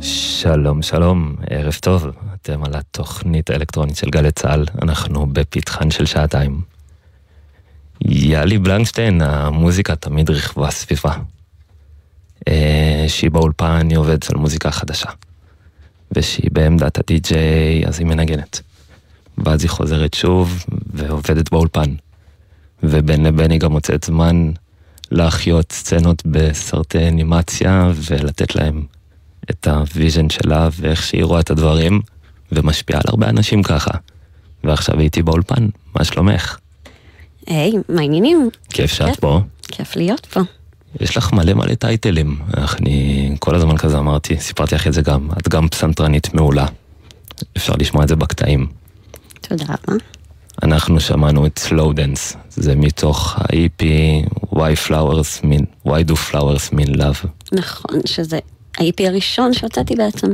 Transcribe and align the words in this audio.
שלום, 0.00 0.82
שלום, 0.82 1.36
ערב 1.50 1.74
טוב. 1.80 2.06
אתם 2.34 2.64
על 2.64 2.74
התוכנית 2.74 3.50
האלקטרונית 3.50 3.96
של 3.96 4.10
גלי 4.10 4.32
צה"ל, 4.32 4.64
אנחנו 4.82 5.26
בפתחן 5.26 5.90
של 5.90 6.06
שעתיים. 6.06 6.60
יאלי 8.00 8.58
בלנקשטיין, 8.58 9.22
המוזיקה 9.22 9.96
תמיד 9.96 10.30
רכבה 10.30 10.70
סביבה. 10.70 11.14
אה, 12.48 13.04
שהיא 13.08 13.30
באולפן, 13.30 13.86
היא 13.90 13.98
עובדת 13.98 14.30
על 14.30 14.36
מוזיקה 14.36 14.70
חדשה. 14.70 15.08
ושהיא 16.12 16.50
בעמדת 16.52 16.98
הדי-ג'יי, 16.98 17.86
אז 17.86 17.98
היא 17.98 18.06
מנגנת. 18.06 18.60
ואז 19.38 19.62
היא 19.62 19.70
חוזרת 19.70 20.14
שוב, 20.14 20.64
ועובדת 20.94 21.50
באולפן. 21.50 21.94
ובין 22.82 23.26
לבין 23.26 23.50
היא 23.50 23.60
גם 23.60 23.72
מוצאת 23.72 24.04
זמן 24.04 24.50
להחיות 25.10 25.72
סצנות 25.72 26.22
בסרטי 26.26 27.08
אנימציה, 27.08 27.90
ולתת 27.94 28.54
להם 28.54 28.82
את 29.50 29.66
ה 29.66 29.75
vision 29.75 30.30
שלה, 30.30 30.68
ואיך 30.72 31.02
שהיא 31.02 31.24
רואה 31.24 31.40
את 31.40 31.50
הדברים, 31.50 32.00
ומשפיעה 32.52 33.00
על 33.00 33.04
הרבה 33.08 33.28
אנשים 33.28 33.62
ככה. 33.62 33.90
ועכשיו 34.64 34.94
היא 34.98 35.04
איתי 35.04 35.22
באולפן, 35.22 35.68
מה 35.94 36.04
שלומך? 36.04 36.58
היי, 37.46 37.72
מה 37.88 38.00
העניינים? 38.00 38.50
כיף 38.68 38.92
שאת 38.92 39.06
כיף. 39.06 39.20
פה. 39.20 39.40
כיף 39.62 39.96
להיות 39.96 40.26
פה. 40.26 40.40
יש 41.00 41.16
לך 41.16 41.32
מלא 41.32 41.54
מלא 41.54 41.74
titleים. 41.74 42.38
אני 42.56 43.36
כל 43.38 43.54
הזמן 43.54 43.76
כזה 43.76 43.98
אמרתי, 43.98 44.40
סיפרתי 44.40 44.74
לך 44.74 44.86
את 44.86 44.92
זה 44.92 45.02
גם, 45.02 45.28
את 45.38 45.48
גם 45.48 45.68
פסנתרנית 45.68 46.34
מעולה. 46.34 46.66
אפשר 47.56 47.72
לשמוע 47.78 48.02
את 48.02 48.08
זה 48.08 48.16
בקטעים. 48.16 48.66
תודה 49.40 49.64
רבה. 49.64 49.98
אנחנו 50.62 51.00
שמענו 51.00 51.46
את 51.46 51.60
Slow 51.68 51.94
Dance, 51.96 52.36
זה 52.50 52.74
מתוך 52.76 53.36
ה-EP 53.38 53.82
Why 54.54 54.88
Flowers 54.88 55.42
mean, 55.44 55.88
Why 55.88 56.10
do 56.10 56.12
Flowers 56.30 56.74
mean 56.74 56.96
love. 56.96 57.26
נכון, 57.52 58.00
שזה 58.04 58.38
ה-IP 58.78 59.06
הראשון 59.06 59.52
שהוצאתי 59.54 59.96
בעצם. 59.96 60.32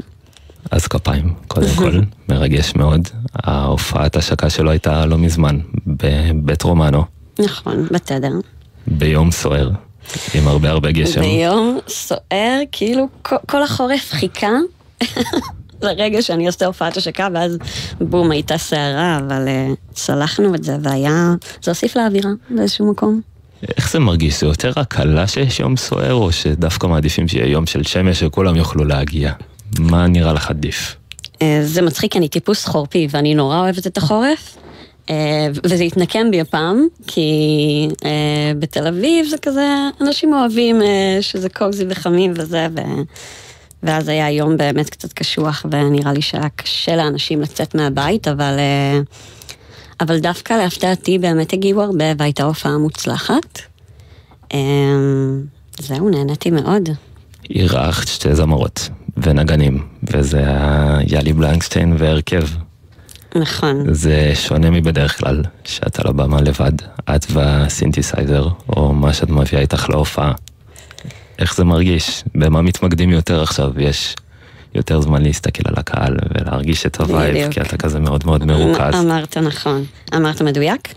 אז 0.71 0.87
כפיים, 0.87 1.35
קודם 1.49 1.69
כל, 1.76 2.00
מרגש 2.29 2.73
מאוד. 2.76 3.09
ההופעת 3.35 4.17
השקה 4.17 4.50
שלו 4.50 4.71
הייתה 4.71 5.06
לא 5.06 5.19
מזמן, 5.19 5.59
בבית 5.87 6.62
רומנו, 6.62 7.05
נכון, 7.38 7.87
בתדר. 7.91 8.32
ביום 8.87 9.31
סוער, 9.31 9.71
עם 10.35 10.49
הרבה 10.49 10.71
הרבה 10.71 10.91
גשם. 10.93 11.21
ביום 11.21 11.79
סוער, 11.88 12.61
כאילו 12.73 13.09
כל 13.23 13.62
החורף 13.62 14.11
חיכה 14.12 14.50
לרגע 15.82 16.23
שאני 16.23 16.47
עושה 16.47 16.67
הופעת 16.67 16.97
השקה, 16.97 17.29
ואז 17.35 17.59
בום, 18.00 18.31
הייתה 18.31 18.59
סערה, 18.59 19.19
אבל 19.19 19.47
uh, 19.47 19.94
צלחנו 19.94 20.55
את 20.55 20.65
זה, 20.65 20.76
והיה, 20.82 21.35
זה 21.62 21.71
הוסיף 21.71 21.97
לאווירה 21.97 22.31
באיזשהו 22.50 22.91
מקום. 22.91 23.21
איך 23.76 23.93
זה 23.93 23.99
מרגיש? 23.99 24.41
זה 24.41 24.47
יותר 24.47 24.73
הקלה 24.76 25.26
שיש 25.26 25.61
יום 25.61 25.76
סוער, 25.76 26.15
או 26.15 26.32
שדווקא 26.32 26.87
מעדיפים 26.87 27.29
שיהיה 27.29 27.47
יום 27.47 27.67
של 27.67 27.82
שמש 27.82 28.21
שכולם 28.21 28.56
יוכלו 28.56 28.85
להגיע? 28.85 29.32
מה 29.79 30.06
נראה 30.06 30.32
לך 30.32 30.50
עדיף? 30.50 30.97
אה, 31.43 31.61
זה 31.65 31.82
מצחיק, 31.82 32.17
אני 32.17 32.29
טיפוס 32.29 32.67
חורפי, 32.67 33.09
ואני 33.11 33.35
נורא 33.35 33.59
אוהבת 33.59 33.87
את 33.87 33.97
החורף. 33.97 34.56
אה, 35.11 35.49
וזה 35.65 35.85
התנקם 35.85 36.31
בי 36.31 36.41
הפעם, 36.41 36.87
כי 37.06 37.31
אה, 38.05 38.53
בתל 38.59 38.87
אביב 38.87 39.26
זה 39.26 39.38
כזה, 39.38 39.69
אנשים 40.00 40.35
אוהבים 40.35 40.82
אה, 40.82 41.19
שזה 41.21 41.49
קוקזי 41.49 41.85
וחמים 41.88 42.32
וזה, 42.37 42.67
ו... 42.76 42.81
ואז 43.85 44.09
היה 44.09 44.31
יום 44.31 44.57
באמת 44.57 44.91
קצת 44.91 45.13
קשוח, 45.13 45.67
ונראה 45.71 46.13
לי 46.13 46.23
שהיה 46.23 46.49
קשה 46.49 46.97
לאנשים 46.97 47.41
לצאת 47.41 47.75
מהבית, 47.75 48.29
אבל, 48.29 48.57
אה, 48.59 49.01
אבל 50.01 50.19
דווקא 50.19 50.55
להפתעתי 50.55 51.19
באמת 51.19 51.53
הגיעו 51.53 51.83
הרבה 51.83 52.05
והייתה 52.19 52.45
הופעה 52.45 52.79
מוצלחת. 52.79 53.61
אמ, 54.55 55.43
זהו, 55.79 56.09
נהניתי 56.09 56.51
מאוד. 56.51 56.89
אירחת 57.51 58.09
שתי 58.09 58.35
זמרות 58.35 58.89
ונגנים, 59.17 59.87
וזה 60.03 60.39
היה 60.39 60.99
יאלי 61.07 61.33
בלנקשטיין 61.33 61.95
והרכב. 61.99 62.45
נכון. 63.35 63.95
זה 63.95 64.33
שונה 64.35 64.71
מבדרך 64.71 65.19
כלל, 65.19 65.43
שאת 65.65 65.99
על 65.99 66.07
הבמה 66.07 66.41
לבד, 66.41 66.73
את 67.17 67.27
והסינתסייזר, 67.31 68.49
או 68.69 68.93
מה 68.93 69.13
שאת 69.13 69.31
מביאה 69.31 69.63
איתך 69.63 69.91
להופעה. 69.91 70.33
איך 71.39 71.57
זה 71.57 71.65
מרגיש? 71.65 72.25
במה 72.35 72.63
מתמקדים 72.63 73.11
יותר 73.11 73.43
עכשיו? 73.43 73.81
יש 73.81 74.15
יותר 74.75 75.01
זמן 75.01 75.23
להסתכל 75.23 75.63
על 75.67 75.75
הקהל 75.77 76.17
ולהרגיש 76.35 76.87
את 76.87 77.01
ה 77.00 77.06
vibe, 77.06 77.37
בדיוק. 77.37 77.53
כי 77.53 77.61
אתה 77.61 77.77
כזה 77.77 78.01
מאוד 78.01 78.27
מאוד 78.27 78.45
מרוכז. 78.45 78.95
אמרת 78.95 79.37
נכון, 79.37 79.85
אמרת 80.17 80.43
מדויק. 80.43 80.95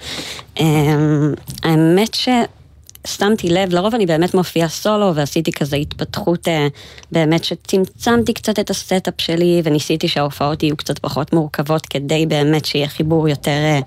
אמ, 0.60 1.34
האמת 1.64 2.14
ששמתי 2.14 3.50
לב, 3.50 3.74
לרוב 3.74 3.96
אני 3.96 4.06
באמת 4.06 4.34
מופיעה 4.34 4.70
סולו 4.70 5.16
ועשיתי 5.16 5.52
כזה 5.52 5.76
התפתחות, 5.76 6.48
אה, 6.48 6.68
באמת 7.12 7.44
שצמצמתי 7.44 8.34
קצת 8.34 8.60
את 8.60 8.70
ה 8.70 8.77
setup 8.77 9.14
שלי 9.18 9.62
וניסיתי 9.64 10.08
שההופעות 10.08 10.64
יהיו 10.64 10.78
קצת 10.78 11.00
פחות 11.00 11.34
מורכבות 11.34 11.86
כדי 11.86 12.26
באמת 12.26 12.66
שיהיה 12.66 12.88
חיבור 12.88 13.30
יותר 13.30 13.52
אה, 13.52 13.80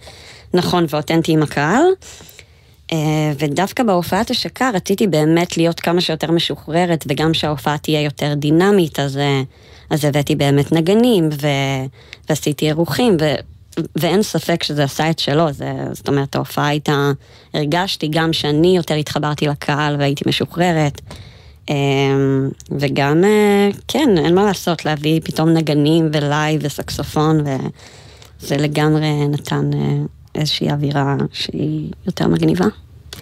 נכון 0.55 0.87
ואותנטי 0.88 1.32
עם 1.32 1.43
הקהל. 1.43 1.82
אה, 2.92 3.32
ודווקא 3.38 3.82
בהופעת 3.82 4.31
השקה 4.31 4.70
רציתי 4.75 5.06
באמת 5.06 5.56
להיות 5.56 5.81
כמה 5.81 6.00
שיותר 6.00 6.31
משוחררת 6.31 7.04
וגם 7.08 7.34
שההופעה 7.34 7.78
תהיה 7.78 8.02
יותר 8.02 8.34
דינמית, 8.34 9.00
אז, 9.00 9.16
אה, 9.16 9.42
אז 9.90 10.04
הבאתי 10.04 10.37
באמת 10.37 10.72
נגנים 10.72 11.28
ו, 11.42 11.46
ועשיתי 12.28 12.66
אירוחים 12.66 13.16
ו, 13.20 13.34
ואין 13.96 14.22
ספק 14.22 14.62
שזה 14.62 14.84
עשה 14.84 15.10
את 15.10 15.19
שלו, 15.19 15.52
זה, 15.52 15.72
זאת 15.92 16.08
אומרת 16.08 16.37
ההופעה 16.37 16.66
הייתה, 16.66 17.12
הרגשתי 17.54 18.08
גם 18.10 18.32
שאני 18.32 18.76
יותר 18.76 18.94
התחברתי 18.94 19.46
לקהל 19.46 19.96
והייתי 19.98 20.25
משוחררת. 20.26 21.00
אה, 21.70 21.75
וגם, 22.78 23.25
כן, 23.88 24.08
אין 24.19 24.34
מה 24.34 24.44
לעשות, 24.44 24.84
להביא 24.84 25.20
פתאום 25.25 25.48
נגנים 25.48 26.08
ולייב 26.12 26.60
וסקסופון 26.64 27.40
וזה 28.40 28.56
לגמרי 28.56 29.28
נתן 29.28 29.70
איזושהי 30.40 30.70
אווירה 30.70 31.16
שהיא 31.32 31.90
יותר 32.06 32.28
מגניבה. 32.28 32.64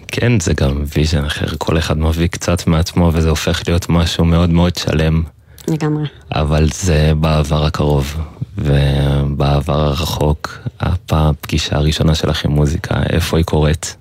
כן, 0.07 0.39
זה 0.39 0.53
גם 0.53 0.83
vision 0.95 1.25
אחר, 1.25 1.45
כל 1.57 1.77
אחד 1.77 1.97
מביא 1.97 2.27
קצת 2.27 2.67
מעצמו 2.67 3.11
וזה 3.13 3.29
הופך 3.29 3.61
להיות 3.67 3.89
משהו 3.89 4.25
מאוד 4.25 4.49
מאוד 4.49 4.75
שלם, 4.75 5.23
לגמרי. 5.67 6.03
אבל 6.35 6.69
זה 6.73 7.11
בעבר 7.19 7.65
הקרוב, 7.65 8.17
ובעבר 8.57 9.79
הרחוק, 9.79 10.59
הפגישה 10.79 11.75
הראשונה 11.75 12.15
שלך 12.15 12.45
עם 12.45 12.51
מוזיקה, 12.51 12.95
איפה 13.09 13.37
היא 13.37 13.45
קורית? 13.45 13.95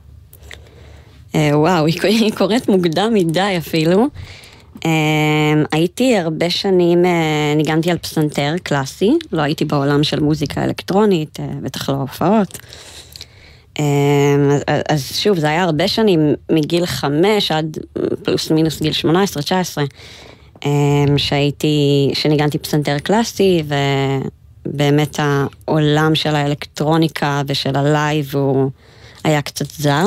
אה, 1.35 1.51
וואו, 1.53 1.87
היא, 1.87 2.33
קורית 2.39 2.69
מוקדם 2.69 3.15
מדי 3.15 3.55
אפילו. 3.59 4.07
אה, 4.85 4.91
הייתי 5.73 6.17
הרבה 6.17 6.51
שנים, 6.51 7.05
אה, 7.05 7.55
ניגנתי 7.57 7.91
על 7.91 7.99
פסנתר 7.99 8.55
קלאסי, 8.63 9.19
לא 9.33 9.43
הייתי 9.43 9.65
בעולם 9.65 10.03
של 10.03 10.21
מוזיקה 10.21 10.65
אלקטרונית, 10.65 11.39
בטח 11.63 11.89
לא 11.89 11.95
הופעות. 11.95 12.59
אה, 13.81 13.85
אז, 14.67 14.83
אז 14.89 15.17
שוב, 15.17 15.39
זה 15.39 15.49
היה 15.49 15.63
הרבה 15.63 15.89
שנים, 15.89 16.35
מגיל 16.53 16.87
חמש 16.87 17.53
עד 17.53 17.79
פלוס 18.23 18.51
מינוס 18.51 18.83
גיל 18.83 18.93
18-19, 19.05 19.07
אה, 20.67 20.71
שהייתי, 21.17 22.11
שניגנתי 22.15 22.59
פסנתר 22.59 22.99
קלאסי, 22.99 23.63
ובאמת 24.67 25.17
העולם 25.19 26.15
של 26.15 26.35
האלקטרוניקה 26.35 27.43
ושל 27.47 27.77
הלייב 27.77 28.31
הוא 28.37 28.71
היה 29.25 29.43
קצת 29.43 29.71
זר. 29.71 30.07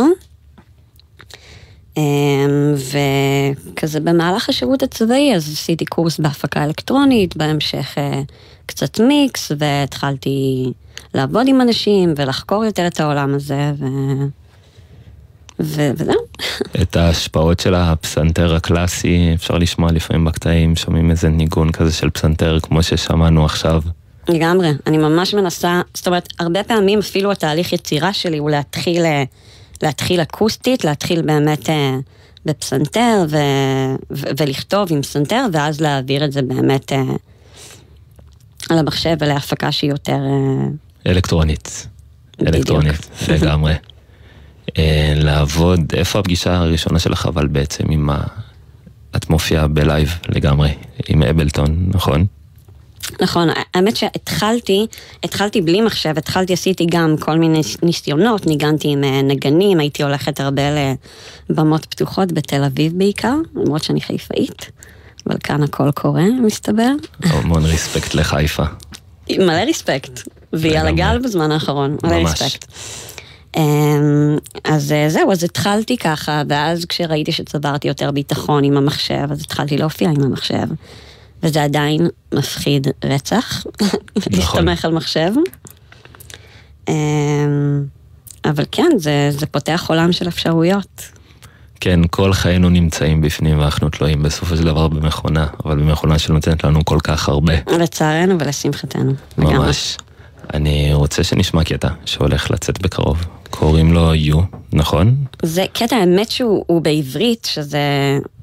אמ, 1.97 2.73
וכזה 3.73 3.99
במהלך 3.99 4.49
השירות 4.49 4.83
הצבאי 4.83 5.35
אז 5.35 5.53
עשיתי 5.53 5.85
קורס 5.85 6.19
בהפקה 6.19 6.63
אלקטרונית, 6.63 7.37
בהמשך 7.37 7.97
אה, 7.97 8.21
קצת 8.65 8.99
מיקס, 8.99 9.51
והתחלתי 9.57 10.71
לעבוד 11.13 11.47
עם 11.47 11.61
אנשים 11.61 12.13
ולחקור 12.17 12.65
יותר 12.65 12.87
את 12.87 12.99
העולם 12.99 13.33
הזה, 13.33 13.71
ו... 13.79 13.85
ו... 15.59 15.91
וזהו. 15.97 16.21
את 16.81 16.95
ההשפעות 16.95 17.59
של 17.59 17.75
הפסנתר 17.75 18.55
הקלאסי, 18.55 19.31
אפשר 19.35 19.57
לשמוע 19.57 19.91
לפעמים 19.91 20.25
בקטעים, 20.25 20.75
שומעים 20.75 21.11
איזה 21.11 21.29
ניגון 21.29 21.71
כזה 21.71 21.93
של 21.93 22.09
פסנתר, 22.09 22.59
כמו 22.61 22.83
ששמענו 22.83 23.45
עכשיו. 23.45 23.81
לגמרי, 24.29 24.71
אני 24.87 24.97
ממש 24.97 25.33
מנסה, 25.33 25.81
זאת 25.93 26.07
אומרת, 26.07 26.27
הרבה 26.39 26.63
פעמים 26.63 26.99
אפילו 26.99 27.31
התהליך 27.31 27.73
יצירה 27.73 28.13
שלי 28.13 28.37
הוא 28.37 28.49
להתחיל, 28.49 29.05
אה, 29.05 29.23
להתחיל 29.83 30.21
אקוסטית, 30.21 30.85
להתחיל 30.85 31.21
באמת 31.21 31.69
אה, 31.69 31.97
בפסנתר 32.45 33.25
ו, 33.29 33.37
ו, 34.11 34.27
ולכתוב 34.37 34.87
עם 34.91 35.01
פסנתר, 35.01 35.45
ואז 35.51 35.81
להעביר 35.81 36.25
את 36.25 36.31
זה 36.31 36.41
באמת 36.41 36.91
אה, 36.91 37.01
על 38.69 38.77
המחשב 38.77 39.15
ולהפקה 39.19 39.71
שהיא 39.71 39.91
יותר... 39.91 40.13
אה, 40.13 40.67
אלקטרונית. 41.07 41.87
אלקטרונית, 42.47 43.09
לגמרי. 43.29 43.73
אה, 44.77 45.13
לעבוד, 45.15 45.79
איפה 45.93 46.19
הפגישה 46.19 46.55
הראשונה 46.55 46.99
שלך, 46.99 47.25
אבל 47.25 47.47
בעצם 47.47 47.91
עם 47.91 48.09
ה... 48.09 48.23
את 49.15 49.29
מופיעה 49.29 49.67
בלייב 49.67 50.09
לגמרי, 50.29 50.73
עם 51.07 51.23
אבלטון, 51.23 51.85
נכון? 51.87 52.25
נכון, 53.21 53.47
האמת 53.73 53.97
שהתחלתי, 53.97 54.87
התחלתי 55.23 55.61
בלי 55.61 55.81
מחשב, 55.81 56.13
התחלתי, 56.17 56.53
עשיתי 56.53 56.85
גם 56.89 57.15
כל 57.19 57.37
מיני 57.37 57.61
ניסיונות, 57.83 58.47
ניגנתי 58.47 58.87
עם 58.87 59.03
אה, 59.03 59.21
נגנים, 59.21 59.79
הייתי 59.79 60.03
הולכת 60.03 60.39
הרבה 60.39 60.61
לבמות 61.49 61.85
פתוחות 61.85 62.31
בתל 62.31 62.63
אביב 62.63 62.93
בעיקר, 62.97 63.35
למרות 63.55 63.83
שאני 63.83 64.01
חיפאית, 64.01 64.71
אבל 65.27 65.37
כאן 65.43 65.63
הכל 65.63 65.91
קורה, 65.91 66.25
מסתבר. 66.45 66.91
המון 67.23 67.65
ריספקט 67.65 68.13
לחיפה. 68.13 68.63
מלא 69.29 69.51
ריספקט, 69.51 70.21
והיא 70.53 70.79
על. 70.79 70.87
הגל 70.87 71.19
בזמן 71.23 71.51
האחרון, 71.51 71.97
ממש. 72.03 72.57
אמ, 73.57 74.37
אז 74.63 74.91
אה, 74.91 75.09
זהו, 75.09 75.31
אז 75.31 75.43
התחלתי 75.43 75.97
ככה, 75.97 76.41
ואז 76.49 76.85
כשראיתי 76.85 77.31
שצברתי 77.31 77.87
יותר 77.87 78.11
ביטחון 78.11 78.63
עם 78.63 78.77
המחשב, 78.77 79.27
אז 79.31 79.41
התחלתי 79.41 79.77
להופיע 79.77 80.09
עם 80.09 80.23
המחשב. 80.23 80.67
וזה 81.43 81.63
עדיין 81.63 82.07
מפחיד 82.33 82.87
רצח, 83.03 83.63
להסתמך 84.31 84.85
על 84.85 84.91
מחשב. 84.93 85.31
אמ, 86.87 87.83
אבל 88.45 88.63
כן, 88.71 88.89
זה, 88.97 89.29
זה 89.31 89.45
פותח 89.45 89.85
עולם 89.89 90.11
של 90.11 90.27
אפשרויות. 90.27 91.01
כן, 91.79 91.99
כל 92.09 92.33
חיינו 92.33 92.69
נמצאים 92.69 93.21
בפנים 93.21 93.59
ואנחנו 93.59 93.89
תלויים 93.89 94.23
בסופו 94.23 94.55
של 94.57 94.63
דבר 94.63 94.87
במכונה, 94.87 95.47
אבל 95.65 95.79
במכונה 95.79 96.19
שנותנת 96.19 96.63
לנו 96.63 96.85
כל 96.85 96.97
כך 97.03 97.29
הרבה. 97.29 97.53
לצערנו 97.79 98.39
ולשמחתנו. 98.39 99.13
לגמרי. 99.37 99.71
אני 100.53 100.93
רוצה 100.93 101.23
שנשמע 101.23 101.63
קטע 101.63 101.89
שהולך 102.05 102.51
לצאת 102.51 102.81
בקרוב. 102.81 103.25
קוראים 103.49 103.93
לו 103.93 104.15
יו, 104.15 104.39
נכון? 104.73 105.15
זה 105.43 105.65
קטע 105.73 105.95
האמת 105.95 106.31
שהוא 106.31 106.63
הוא 106.67 106.81
בעברית, 106.81 107.47
שזה 107.51 107.79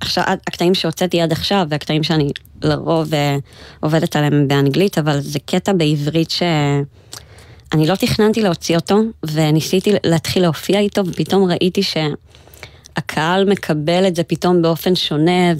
עכשיו, 0.00 0.24
הקטעים 0.46 0.74
שהוצאתי 0.74 1.20
עד 1.20 1.32
עכשיו 1.32 1.66
והקטעים 1.68 2.02
שאני 2.02 2.30
לרוב 2.62 3.14
אה, 3.14 3.36
עובדת 3.80 4.16
עליהם 4.16 4.48
באנגלית, 4.48 4.98
אבל 4.98 5.20
זה 5.20 5.38
קטע 5.46 5.72
בעברית 5.72 6.30
שאני 6.30 7.86
לא 7.86 7.94
תכננתי 7.94 8.42
להוציא 8.42 8.76
אותו, 8.76 9.00
וניסיתי 9.32 9.92
להתחיל 10.04 10.42
להופיע 10.42 10.80
איתו, 10.80 11.06
ופתאום 11.06 11.50
ראיתי 11.50 11.80
שהקהל 11.82 13.44
מקבל 13.44 14.06
את 14.06 14.16
זה 14.16 14.22
פתאום 14.22 14.62
באופן 14.62 14.94
שונה, 14.94 15.52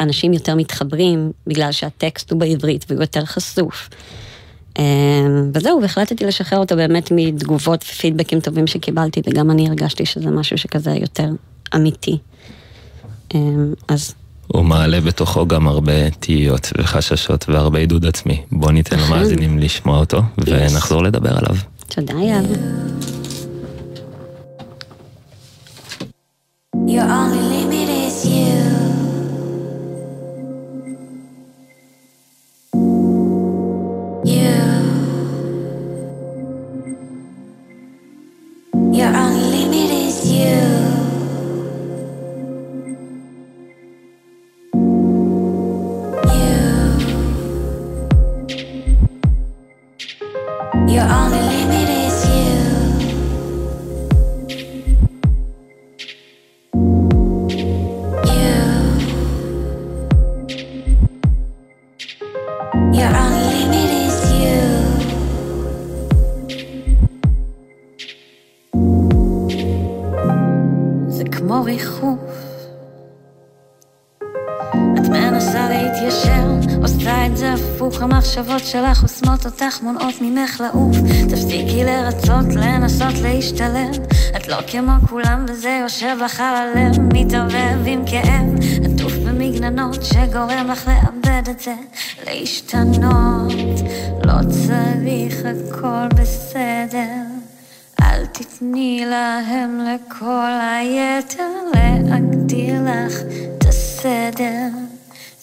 ואנשים 0.00 0.32
יותר 0.32 0.54
מתחברים, 0.54 1.32
בגלל 1.46 1.72
שהטקסט 1.72 2.30
הוא 2.30 2.40
בעברית 2.40 2.84
והוא 2.88 3.02
יותר 3.02 3.24
חשוף. 3.24 3.88
אה, 4.78 4.84
וזהו, 5.54 5.82
והחלטתי 5.82 6.26
לשחרר 6.26 6.58
אותו 6.58 6.76
באמת 6.76 7.08
מתגובות 7.14 7.84
ופידבקים 7.84 8.40
טובים 8.40 8.66
שקיבלתי, 8.66 9.20
וגם 9.26 9.50
אני 9.50 9.68
הרגשתי 9.68 10.06
שזה 10.06 10.30
משהו 10.30 10.58
שכזה 10.58 10.90
יותר 10.90 11.28
אמיתי. 11.74 12.18
אה, 13.34 13.40
אז 13.88 14.14
הוא 14.46 14.64
מעלה 14.64 15.00
בתוכו 15.00 15.46
גם 15.46 15.68
הרבה 15.68 16.10
תהיות 16.10 16.72
וחששות 16.78 17.48
והרבה 17.48 17.78
עידוד 17.78 18.06
עצמי. 18.06 18.42
בוא 18.52 18.72
ניתן. 18.72 18.98
למאזינים 18.98 19.58
לשמוע 19.58 19.98
אותו 19.98 20.22
ונחזור 20.46 21.02
לדבר 21.02 21.38
עליו. 21.38 21.56
תודה 21.88 22.14
יאב. 22.14 22.46
Your 26.86 27.06
only 27.20 27.59
You're 38.92 39.06
on 39.14 39.29
המחשבות 78.60 78.84
שלך 78.84 78.98
חוסמות 78.98 79.46
אותך, 79.46 79.82
מונעות 79.82 80.14
ממך 80.20 80.60
לעוף. 80.60 80.96
תפסיקי 81.30 81.84
לרצות, 81.84 82.54
לנסות 82.56 83.14
להשתלם. 83.22 83.90
את 84.36 84.48
לא 84.48 84.56
כמו 84.66 84.92
כולם 85.08 85.46
וזה 85.48 85.78
יושב 85.82 86.16
לך 86.24 86.40
על 86.40 86.54
הלב, 86.54 87.00
מתערבב 87.14 87.86
עם 87.86 88.04
כאב, 88.06 88.44
עטוף 88.84 89.12
במגננות 89.12 90.04
שגורם 90.04 90.66
לך 90.70 90.88
לאבד 90.88 91.48
את 91.50 91.60
זה, 91.60 91.74
להשתנות. 92.26 93.52
לא 94.24 94.32
צריך 94.50 95.36
הכל 95.44 96.08
בסדר. 96.20 97.22
אל 98.02 98.26
תתני 98.26 99.04
להם 99.06 99.80
לכל 99.80 100.58
היתר 100.60 101.52
להגדיר 101.74 102.74
לך 102.82 103.20
את 103.58 103.64
הסדר. 103.68 104.68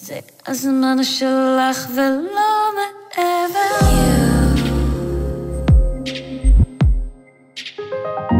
זה 0.02 0.20
הזמן 0.48 1.04
שלך 1.04 1.88
ולא 1.96 2.72
מעבר. 2.76 2.97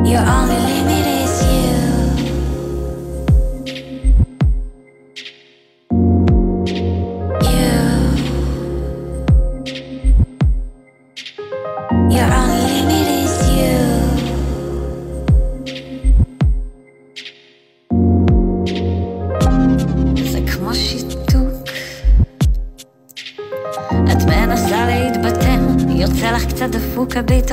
You're 0.06 0.22
only 0.22 0.56
limited. 0.56 1.17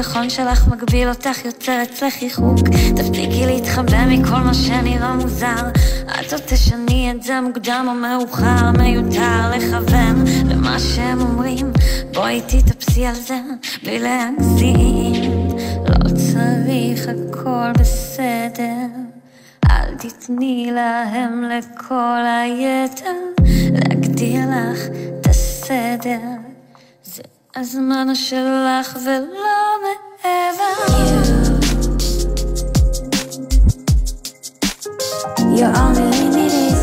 הביטחון 0.04 0.30
שלך 0.30 0.68
מגביל 0.68 1.08
אותך, 1.08 1.44
יוצר 1.44 1.82
אצלך 1.82 2.22
ריחוק. 2.22 2.58
תפסיקי 2.96 3.46
להתחבא 3.46 4.06
מכל 4.08 4.36
מה 4.36 4.54
שנראה 4.54 5.14
מוזר. 5.14 5.68
את 6.20 6.32
עוד 6.32 6.42
תשני 6.46 7.10
את 7.10 7.22
זה 7.22 7.40
מוקדם 7.40 7.86
או 7.88 7.94
מאוחר, 7.94 8.70
מיותר 8.78 9.50
לכוון 9.56 10.24
למה 10.48 10.78
שהם 10.78 11.20
אומרים. 11.20 11.72
בואי 12.14 12.42
תתאפסי 12.46 13.06
על 13.06 13.14
זה 13.14 13.40
בלי 13.82 13.98
להגזים. 13.98 15.48
לא 15.88 16.08
צריך 16.08 17.08
הכל 17.08 17.72
בסדר. 17.78 18.86
אל 19.70 19.94
תתני 19.98 20.70
להם 20.74 21.44
לכל 21.44 22.22
היתר 22.26 23.44
להגדיר 23.72 24.40
לך 24.40 24.78
את 25.20 25.26
הסדר. 25.26 26.53
זה 27.54 27.60
הזמן 27.60 28.14
שלך 28.14 28.96
ולא 29.04 29.76
מעבר. 29.82 30.74
Your 35.56 35.72
only 35.76 36.06
limit 36.18 36.52
is 36.52 36.73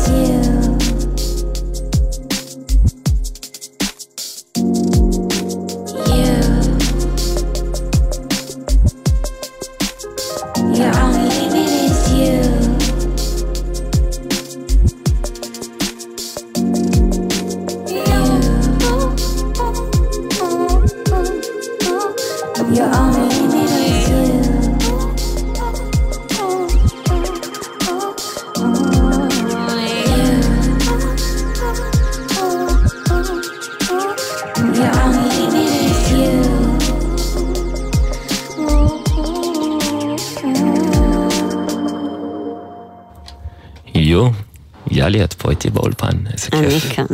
פה 45.42 45.50
איתי 45.50 45.70
באולפן, 45.70 46.26
איזה 46.32 46.48
אני 46.52 46.80
כיף. 46.80 46.92
כאן. 46.92 47.06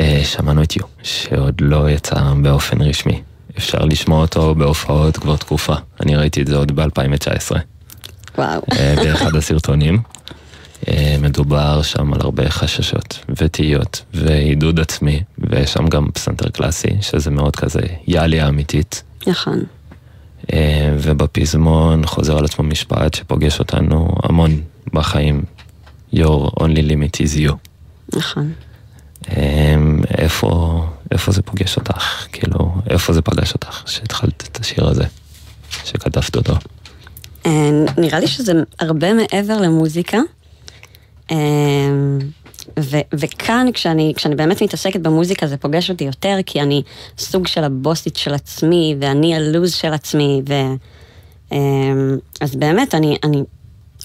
אה, 0.00 0.20
שמענו 0.24 0.62
את 0.62 0.76
יו, 0.76 0.84
שעוד 1.02 1.54
לא 1.60 1.90
יצא 1.90 2.32
באופן 2.42 2.82
רשמי. 2.82 3.22
אפשר 3.58 3.78
לשמוע 3.78 4.20
אותו 4.20 4.54
בהופעות 4.54 5.16
כבר 5.16 5.36
תקופה. 5.36 5.74
אני 6.00 6.16
ראיתי 6.16 6.42
את 6.42 6.46
זה 6.46 6.56
עוד 6.56 6.72
ב-2019, 6.72 7.56
וואו. 8.38 8.62
באחד 8.96 9.36
הסרטונים. 9.36 10.02
אה, 10.88 11.16
מדובר 11.20 11.82
שם 11.82 12.14
על 12.14 12.20
הרבה 12.22 12.50
חששות 12.50 13.18
ותהיות 13.28 14.02
ועידוד 14.14 14.80
עצמי, 14.80 15.22
ויש 15.38 15.72
שם 15.72 15.88
גם 15.88 16.10
פסנתר 16.14 16.48
קלאסי, 16.48 16.96
שזה 17.00 17.30
מאוד 17.30 17.56
כזה 17.56 17.80
יאלי 18.06 18.40
האמיתית. 18.40 19.02
נכון. 19.26 19.64
אה, 20.52 20.94
ובפזמון 20.98 22.06
חוזר 22.06 22.38
על 22.38 22.44
עצמו 22.44 22.64
משפט 22.64 23.14
שפוגש 23.14 23.58
אותנו 23.58 24.08
המון 24.22 24.60
בחיים. 24.92 25.42
Your 26.14 26.50
only 26.60 26.82
limit 26.82 27.20
is 27.20 27.36
you. 27.36 27.52
נכון. 28.16 28.52
אמ, 29.30 30.00
איפה, 30.18 30.80
איפה 31.10 31.32
זה 31.32 31.42
פוגש 31.42 31.76
אותך? 31.76 32.26
כאילו, 32.32 32.74
איפה 32.90 33.12
זה 33.12 33.22
פגש 33.22 33.52
אותך 33.52 33.82
שהתחלת 33.86 34.48
את 34.52 34.60
השיר 34.60 34.88
הזה, 34.88 35.04
שכתבת 35.84 36.36
אותו? 36.36 36.54
אה, 37.46 37.70
נראה 37.98 38.20
לי 38.20 38.26
שזה 38.26 38.52
הרבה 38.80 39.12
מעבר 39.14 39.60
למוזיקה. 39.60 40.18
אה, 41.30 41.36
ו- 42.80 43.00
וכאן 43.14 43.66
כשאני, 43.74 44.12
כשאני 44.16 44.34
באמת 44.34 44.62
מתעסקת 44.62 45.00
במוזיקה 45.00 45.46
זה 45.46 45.56
פוגש 45.56 45.90
אותי 45.90 46.04
יותר 46.04 46.36
כי 46.46 46.60
אני 46.60 46.82
סוג 47.18 47.46
של 47.46 47.64
הבוסית 47.64 48.16
של 48.16 48.34
עצמי 48.34 48.96
ואני 49.00 49.36
הלוז 49.36 49.74
של 49.74 49.92
עצמי 49.92 50.42
ו... 50.48 50.54
אז 52.40 52.56
באמת 52.56 52.94
אני, 52.94 53.16
אני 53.24 53.42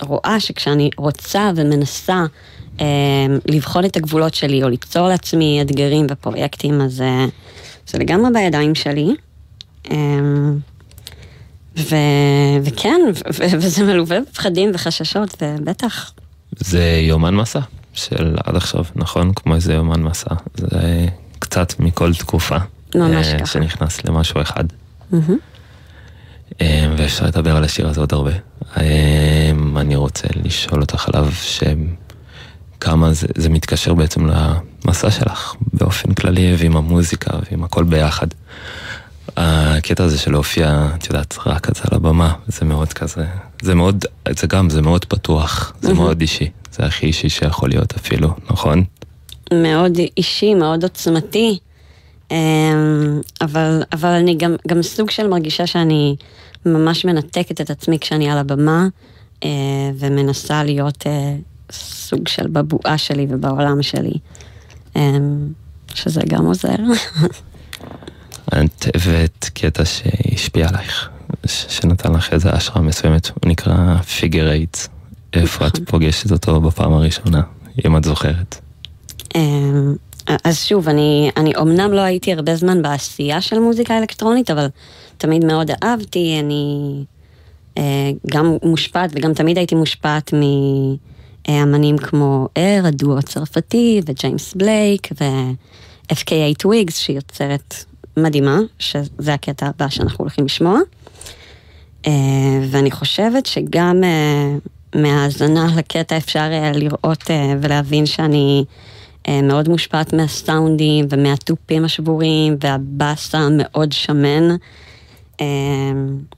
רואה 0.02 0.40
שכשאני 0.40 0.90
רוצה 0.98 1.52
ומנסה 1.56 2.24
אה, 2.82 2.86
לבחון 3.46 3.86
את 3.86 3.98
הגבולות 3.98 4.34
שלי 4.34 4.64
או 4.64 4.70
ליצור 4.70 5.08
לעצמי 5.08 5.62
אתגרים 5.62 6.08
ופרויקטים 6.10 6.82
אז 6.82 7.02
אה, 7.02 7.26
זה 7.88 7.98
לגמרי 7.98 8.32
בידיים 8.34 8.76
שלי. 8.76 9.16
אה, 9.92 9.98
ו... 11.78 11.96
וכן, 12.64 13.02
ו... 13.34 13.44
וזה 13.60 13.84
מלווה 13.84 14.20
בפחדים 14.22 14.72
וחששות, 14.74 15.36
ובטח. 15.42 16.12
זה 16.52 17.00
יומן 17.02 17.36
מסע 17.36 17.60
של 17.94 18.36
עד 18.44 18.56
עכשיו, 18.56 18.84
נכון? 18.96 19.34
כמו 19.34 19.56
איזה 19.56 19.74
יומן 19.74 20.04
מסע. 20.04 20.36
זה 20.56 21.06
קצת 21.40 21.74
מכל 21.80 22.14
תקופה. 22.14 22.58
ממש 22.96 23.28
אה, 23.28 23.40
ככה. 23.40 23.46
שנכנס 23.46 24.06
למשהו 24.06 24.42
אחד. 24.42 24.64
מהמם. 25.12 25.38
אה, 26.62 26.94
ואפשר 26.98 27.26
לדבר 27.26 27.56
על 27.56 27.64
השיר 27.64 27.88
הזה 27.88 28.00
עוד 28.00 28.14
הרבה. 28.14 28.32
אה, 28.78 29.52
אני 29.76 29.96
רוצה 29.96 30.28
לשאול 30.44 30.82
אותך 30.82 31.10
עליו 31.14 31.30
שכמה 31.42 33.14
זה, 33.14 33.28
זה 33.36 33.50
מתקשר 33.50 33.94
בעצם 33.94 34.30
למסע 34.86 35.12
שלך 35.12 35.56
באופן 35.74 36.14
כללי 36.14 36.56
ועם 36.58 36.78
המוזיקה 36.78 37.32
ועם 37.52 37.64
הכל 37.64 37.84
ביחד. 37.84 38.28
הקטע 39.38 40.04
הזה 40.04 40.18
של 40.18 40.32
להופיע, 40.32 40.88
את 40.96 41.08
יודעת, 41.08 41.38
רק 41.46 41.66
כזה 41.66 41.82
על 41.92 41.98
הבמה, 41.98 42.34
זה 42.48 42.66
מאוד 42.66 42.94
כזה, 42.94 43.26
זה 43.62 43.76
מאוד, 43.76 44.06
זה 44.30 44.48
גם, 44.48 44.70
זה 44.70 44.82
מאוד 44.82 45.06
פתוח, 45.06 45.74
זה 45.82 45.88
מהמם. 45.88 46.00
מאוד 46.00 46.22
אישי, 46.22 46.50
זה 46.72 46.86
הכי 46.86 47.06
אישי 47.06 47.30
שיכול 47.30 47.70
להיות 47.70 47.94
אפילו, 47.96 48.34
נכון? 48.52 48.84
מאוד 49.54 49.98
אישי, 50.18 50.54
מאוד 50.54 50.84
עוצמתי. 50.84 51.60
אמ, 52.32 53.22
אבל, 53.42 53.84
אבל 53.94 54.10
אני 54.10 54.36
גם, 54.38 54.56
גם 54.68 54.82
סוג 54.82 55.10
של 55.10 55.28
מרגישה 55.28 55.68
שאני 55.68 56.16
ממש 56.66 57.06
מנתקת 57.06 57.62
את 57.62 57.70
עצמי 57.70 58.00
כשאני 58.00 58.30
על 58.30 58.38
הבמה, 58.38 58.88
אה, 59.44 59.50
ומנסה 60.00 60.64
להיות 60.64 61.08
אה, 61.08 61.36
סוג 61.72 62.28
של 62.28 62.48
בבועה 62.48 62.98
שלי 62.98 63.28
ובעולם 63.30 63.82
שלי. 63.82 64.14
אמ, 64.96 65.48
שזה 65.94 66.22
גם 66.28 66.46
עוזר. 66.46 66.76
את 68.48 68.86
הבאת 68.96 69.50
קטע 69.54 69.86
שהשפיע 69.86 70.68
עלייך, 70.68 71.10
שנתן 71.46 72.14
לך 72.14 72.34
איזה 72.34 72.50
השראה 72.50 72.82
מסוימת, 72.82 73.28
הוא 73.28 73.52
נקרא 73.52 73.98
פיגר 74.02 74.52
אייטס. 74.52 74.90
איפה 75.34 75.68
את 75.68 75.74
נכון. 75.74 75.86
פוגשת 75.86 76.32
אותו 76.32 76.62
בפעם 76.62 76.94
הראשונה, 76.94 77.42
אם 77.86 77.98
את 77.98 78.04
זוכרת? 78.04 78.62
אז 80.44 80.64
שוב, 80.64 80.90
אני, 80.90 81.32
אני 81.38 81.56
אומנם 81.56 81.94
לא 81.94 82.02
הייתי 82.02 82.34
הרבה 82.34 82.56
זמן 82.56 82.82
בעשייה 82.82 83.42
של 83.42 83.60
מוזיקה 83.60 83.98
אלקטרונית, 83.98 84.52
אבל 84.52 84.68
תמיד 85.18 85.46
מאוד 85.46 85.72
אהבתי, 85.84 86.40
אני 86.40 87.04
גם 88.28 88.58
מושפעת 88.64 89.10
וגם 89.14 89.34
תמיד 89.34 89.58
הייתי 89.58 89.76
מושפעת 89.76 90.34
מאמנים 91.48 91.98
כמו 91.98 92.48
Air, 92.58 92.82
הדואו 92.86 93.18
הצרפתי, 93.18 94.02
וג'יימס 94.06 94.54
בלייק, 94.54 95.10
ו-FKA 95.22 96.56
twigs, 96.58 96.98
שהיא 96.98 97.16
יוצרת 97.16 97.76
מדהימה, 98.18 98.60
שזה 98.80 99.34
הקטע 99.34 99.66
הבא 99.66 99.90
שאנחנו 99.90 100.24
הולכים 100.24 100.46
לשמוע. 100.46 100.80
ואני 102.72 102.92
חושבת 102.92 103.46
שגם 103.46 104.04
מהאזנה 104.96 105.68
לקטע 105.78 106.18
אפשר 106.18 106.50
לראות 106.74 107.24
ולהבין 107.62 108.06
שאני 108.06 108.64
מאוד 109.44 109.70
מושפעת 109.70 110.14
מהסאונדים 110.14 111.06
ומהתופים 111.10 111.86
השבורים 111.86 112.58
והבאסה 112.62 113.38
המאוד 113.38 113.92
שמן. 113.92 114.56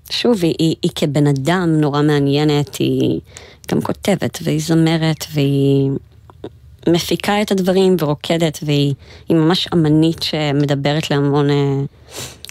שוב, 0.10 0.43
היא, 0.43 0.55
היא, 0.60 0.75
היא 0.81 0.91
כבן 0.96 1.27
אדם 1.27 1.69
נורא 1.81 2.01
מעניינת, 2.01 2.75
היא 2.75 3.19
גם 3.72 3.81
כותבת 3.81 4.39
והיא 4.43 4.62
זמרת 4.62 5.25
והיא 5.34 5.91
מפיקה 6.88 7.41
את 7.41 7.51
הדברים 7.51 7.96
ורוקדת 8.00 8.60
והיא 8.63 8.93
ממש 9.29 9.67
אמנית 9.74 10.24
שמדברת 10.24 11.12
להמון, 11.12 11.48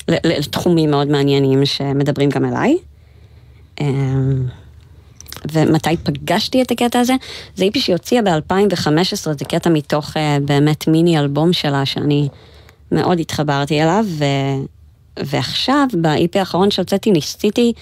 לתחומים 0.09 0.91
מאוד 0.91 1.09
מעניינים 1.09 1.67
שמדברים 1.67 2.29
גם 2.29 2.45
אליי. 2.45 2.77
ומתי 5.53 5.97
פגשתי 5.97 6.63
את 6.63 6.71
הקטע 6.71 7.01
הזה? 7.01 7.15
זה 7.57 7.65
איפי 7.65 7.81
שהיא 7.81 7.97
הוציאה 7.97 8.23
ב-2015, 8.23 9.33
זה 9.39 9.45
קטע 9.49 9.71
מתוך 9.71 10.11
uh, 10.11 10.19
באמת 10.45 10.89
מיני 10.89 11.19
אלבום 11.19 11.53
שלה, 11.53 11.87
שאני 11.87 12.29
מאוד 12.93 13.21
התחברתי 13.21 13.83
אליו, 13.83 14.05
ו... 14.09 14.25
ועכשיו, 15.25 15.87
באיפי 16.01 16.39
האחרון 16.39 16.71
שהוצאתי, 16.71 17.11
ניסיתי 17.11 17.73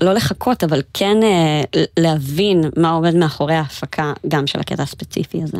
לא 0.00 0.12
לחכות, 0.12 0.64
אבל 0.64 0.82
כן 0.94 1.16
uh, 1.20 1.78
להבין 1.98 2.64
מה 2.76 2.90
עומד 2.90 3.14
מאחורי 3.14 3.54
ההפקה, 3.54 4.12
גם 4.28 4.46
של 4.46 4.60
הקטע 4.60 4.82
הספציפי 4.82 5.42
הזה. 5.42 5.58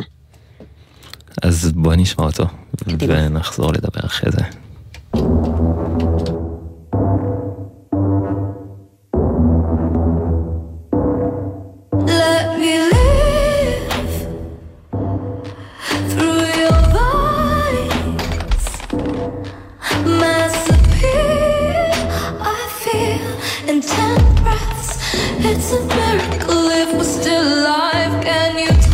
אז 1.43 1.73
בואי 1.75 1.97
נשמע 1.97 2.25
אותו, 2.25 2.45
קדימה. 2.77 3.15
ונחזור 3.27 3.73
לדבר 3.73 4.01
אחרי 4.07 4.31
זה. 4.33 4.43
It's 25.39 25.73
a 25.73 25.81
miracle 25.85 26.69
if 26.71 26.93
we're 26.95 27.05
still 27.05 27.43
alive. 27.43 28.25
Can 28.25 28.59
you? 28.59 28.86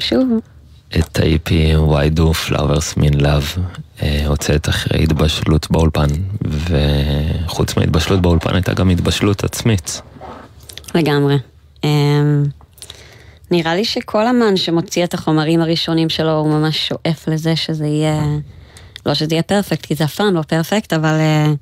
שוב. 0.00 0.28
את 0.98 1.18
ה-EP 1.18 1.50
Why 1.90 2.18
Do 2.18 2.48
Flowers 2.48 2.98
Mean 2.98 3.20
Love 3.20 3.60
אה, 4.02 4.26
הוצאת 4.26 4.68
אחרי 4.68 5.02
התבשלות 5.02 5.70
באולפן, 5.70 6.06
וחוץ 6.42 7.76
מהתבשלות 7.76 8.20
באולפן 8.22 8.54
הייתה 8.54 8.74
גם 8.74 8.90
התבשלות 8.90 9.44
עצמית. 9.44 10.02
לגמרי. 10.94 11.36
אמ, 11.84 12.44
נראה 13.50 13.74
לי 13.74 13.84
שכל 13.84 14.26
אמן 14.26 14.56
שמוציא 14.56 15.04
את 15.04 15.14
החומרים 15.14 15.60
הראשונים 15.60 16.08
שלו 16.08 16.32
הוא 16.38 16.48
ממש 16.48 16.88
שואף 16.88 17.28
לזה 17.28 17.56
שזה 17.56 17.86
יהיה, 17.86 18.22
לא 19.06 19.14
שזה 19.14 19.34
יהיה 19.34 19.42
פרפקט, 19.42 19.86
כי 19.86 19.94
זה 19.94 20.04
אף 20.04 20.14
פעם 20.14 20.34
לא 20.34 20.42
פרפקט, 20.42 20.92
אבל 20.92 21.14
אה, 21.14 21.52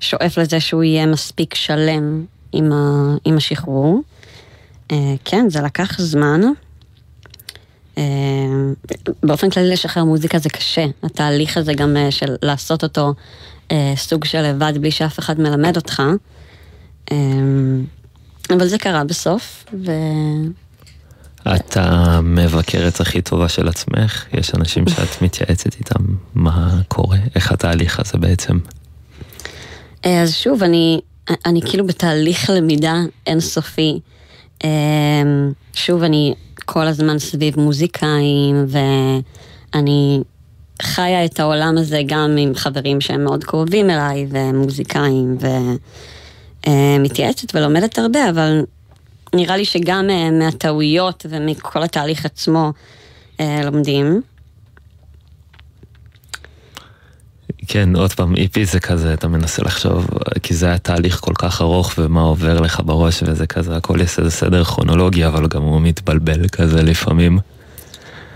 שואף 0.00 0.38
לזה 0.38 0.60
שהוא 0.60 0.82
יהיה 0.82 1.06
מספיק 1.06 1.54
שלם 1.54 2.24
עם, 2.52 2.72
ה, 2.72 3.14
עם 3.24 3.36
השחרור. 3.36 4.02
אה, 4.92 5.14
כן, 5.24 5.46
זה 5.48 5.60
לקח 5.60 6.00
זמן. 6.00 6.40
אה, 9.24 9.28
באופן 9.28 9.50
כללי 9.50 9.70
לשחרר 9.70 10.04
מוזיקה 10.04 10.38
זה 10.38 10.48
קשה, 10.48 10.86
התהליך 11.02 11.56
הזה 11.56 11.74
גם 11.74 11.96
אה, 11.96 12.10
של 12.10 12.36
לעשות 12.42 12.82
אותו 12.82 13.14
אה, 13.72 13.92
סוג 13.96 14.24
של 14.24 14.42
לבד 14.42 14.72
בלי 14.80 14.90
שאף 14.90 15.18
אחד 15.18 15.40
מלמד 15.40 15.76
אותך. 15.76 16.02
אבל 18.50 18.66
זה 18.66 18.78
קרה 18.78 19.04
בסוף, 19.04 19.64
ו... 19.86 19.90
את 21.48 21.76
המבקרת 21.76 23.00
הכי 23.00 23.22
טובה 23.22 23.48
של 23.48 23.68
עצמך? 23.68 24.26
יש 24.32 24.54
אנשים 24.54 24.88
שאת 24.88 25.22
מתייעצת 25.22 25.74
איתם? 25.78 26.04
מה 26.34 26.80
קורה? 26.88 27.18
איך 27.34 27.52
התהליך 27.52 28.00
הזה 28.00 28.18
בעצם? 28.18 28.58
אה, 30.04 30.22
אז 30.22 30.34
שוב, 30.34 30.62
אני, 30.62 31.00
אני 31.46 31.60
כאילו 31.62 31.86
בתהליך 31.86 32.50
למידה 32.50 32.94
אינסופי. 33.26 34.00
אה, 34.64 34.70
שוב, 35.74 36.02
אני 36.02 36.34
כל 36.64 36.86
הזמן 36.86 37.18
סביב 37.18 37.60
מוזיקאים, 37.60 38.66
ואני 38.68 40.20
חיה 40.82 41.24
את 41.24 41.40
העולם 41.40 41.78
הזה 41.78 42.00
גם 42.06 42.36
עם 42.38 42.54
חברים 42.54 43.00
שהם 43.00 43.24
מאוד 43.24 43.44
קרובים 43.44 43.90
אליי, 43.90 44.26
ומוזיקאים, 44.30 45.38
ומתייעצת 46.66 47.54
ולומדת 47.54 47.98
הרבה, 47.98 48.30
אבל 48.30 48.64
נראה 49.34 49.56
לי 49.56 49.64
שגם 49.64 50.10
אה, 50.10 50.30
מהטעויות 50.30 51.26
ומכל 51.28 51.82
התהליך 51.82 52.24
עצמו 52.24 52.72
אה, 53.40 53.60
לומדים. 53.64 54.22
כן, 57.68 57.96
עוד 57.96 58.12
פעם, 58.12 58.36
איפי 58.36 58.64
זה 58.64 58.80
כזה, 58.80 59.14
אתה 59.14 59.28
מנסה 59.28 59.62
לחשוב, 59.62 60.06
כי 60.42 60.54
זה 60.54 60.66
היה 60.66 60.78
תהליך 60.78 61.20
כל 61.20 61.32
כך 61.38 61.60
ארוך 61.60 61.92
ומה 61.98 62.20
עובר 62.20 62.60
לך 62.60 62.80
בראש 62.84 63.22
וזה 63.22 63.46
כזה, 63.46 63.76
הכל 63.76 64.00
יש 64.00 64.18
איזה 64.18 64.30
סדר 64.30 64.64
כרונולוגי, 64.64 65.26
אבל 65.26 65.46
גם 65.48 65.62
הוא 65.62 65.80
מתבלבל 65.80 66.48
כזה 66.48 66.82
לפעמים. 66.82 67.38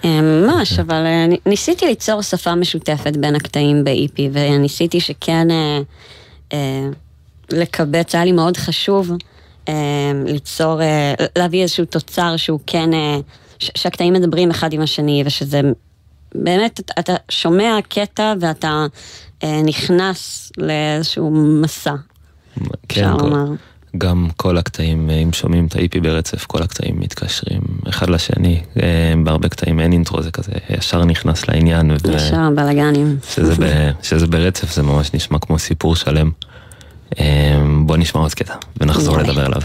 אה, 0.05 0.21
ממש, 0.21 0.79
אבל 0.79 1.05
ניסיתי 1.47 1.87
ליצור 1.87 2.23
שפה 2.23 2.55
משותפת 2.55 3.17
בין 3.17 3.35
הקטעים 3.35 3.85
ב-EP, 3.85 4.21
וניסיתי 4.33 5.01
שכן 5.01 5.51
אה, 5.51 5.81
אה, 6.53 6.89
לקבץ, 7.51 8.15
היה 8.15 8.25
לי 8.25 8.33
מאוד 8.33 8.57
חשוב 8.57 9.11
אמ, 9.69 10.25
ליצור, 10.27 10.83
אה, 10.83 11.15
להביא 11.37 11.63
איזשהו 11.63 11.85
תוצר 11.85 12.37
שהוא 12.37 12.61
כן, 12.67 12.95
אה, 12.95 13.19
שהקטעים 13.59 14.13
מדברים 14.13 14.51
אחד 14.51 14.73
עם 14.73 14.81
השני, 14.81 15.23
ושזה 15.27 15.61
באמת, 16.35 16.81
אתה 16.99 17.15
שומע 17.29 17.79
קטע 17.89 18.35
ואתה 18.41 18.87
אה, 19.43 19.63
נכנס 19.63 20.53
לאיזשהו 20.59 21.31
מסע, 21.63 21.95
כן, 22.89 23.05
אפשר 23.05 23.17
לומר. 23.17 23.45
גם 23.99 24.29
כל 24.37 24.59
הקטעים, 24.59 25.11
אם 25.11 25.33
שומעים 25.33 25.67
את 25.67 25.77
ה-IP 25.77 26.01
ברצף, 26.03 26.47
כל 26.47 26.63
הקטעים 26.63 27.01
מתקשרים 27.01 27.61
אחד 27.89 28.11
לשני. 28.11 28.61
בהרבה 29.25 29.49
קטעים 29.49 29.81
אין 29.81 29.93
אינטרו, 29.93 30.23
זה 30.23 30.31
כזה 30.31 30.53
ישר 30.71 31.05
נכנס 31.05 31.49
לעניין. 31.49 31.91
ישר, 32.15 32.51
בלאגנים. 32.55 33.19
שזה, 33.35 33.91
שזה 34.03 34.27
ברצף, 34.27 34.75
זה 34.75 34.83
ממש 34.83 35.15
נשמע 35.15 35.39
כמו 35.39 35.59
סיפור 35.59 35.97
שלם. 35.97 36.31
אמ, 37.19 37.87
בוא 37.87 37.97
נשמע 37.97 38.21
עוד 38.21 38.35
קטע 38.35 38.55
ונחזור 38.81 39.19
לדבר 39.19 39.45
עליו. 39.45 39.63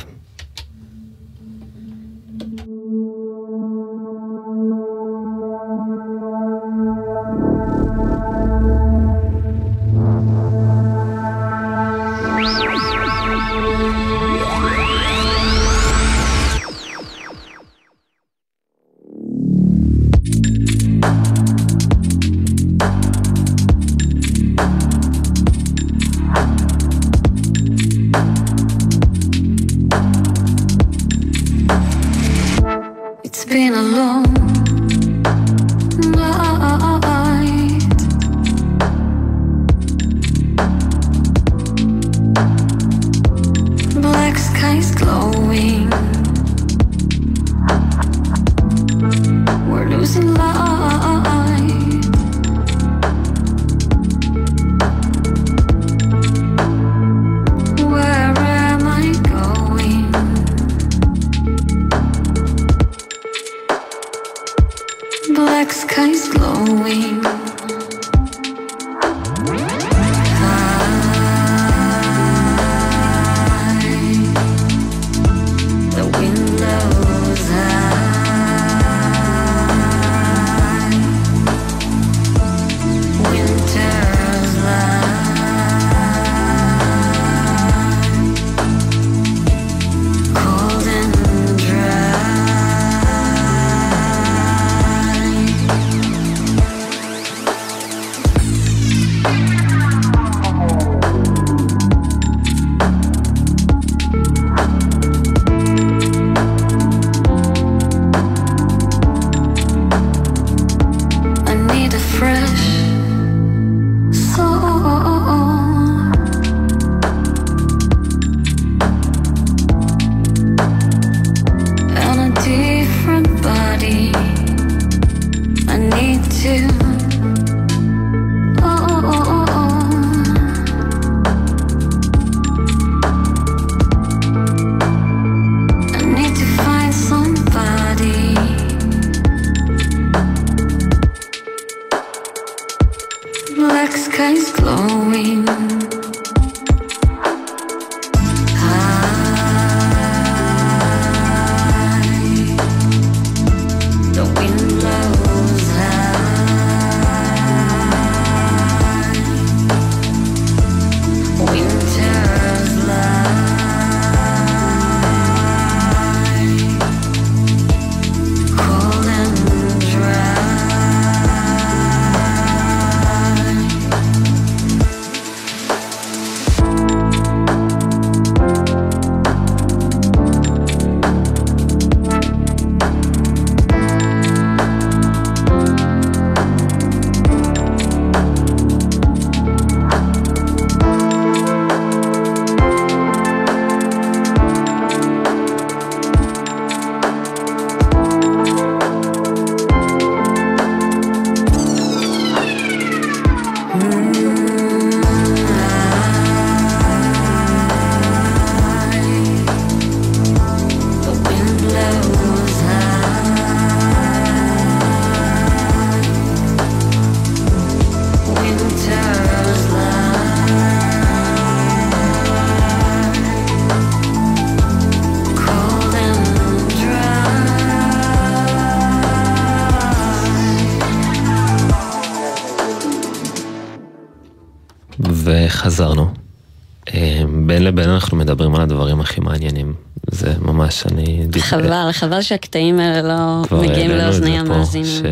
חבל, 241.44 241.92
חבל 242.00 242.22
שהקטעים 242.22 242.80
האלה 242.80 243.02
לא 243.02 243.42
מגיעים 243.62 243.92
לאוזני 243.92 244.40
המאזינים. 244.40 245.04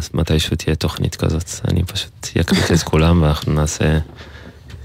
שמתישהו 0.00 0.56
תהיה 0.56 0.76
תוכנית 0.76 1.16
כזאת, 1.16 1.50
אני 1.68 1.82
פשוט 1.82 2.28
אקליט 2.40 2.72
את 2.72 2.82
כולם 2.82 3.22
ואנחנו 3.22 3.52
נעשה 3.52 3.98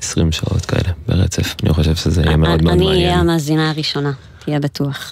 20 0.01 0.31
שעות 0.31 0.65
כאלה 0.65 0.93
ברצף. 1.07 1.55
אני 1.63 1.73
חושב 1.73 1.95
שזה 1.95 2.21
יהיה 2.21 2.37
מאוד 2.37 2.63
מאוד 2.63 2.75
מעניין. 2.75 2.91
אני 2.91 3.05
אהיה 3.05 3.19
המאזינה 3.19 3.69
הראשונה, 3.69 4.11
תהיה 4.45 4.59
בטוח. 4.59 5.11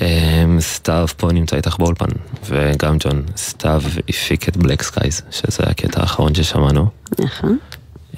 אמ, 0.00 0.60
סתיו 0.60 1.06
פה 1.16 1.32
נמצא 1.32 1.56
איתך 1.56 1.76
באולפן, 1.78 2.06
וגם 2.46 2.96
ג'ון, 3.00 3.22
סתיו 3.36 3.82
הפיק 4.08 4.48
את 4.48 4.56
Black 4.56 4.82
Skies, 4.82 5.22
שזה 5.30 5.62
הקטע 5.66 6.00
האחרון 6.00 6.34
ששמענו. 6.34 6.86
נכון. 7.18 7.58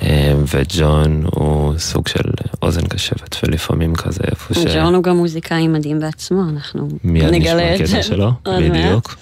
אמ, 0.02 0.08
וג'ון 0.54 1.24
הוא 1.24 1.78
סוג 1.78 2.08
של 2.08 2.30
אוזן 2.64 2.87
קשבת, 2.87 3.37
ולפעמים 3.42 3.94
כזה 3.94 4.20
איפה 4.31 4.55
ש... 4.55 4.59
ג'ון 4.59 4.94
הוא 4.94 5.03
גם 5.03 5.16
מוזיקאי 5.16 5.68
מדהים 5.68 6.00
בעצמו, 6.00 6.42
אנחנו 6.48 6.88
נגלה 7.05 7.27
את 7.27 7.42
זה. 7.42 7.55
מיד 7.55 7.83
נשמע 7.83 7.87
קטע 7.87 8.03
שלו, 8.03 8.31
בדיוק. 8.44 9.16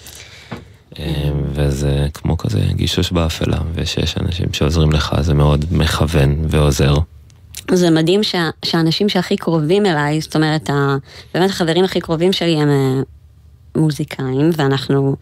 אמ, 0.99 1.05
וזה 1.53 2.07
כמו 2.13 2.37
כזה 2.37 2.59
גישוש 2.75 3.11
באפלה, 3.11 3.57
ושיש 3.73 4.15
אנשים 4.17 4.53
שעוזרים 4.53 4.91
לך, 4.91 5.15
זה 5.21 5.33
מאוד 5.33 5.65
מכוון 5.71 6.35
ועוזר. 6.47 6.95
זה 7.71 7.89
מדהים 7.89 8.23
שה, 8.23 8.49
שהאנשים 8.65 9.09
שהכי 9.09 9.37
קרובים 9.37 9.85
אליי, 9.85 10.21
זאת 10.21 10.35
אומרת, 10.35 10.69
ה, 10.69 10.97
באמת 11.33 11.49
החברים 11.49 11.85
הכי 11.85 11.99
קרובים 12.01 12.33
שלי 12.33 12.55
הם 12.55 12.69
אה, 12.69 13.01
מוזיקאים, 13.75 14.49
ואנחנו 14.57 15.15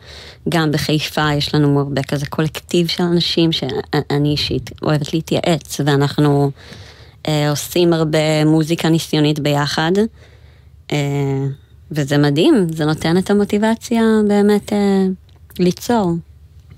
גם 0.50 0.72
בחיפה, 0.72 1.34
יש 1.34 1.56
לנו 1.56 1.80
הרבה 1.80 2.04
כזה 2.04 2.26
קולקטיב 2.26 2.88
של 2.88 3.04
אנשים 3.04 3.52
שאני 3.52 4.30
אישית 4.30 4.70
אוהבת 4.82 5.14
להתייעץ, 5.14 5.82
ואנחנו 5.86 6.44
אה, 6.44 6.91
עושים 7.50 7.94
הרבה 7.94 8.46
מוזיקה 8.46 8.90
ניסיונית 8.90 9.40
ביחד, 9.40 9.92
אה, 10.92 10.98
וזה 11.92 12.18
מדהים, 12.18 12.68
זה 12.70 12.86
נותן 12.86 13.18
את 13.18 13.30
המוטיבציה 13.30 14.02
באמת 14.28 14.74
אה, 14.74 15.06
ליצור. 15.60 16.12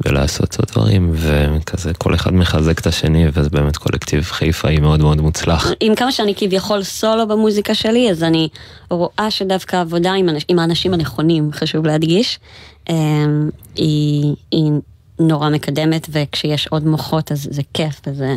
ולעשות 0.05 0.55
עוד 0.59 0.67
דברים, 0.71 1.11
וכזה 1.13 1.93
כל 1.93 2.15
אחד 2.15 2.33
מחזק 2.33 2.79
את 2.79 2.87
השני, 2.87 3.25
וזה 3.33 3.49
באמת 3.49 3.77
קולקטיב 3.77 4.23
חיפאי 4.23 4.79
מאוד 4.79 4.99
מאוד 4.99 5.21
מוצלח. 5.21 5.71
עם 5.79 5.95
כמה 5.95 6.11
שאני 6.11 6.35
כביכול 6.35 6.83
סולו 6.83 7.27
במוזיקה 7.27 7.75
שלי, 7.75 8.11
אז 8.11 8.23
אני 8.23 8.49
רואה 8.89 9.27
שדווקא 9.29 9.75
עבודה 9.75 10.13
עם, 10.13 10.29
עם 10.47 10.59
האנשים 10.59 10.93
הנכונים, 10.93 11.49
חשוב 11.53 11.85
להדגיש, 11.85 12.39
היא, 13.75 14.35
היא 14.51 14.71
נורא 15.19 15.49
מקדמת, 15.49 16.07
וכשיש 16.11 16.67
עוד 16.67 16.85
מוחות 16.85 17.31
אז 17.31 17.47
זה 17.51 17.61
כיף, 17.73 18.01
וזה... 18.07 18.35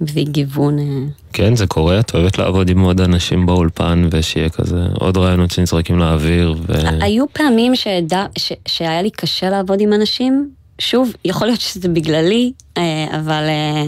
מביא 0.00 0.24
גיוון. 0.24 0.78
אה. 0.78 0.84
כן, 1.32 1.56
זה 1.56 1.66
קורה, 1.66 2.00
את 2.00 2.14
אוהבת 2.14 2.38
לעבוד 2.38 2.70
עם 2.70 2.80
עוד 2.80 3.00
אנשים 3.00 3.46
באולפן, 3.46 4.08
ושיהיה 4.10 4.48
כזה 4.48 4.86
עוד 4.94 5.16
רעיונות 5.16 5.50
שנזרקים 5.50 5.98
לאוויר. 5.98 6.54
ו... 6.66 6.72
היו 7.00 7.24
פעמים 7.32 7.76
שדע, 7.76 8.26
ש, 8.38 8.52
שהיה 8.68 9.02
לי 9.02 9.10
קשה 9.10 9.50
לעבוד 9.50 9.80
עם 9.80 9.92
אנשים, 9.92 10.50
שוב, 10.78 11.12
יכול 11.24 11.46
להיות 11.46 11.60
שזה 11.60 11.88
בגללי, 11.88 12.52
אה, 12.76 13.06
אבל... 13.10 13.42
אה, 13.48 13.84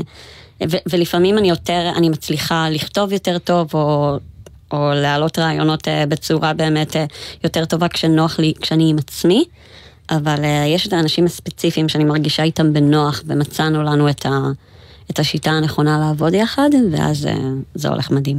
ו, 0.71 0.77
ולפעמים 0.87 1.39
אני 1.39 1.49
יותר, 1.49 1.93
אני 1.97 2.09
מצליחה 2.09 2.71
לכתוב 2.71 3.13
יותר 3.13 3.39
טוב, 3.39 3.71
או, 3.75 4.17
או 4.73 4.91
להעלות 4.95 5.39
רעיונות 5.39 5.89
בצורה 6.09 6.53
באמת 6.53 6.97
יותר 7.45 7.65
טובה 7.65 7.89
כשנוח 7.89 8.39
לי, 8.39 8.53
כשאני 8.61 8.91
עם 8.91 8.99
עצמי. 8.99 9.45
אבל 10.11 10.39
יש 10.67 10.87
את 10.87 10.93
האנשים 10.93 11.25
הספציפיים 11.25 11.89
שאני 11.89 12.05
מרגישה 12.05 12.43
איתם 12.43 12.73
בנוח, 12.73 13.23
ומצאנו 13.27 13.83
לנו 13.83 14.09
את 14.11 14.27
ה... 14.27 14.31
את 15.11 15.19
השיטה 15.19 15.51
הנכונה 15.51 15.99
לעבוד 15.99 16.35
יחד, 16.35 16.71
ואז 16.93 17.27
אה, 17.27 17.35
זה 17.75 17.89
הולך 17.89 18.11
מדהים. 18.11 18.39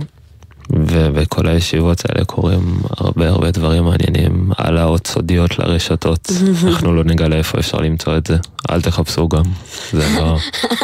ובכל 0.70 1.48
הישיבות 1.48 2.02
האלה 2.10 2.26
קורים 2.26 2.78
הרבה 2.90 3.30
הרבה 3.30 3.52
דברים 3.52 3.84
מעניינים, 3.84 4.52
העלאות 4.58 5.08
סודיות 5.08 5.60
לרשתות, 5.60 6.32
אנחנו 6.68 6.94
לא 6.94 7.04
נגלה 7.04 7.36
איפה 7.36 7.60
אפשר 7.60 7.78
למצוא 7.78 8.18
את 8.18 8.28
זה, 8.28 8.38
אל 8.72 8.82
תחפשו 8.82 9.30
גם, 9.30 9.44
זה 9.92 10.20
לא... 10.20 10.38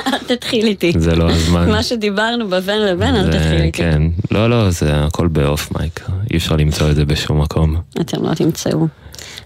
אל 0.08 0.18
תתחיל 0.36 0.65
איתי. 0.65 0.94
זה 0.98 1.15
לא 1.15 1.30
הזמן. 1.30 1.70
מה 1.70 1.84
שדיברנו 1.84 2.50
בבין 2.50 2.82
לבין, 2.82 3.15
אל 3.15 3.32
תתחיל 3.32 3.62
איתי. 3.62 3.78
כן, 3.78 4.02
לא, 4.32 4.50
לא, 4.50 4.70
זה 4.70 5.04
הכל 5.06 5.28
באוף 5.28 5.78
מייק, 5.78 6.06
אי 6.32 6.38
אפשר 6.38 6.56
למצוא 6.56 6.89
את 6.89 6.96
זה 6.96 7.06
בשום 7.06 7.42
מקום. 7.42 7.76
אתם 8.02 8.24
לא 8.24 8.34
תמצאו, 8.34 8.88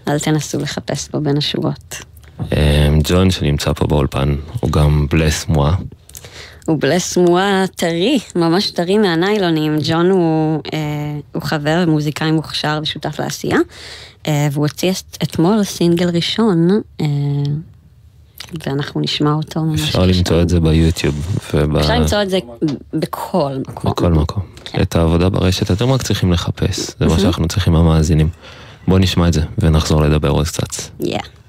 אל 0.08 0.18
תנסו 0.18 0.58
לחפש 0.58 1.08
פה 1.08 1.20
בין 1.20 1.36
השורות. 1.36 1.94
אמ, 2.40 3.00
ג'ון 3.04 3.30
שנמצא 3.30 3.72
פה 3.72 3.86
באולפן, 3.86 4.34
הוא 4.60 4.72
גם 4.72 5.06
בלס 5.10 5.48
מואה. 5.48 5.74
הוא 6.66 6.76
בלס 6.80 7.16
מואה 7.16 7.64
טרי, 7.76 8.18
ממש 8.36 8.70
טרי 8.70 8.98
מהניילונים. 8.98 9.76
ג'ון 9.82 10.10
הוא, 10.10 10.60
אה, 10.72 10.78
הוא 11.32 11.42
חבר 11.42 11.84
ומוזיקאי 11.86 12.30
מוכשר 12.32 12.78
ושותף 12.82 13.20
לעשייה, 13.20 13.58
אה, 14.26 14.48
והוא 14.52 14.66
הוציא 14.66 14.92
אתמול 15.22 15.64
סינגל 15.64 16.08
ראשון, 16.08 16.68
אה, 17.00 17.06
ואנחנו 18.66 19.00
נשמע 19.00 19.32
אותו 19.32 19.62
ממש 19.62 19.80
אפשר 19.80 20.06
למצוא 20.06 20.42
את 20.42 20.48
זה 20.48 20.60
ביוטיוב. 20.60 21.38
וב... 21.54 21.76
אפשר 21.76 21.98
למצוא 21.98 22.22
את 22.22 22.30
זה 22.30 22.38
בכל 22.94 23.56
מקום. 23.68 23.92
בכל 23.92 24.12
מקום. 24.12 24.42
כן. 24.64 24.82
את 24.82 24.96
העבודה 24.96 25.28
ברשת 25.28 25.70
אתם 25.70 25.92
רק 25.92 26.02
צריכים 26.02 26.32
לחפש, 26.32 26.90
זה 27.00 27.06
מה 27.06 27.18
שאנחנו 27.18 27.48
צריכים 27.48 27.76
המאזינים. 27.76 28.28
בואו 28.88 28.98
נשמע 28.98 29.28
את 29.28 29.32
זה 29.32 29.40
ונחזור 29.58 30.02
לדבר 30.02 30.28
עוד 30.28 30.46
קצת. 30.46 30.68
Yeah. 31.02 31.43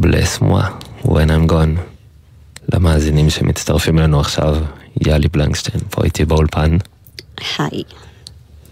Bless 0.00 0.40
moi 0.40 0.64
when 1.04 1.28
I'm 1.30 1.50
gone. 1.50 1.78
למאזינים 2.72 3.30
שמצטרפים 3.30 3.98
אלינו 3.98 4.20
עכשיו, 4.20 4.56
יאלי 5.06 5.28
בלנקשטיין 5.28 5.84
פה 5.90 6.04
איתי 6.04 6.24
באולפן. 6.24 6.76
היי. 7.58 7.82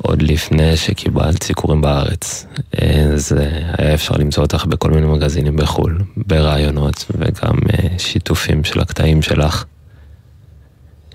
עוד 0.02 0.22
לפני 0.22 0.76
שקיבלת 0.76 1.42
סיקורים 1.42 1.80
בארץ, 1.80 2.46
אה, 2.82 3.10
זה 3.14 3.50
היה 3.78 3.94
אפשר 3.94 4.14
למצוא 4.14 4.42
אותך 4.42 4.64
בכל 4.64 4.90
מיני 4.90 5.06
מגזינים 5.06 5.56
בחו"ל, 5.56 5.98
ברעיונות 6.16 7.04
וגם 7.10 7.54
אה, 7.72 7.98
שיתופים 7.98 8.64
של 8.64 8.80
הקטעים 8.80 9.22
שלך. 9.22 9.64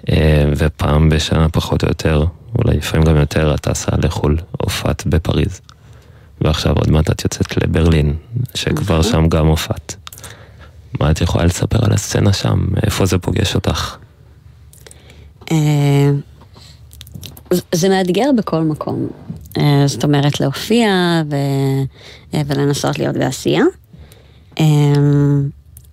אה, 0.10 0.46
ופעם 0.58 1.10
בשנה 1.10 1.50
פחות 1.50 1.84
או 1.84 1.88
יותר, 1.88 2.26
אולי 2.60 2.78
לפעמים 2.78 3.06
גם 3.06 3.16
יותר, 3.16 3.56
את 3.56 3.60
טסה 3.60 3.92
לחו"ל, 3.98 4.38
הופעת 4.52 5.08
בפריז. 5.08 5.62
ועכשיו 6.42 6.76
עוד 6.76 6.92
מעט 6.92 7.12
את 7.12 7.24
יוצאת 7.24 7.58
לברלין, 7.58 8.16
שכבר 8.56 9.00
נכון. 9.00 9.12
שם 9.12 9.28
גם 9.30 9.48
הופעת. 9.48 9.96
מה 11.00 11.12
את 11.12 11.22
יכולה 11.22 11.46
לספר 11.46 11.86
על 11.86 11.94
הסצנה 11.94 12.34
שם? 12.34 12.66
איפה 12.86 13.06
זה 13.06 13.18
פוגש 13.18 13.56
אותך? 13.56 13.98
אה, 15.52 16.12
זה- 17.72 17.90
מאתגר 17.90 18.30
בכל 18.38 18.62
מקום. 18.62 19.08
אה, 19.58 19.84
זאת 19.88 20.04
אומרת, 20.04 20.40
להופיע 20.40 20.88
ו... 21.32 21.36
אה, 22.34 22.42
ולנסות 22.48 23.00
להיות 23.00 23.16
בעשייה. 23.18 23.64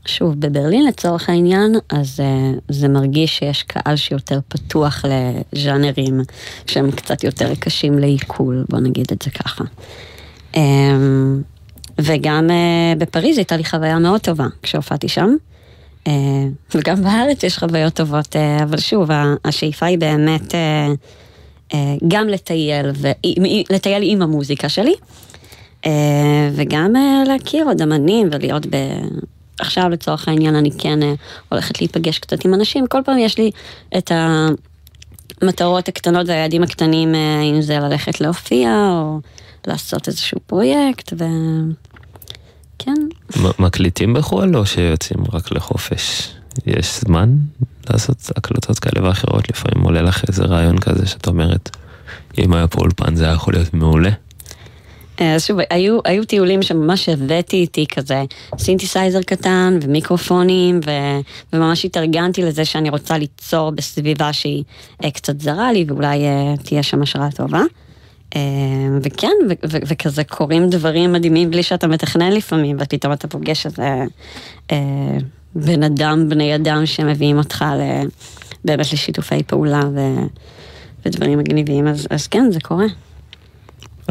שוב, 0.07 0.41
בברלין 0.41 0.87
לצורך 0.87 1.29
העניין, 1.29 1.75
אז 1.89 2.21
זה 2.69 2.89
מרגיש 2.89 3.39
שיש 3.39 3.63
קהל 3.63 3.97
שיותר 3.97 4.41
פתוח 4.49 5.05
לז'אנרים 5.53 6.21
שהם 6.67 6.91
קצת 6.91 7.25
יותר 7.25 7.55
קשים 7.55 7.99
לעיכול, 7.99 8.65
בוא 8.69 8.79
נגיד 8.79 9.07
את 9.13 9.23
זה 9.23 9.31
ככה. 9.31 9.65
אה, 10.57 10.63
וגם 11.99 12.51
אה, 12.51 12.95
בפריז 12.99 13.39
הייתה 13.39 13.57
לי 13.57 13.65
חוויה 13.65 13.99
מאוד 13.99 14.21
טובה 14.21 14.47
כשהופעתי 14.63 15.09
שם. 15.09 15.37
אה, 16.07 16.13
וגם 16.75 17.03
בארץ 17.03 17.43
יש 17.43 17.59
חוויות 17.59 17.95
טובות, 17.95 18.37
אה, 18.37 18.63
אבל 18.63 18.79
שוב, 18.79 19.11
השאיפה 19.45 19.87
היא 19.87 19.99
באמת 19.99 20.55
גם 22.09 22.29
לטייל, 22.29 22.87
לטייל 23.71 24.03
עם 24.07 24.23
המוזיקה 24.23 24.69
שלי, 24.69 24.95
וגם 26.53 26.93
להכיר 27.27 27.65
עוד 27.65 27.83
אמנים 27.83 28.29
ולהיות 28.33 28.67
ב... 28.67 28.77
עכשיו 29.59 29.89
לצורך 29.89 30.29
העניין 30.29 30.57
אני 30.57 30.71
כן 30.79 30.99
הולכת 31.49 31.81
להיפגש 31.81 32.19
קצת 32.19 32.45
עם 32.45 32.55
אנשים, 32.55 32.87
כל 32.87 32.99
פעם 33.05 33.19
יש 33.19 33.39
לי 33.39 33.51
את 33.99 34.13
המטרות 35.43 35.89
הקטנות 35.89 36.29
והיעדים 36.29 36.63
הקטנים, 36.63 37.15
אם 37.55 37.61
זה 37.61 37.79
ללכת 37.79 38.21
להופיע 38.21 38.89
או 38.91 39.21
לעשות 39.67 40.09
איזשהו 40.09 40.41
פרויקט, 40.47 41.13
וכן, 41.13 42.95
מ- 43.37 43.65
מקליטים 43.65 44.15
בחו"ל 44.15 44.57
או 44.57 44.67
שיוצאים 44.67 45.25
רק 45.33 45.53
לחופש? 45.53 46.29
יש 46.67 47.01
זמן 47.01 47.37
לעשות 47.91 48.31
הקלטות 48.37 48.79
כאלה 48.79 49.09
ואחרות? 49.09 49.49
לפעמים 49.51 49.85
עולה 49.85 50.03
לך 50.03 50.25
איזה 50.29 50.45
רעיון 50.45 50.79
כזה 50.79 51.07
שאת 51.07 51.27
אומרת, 51.27 51.77
אם 52.39 52.53
היה 52.53 52.67
פה 52.67 52.81
אולפן 52.81 53.17
זה 53.17 53.25
היה 53.25 53.35
יכול 53.35 53.55
להיות 53.55 53.75
מעולה. 53.75 54.11
אה, 55.21 55.35
אז 55.35 55.45
שוב, 55.47 55.59
היו, 55.71 55.99
היו 56.05 56.25
טיולים 56.25 56.63
שממש 56.63 57.09
הבאתי 57.09 57.57
איתי 57.57 57.87
כזה 57.87 58.23
סינתסייזר 58.59 59.23
קטן 59.23 59.79
ומיקרופונים 59.83 60.81
ו, 60.87 60.91
וממש 61.53 61.85
התארגנתי 61.85 62.43
לזה 62.43 62.65
שאני 62.65 62.91
רוצה 62.91 63.19
ליצור 63.19 63.71
בסביבה 63.71 64.33
שהיא 64.33 64.65
אה, 65.05 65.11
קצת 65.11 65.41
זרה 65.41 65.73
לי 65.73 65.85
ואולי 65.89 66.25
אה, 66.25 66.55
תהיה 66.65 66.83
שם 66.83 67.03
השראה 67.03 67.31
טובה. 67.31 67.63
אה, 68.37 68.41
וכן, 69.03 69.33
ו, 69.49 69.53
ו, 69.71 69.77
וכזה 69.87 70.25
קורים 70.25 70.71
דברים 70.71 71.13
מדהימים 71.13 71.51
בלי 71.51 71.63
שאתה 71.63 71.87
מתכנן 71.87 72.33
לפעמים, 72.33 72.77
ופתאום 72.81 73.13
אתה 73.13 73.29
פוגש 73.29 73.67
איזה 73.67 74.05
אה, 74.73 75.17
בן 75.55 75.83
אדם, 75.83 76.29
בני 76.29 76.55
אדם 76.55 76.87
שמביאים 76.87 77.39
אותך 77.39 77.65
ל, 77.79 78.07
באמת 78.65 78.93
לשיתופי 78.93 79.43
פעולה 79.43 79.81
ו, 79.95 80.01
ודברים 81.07 81.39
מגניבים, 81.39 81.89
אז, 81.89 82.07
אז 82.11 82.27
כן, 82.27 82.51
זה 82.51 82.61
קורה. 82.61 82.87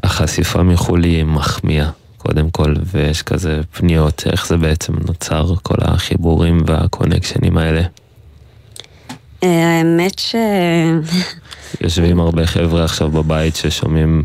החשיפה 0.03 0.63
מחו"ל 0.63 1.03
היא 1.03 1.23
מחמיאה, 1.23 1.89
קודם 2.17 2.49
כל, 2.49 2.75
ויש 2.84 3.21
כזה 3.21 3.62
פניות, 3.71 4.23
איך 4.31 4.47
זה 4.47 4.57
בעצם 4.57 4.93
נוצר, 5.07 5.55
כל 5.63 5.77
החיבורים 5.81 6.63
והקונקשנים 6.65 7.57
האלה. 7.57 7.81
אה, 9.43 9.77
האמת 9.77 10.19
ש... 10.19 10.36
יושבים 11.81 12.19
הרבה 12.19 12.47
חבר'ה 12.47 12.84
עכשיו 12.84 13.10
בבית 13.10 13.55
ששומעים, 13.55 14.23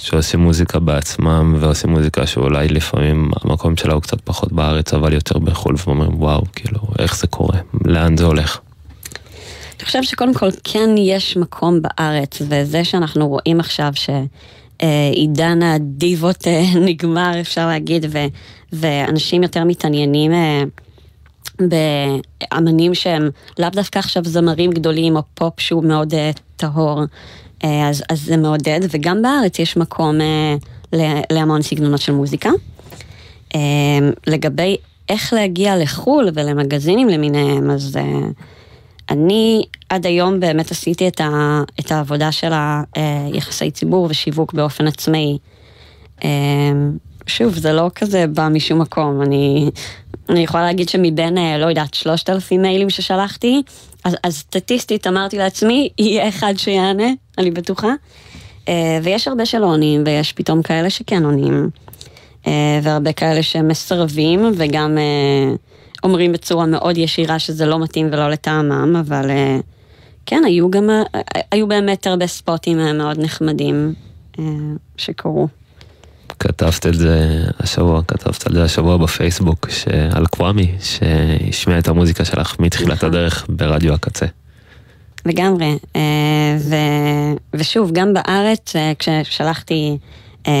שעושים 0.00 0.40
מוזיקה 0.40 0.78
בעצמם, 0.78 1.56
ועושים 1.60 1.90
מוזיקה 1.90 2.26
שאולי 2.26 2.68
לפעמים 2.68 3.30
המקום 3.42 3.76
שלה 3.76 3.94
הוא 3.94 4.02
קצת 4.02 4.20
פחות 4.24 4.52
בארץ, 4.52 4.94
אבל 4.94 5.12
יותר 5.12 5.38
בחו"ל, 5.38 5.74
ואומרים 5.86 6.22
וואו, 6.22 6.42
כאילו, 6.54 6.80
איך 6.98 7.16
זה 7.16 7.26
קורה? 7.26 7.58
לאן 7.84 8.16
זה 8.16 8.24
הולך? 8.24 8.58
אני 9.78 9.84
חושב 9.84 10.02
שקודם 10.02 10.34
כל 10.34 10.48
כן 10.64 10.90
יש 10.98 11.36
מקום 11.36 11.80
בארץ, 11.82 12.42
וזה 12.48 12.84
שאנחנו 12.84 13.28
רואים 13.28 13.60
עכשיו 13.60 13.92
שעידן 13.94 15.62
הדיבות 15.62 16.46
אה, 16.46 16.62
נגמר, 16.80 17.40
אפשר 17.40 17.66
להגיד, 17.66 18.06
ו, 18.12 18.18
ואנשים 18.72 19.42
יותר 19.42 19.64
מתעניינים 19.64 20.32
אה, 20.32 20.62
באמנים 21.60 22.94
שהם 22.94 23.30
לאו 23.58 23.68
דווקא 23.72 23.98
עכשיו 23.98 24.24
זמרים 24.24 24.70
גדולים 24.70 25.16
או 25.16 25.22
פופ 25.34 25.60
שהוא 25.60 25.84
מאוד 25.84 26.14
אה, 26.14 26.30
טהור, 26.56 27.00
אה, 27.64 27.88
אז, 27.88 28.02
אז 28.08 28.22
זה 28.22 28.36
מעודד, 28.36 28.80
וגם 28.90 29.22
בארץ 29.22 29.58
יש 29.58 29.76
מקום 29.76 30.16
ל- 30.92 31.20
להמון 31.32 31.62
סגנונות 31.62 32.00
של 32.00 32.12
מוזיקה. 32.12 32.50
אה, 33.54 33.60
לגבי 34.26 34.76
איך 35.08 35.32
להגיע 35.32 35.76
לחו"ל 35.76 36.28
ולמגזינים 36.34 37.08
למיניהם, 37.08 37.70
אז 37.70 37.96
אה, 37.96 38.28
אני 39.10 39.62
עד 39.88 40.06
היום 40.06 40.40
באמת 40.40 40.70
עשיתי 40.70 41.08
את, 41.08 41.20
ה, 41.20 41.62
את 41.80 41.92
העבודה 41.92 42.32
של 42.32 42.52
היחסי 42.94 43.70
ציבור 43.70 44.06
ושיווק 44.10 44.52
באופן 44.52 44.86
עצמאי. 44.86 45.38
אה, 46.24 46.28
שוב, 47.26 47.54
זה 47.54 47.72
לא 47.72 47.90
כזה 47.94 48.26
בא 48.26 48.48
משום 48.48 48.80
מקום, 48.80 49.22
אני, 49.22 49.70
אני 50.28 50.40
יכולה 50.40 50.64
להגיד 50.64 50.88
שמבין, 50.88 51.38
אה, 51.38 51.58
לא 51.58 51.66
יודעת, 51.66 51.94
שלושת 51.94 52.30
אלפים 52.30 52.62
מיילים 52.62 52.90
ששלחתי, 52.90 53.62
אז, 54.04 54.16
אז 54.22 54.36
סטטיסטית 54.36 55.06
אמרתי 55.06 55.38
לעצמי, 55.38 55.88
יהיה 55.98 56.28
אחד 56.28 56.54
שיענה, 56.56 57.08
אני 57.38 57.50
בטוחה. 57.50 57.92
אה, 58.68 58.98
ויש 59.02 59.28
הרבה 59.28 59.46
שלא 59.46 59.66
עונים, 59.66 60.02
ויש 60.06 60.32
פתאום 60.32 60.62
כאלה 60.62 60.90
שכן 60.90 61.24
עונים. 61.24 61.70
אה, 62.46 62.80
והרבה 62.82 63.12
כאלה 63.12 63.42
שמסרבים, 63.42 64.52
וגם 64.56 64.98
אומרים 66.04 66.32
בצורה 66.32 66.66
מאוד 66.66 66.98
ישירה 66.98 67.38
שזה 67.38 67.66
לא 67.66 67.78
מתאים 67.78 68.08
ולא 68.12 68.30
לטעמם, 68.30 68.96
אבל 68.96 69.30
כן, 70.26 70.42
היו 70.46 70.70
גם, 70.70 70.90
היו 71.50 71.68
באמת 71.68 72.06
הרבה 72.06 72.26
ספוטים 72.26 72.78
מאוד 72.78 73.18
נחמדים 73.18 73.94
שקרו. 74.96 75.48
כתבת 76.46 76.86
את 76.86 76.94
זה 76.94 77.44
השבוע, 77.60 78.02
כתבת 78.08 78.46
על 78.46 78.54
זה 78.54 78.64
השבוע 78.64 78.96
בפייסבוק, 78.96 79.68
על 80.12 80.26
קוואמי, 80.26 80.72
שהשמיע 80.80 81.78
את 81.78 81.88
המוזיקה 81.88 82.24
שלך 82.24 82.60
מתחילת 82.60 82.92
נכון. 82.92 83.08
הדרך 83.08 83.46
ברדיו 83.48 83.94
הקצה. 83.94 84.26
לגמרי, 85.26 85.78
אה, 85.96 86.00
ו, 86.58 86.74
ושוב, 87.54 87.92
גם 87.92 88.14
בארץ, 88.14 88.76
אה, 88.76 88.92
כששלחתי 88.98 89.98
אה, 90.46 90.52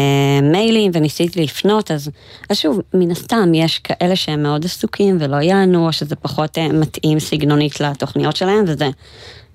מיילים 0.42 0.90
וניסיתי 0.94 1.42
לפנות, 1.42 1.90
אז, 1.90 2.10
אז 2.50 2.56
שוב, 2.56 2.80
מן 2.94 3.10
הסתם 3.10 3.54
יש 3.54 3.78
כאלה 3.78 4.16
שהם 4.16 4.42
מאוד 4.42 4.64
עסוקים 4.64 5.16
ולא 5.20 5.36
יענו, 5.36 5.86
או 5.86 5.92
שזה 5.92 6.16
פחות 6.16 6.58
מתאים 6.58 7.20
סגנונית 7.20 7.80
לתוכניות 7.80 8.36
שלהם, 8.36 8.64
וזה 8.66 8.88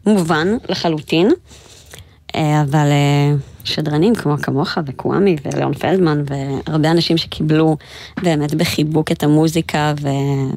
מובן 0.05 0.47
לחלוטין. 0.69 1.31
אבל 2.35 2.87
שדרנים 3.63 4.15
כמו 4.15 4.37
כמוך 4.37 4.77
וקוואמי 4.85 5.35
וליאון 5.45 5.73
פלדמן 5.73 6.23
והרבה 6.25 6.91
אנשים 6.91 7.17
שקיבלו 7.17 7.77
באמת 8.23 8.55
בחיבוק 8.55 9.11
את 9.11 9.23
המוזיקה 9.23 9.93
ו- 10.01 10.09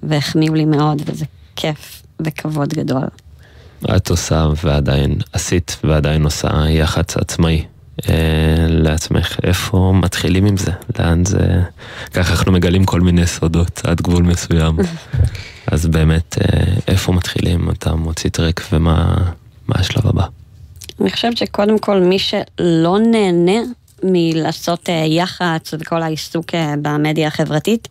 והחמיאו 0.03 0.55
לי 0.55 0.65
מאוד, 0.65 1.03
וזה 1.07 1.25
כיף 1.57 2.03
וכבוד 2.21 2.75
גדול. 2.75 3.05
את 3.97 4.11
עושה 4.11 4.49
ועדיין 4.65 5.19
עשית 5.33 5.77
ועדיין 5.85 6.25
עושה 6.25 6.49
יח"צ 6.69 7.17
עצמאי 7.17 7.65
אה, 8.09 8.67
לעצמך. 8.69 9.37
איפה 9.43 9.93
מתחילים 10.03 10.47
עם 10.47 10.57
זה? 10.57 10.71
לאן 10.99 11.25
זה... 11.25 11.61
ככה 12.15 12.33
אנחנו 12.33 12.53
מגלים 12.53 12.85
כל 12.85 13.01
מיני 13.01 13.27
סודות 13.27 13.83
עד 13.85 14.01
גבול 14.01 14.23
מסוים. 14.23 14.77
אז 15.73 15.87
באמת, 15.87 16.39
אה, 16.41 16.65
איפה 16.89 17.13
מתחילים? 17.13 17.71
אתה 17.71 17.95
מוציא 17.95 18.31
טרק 18.31 18.61
ומה 18.73 19.15
מה 19.69 19.75
השלב 19.79 20.07
הבא? 20.07 20.27
אני 21.01 21.11
חושבת 21.11 21.37
שקודם 21.37 21.79
כל 21.79 22.01
מי 22.01 22.19
שלא 22.19 22.99
נהנה 22.99 23.61
מלעשות 24.03 24.91
אה, 24.91 24.95
יח"צ 24.95 25.75
וכל 25.79 26.03
העיסוק 26.03 26.55
אה, 26.55 26.75
במדיה 26.83 27.29
החברתית, 27.29 27.89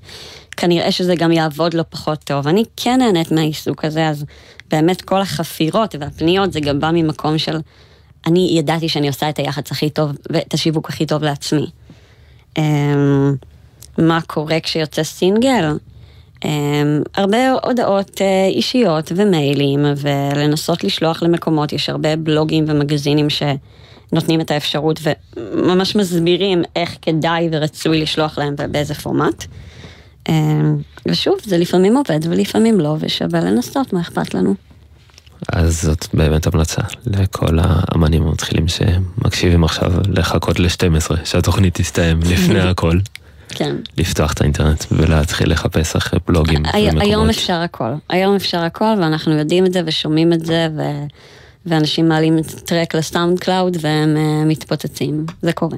כנראה 0.58 0.92
שזה 0.92 1.16
גם 1.16 1.32
יעבוד 1.32 1.74
לו 1.74 1.84
פחות 1.90 2.24
טוב. 2.24 2.48
אני 2.48 2.64
כן 2.78 3.00
נהנית 3.00 3.32
מהעיסוק 3.32 3.86
הזה, 3.86 4.08
אז 4.08 4.26
באמת 4.72 5.02
כל 5.02 5.22
החפירות 5.22 5.96
והפניות 6.00 6.54
זה 6.54 6.60
גם 6.60 6.80
בא 6.80 6.92
ממקום 6.94 7.38
של 7.38 7.58
אני 8.26 8.56
ידעתי 8.58 8.90
שאני 8.90 9.08
עושה 9.08 9.30
את 9.30 9.40
היח"צ 9.40 9.72
הכי 9.72 9.90
טוב 9.90 10.12
ואת 10.30 10.54
השיווק 10.54 10.90
הכי 10.90 11.06
טוב 11.06 11.24
לעצמי. 11.24 11.66
אמ, 12.58 13.36
מה 13.98 14.22
קורה 14.22 14.60
כשיוצא 14.60 15.04
סינגל? 15.04 15.78
אמ, 16.46 17.02
הרבה 17.16 17.52
הודעות 17.64 18.22
אה, 18.22 18.48
אישיות 18.48 19.12
ומיילים 19.16 19.86
ולנסות 19.98 20.84
לשלוח 20.84 21.24
למקומות, 21.24 21.74
יש 21.74 21.90
הרבה 21.90 22.16
בלוגים 22.16 22.66
ומגזינים 22.68 23.28
שנותנים 23.30 24.42
את 24.42 24.52
האפשרות 24.52 25.00
וממש 25.04 25.96
מסבירים 25.96 26.64
איך 26.76 26.98
כדאי 27.02 27.50
ורצוי 27.52 28.02
לשלוח 28.02 28.38
להם 28.38 28.56
ובאיזה 28.58 28.94
פורמט. 28.94 29.46
אמ, 30.30 30.78
ושוב, 31.08 31.36
זה 31.46 31.58
לפעמים 31.58 31.98
עובד 31.98 32.20
ולפעמים 32.24 32.80
לא, 32.80 32.98
ושווה 33.00 33.40
לנסות, 33.40 33.94
מה 33.94 34.02
אכפת 34.02 34.34
לנו. 34.34 34.56
אז 35.52 35.82
זאת 35.82 36.08
באמת 36.14 36.48
המלצה 36.48 36.82
לכל 37.06 37.60
האמנים 37.62 38.28
המתחילים 38.28 38.68
שמקשיבים 38.68 39.64
עכשיו 39.64 39.92
לחכות 40.08 40.60
ל-12, 40.60 41.16
שהתוכנית 41.26 41.74
תסתיים 41.76 42.20
לפני 42.20 42.60
הכל. 42.70 42.98
כן. 43.54 43.76
לפתוח 43.98 44.34
את 44.34 44.42
האינטרנט 44.42 44.86
ולהתחיל 44.92 45.52
לחפש 45.52 45.96
אחרי 45.96 46.20
בלוגים. 46.28 46.64
היום 47.00 47.30
אפשר 47.30 47.54
הכל, 47.54 47.92
היום 48.10 48.36
אפשר 48.36 48.60
הכל 48.60 48.96
ואנחנו 49.00 49.34
יודעים 49.34 49.66
את 49.66 49.74
זה 49.74 49.82
ושומעים 49.86 50.34
את 50.34 50.46
זה 50.46 50.68
ו... 50.78 50.82
ואנשים 51.66 52.08
מעלים 52.08 52.40
את 52.40 52.46
טרק 52.46 52.96
ל 52.96 53.40
SoundCloud 53.40 53.78
והם 53.82 54.16
uh, 54.16 54.48
מתפוצצים, 54.48 55.26
זה 55.42 55.54
קורה. 55.54 55.78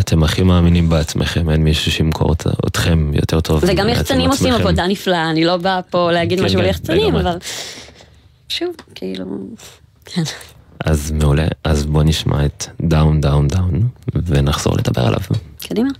אתם 0.00 0.22
הכי 0.22 0.42
מאמינים 0.42 0.88
בעצמכם, 0.88 1.50
אין 1.50 1.64
מישהו 1.64 1.92
שימכור 1.92 2.34
אתכם 2.66 3.10
יותר 3.14 3.40
טוב. 3.40 3.64
וגם 3.66 3.88
יחצנים 3.88 4.30
עושים 4.30 4.54
עבודה 4.54 4.86
נפלאה, 4.86 5.30
אני 5.30 5.44
לא 5.44 5.56
באה 5.56 5.82
פה 5.82 6.12
להגיד 6.12 6.38
כן, 6.38 6.44
משהו 6.44 6.58
על 6.58 6.64
כן, 6.64 6.70
יחצנים, 6.70 7.16
אבל 7.16 7.38
שוב, 8.48 8.74
כאילו, 8.94 9.24
כן. 10.04 10.22
אז 10.84 11.10
מעולה, 11.10 11.46
אז 11.64 11.86
בוא 11.86 12.02
נשמע 12.02 12.44
את 12.46 12.64
Down 12.80 13.20
Down 13.20 13.48
Down 13.48 13.88
ונחזור 14.14 14.76
לדבר 14.76 15.06
עליו. 15.06 15.20
קדימה. 15.68 15.90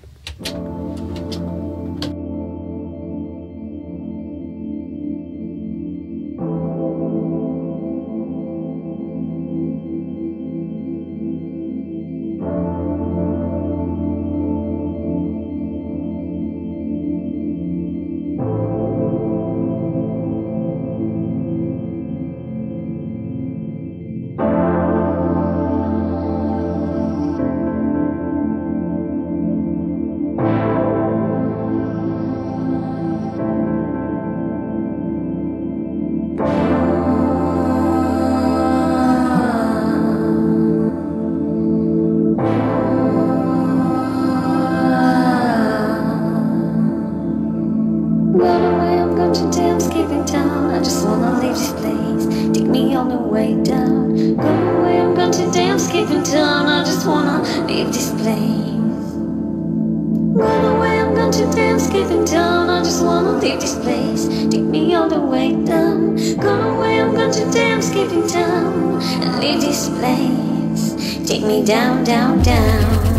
Run 60.35 60.77
away, 60.77 60.99
I'm 60.99 61.15
going 61.15 61.31
to 61.31 61.47
dance, 61.53 61.89
giving 61.89 62.25
down. 62.25 62.69
I 62.69 62.83
just 62.83 63.05
wanna 63.05 63.39
leave 63.39 63.61
this 63.61 63.77
place. 63.79 64.27
Take 64.51 64.65
me 64.65 64.93
all 64.97 65.09
the 65.09 65.21
way 65.21 65.53
down. 65.65 66.17
Gone 66.39 66.75
away, 66.75 67.01
I'm 67.01 67.15
gone 67.15 67.31
to 67.31 67.49
dance, 67.53 67.91
giving 67.91 68.27
down. 68.27 69.01
And 69.23 69.39
leave 69.39 69.61
this 69.61 69.89
place. 69.91 71.29
Take 71.29 71.45
me 71.45 71.65
down, 71.65 72.03
down, 72.03 72.43
down. 72.43 73.14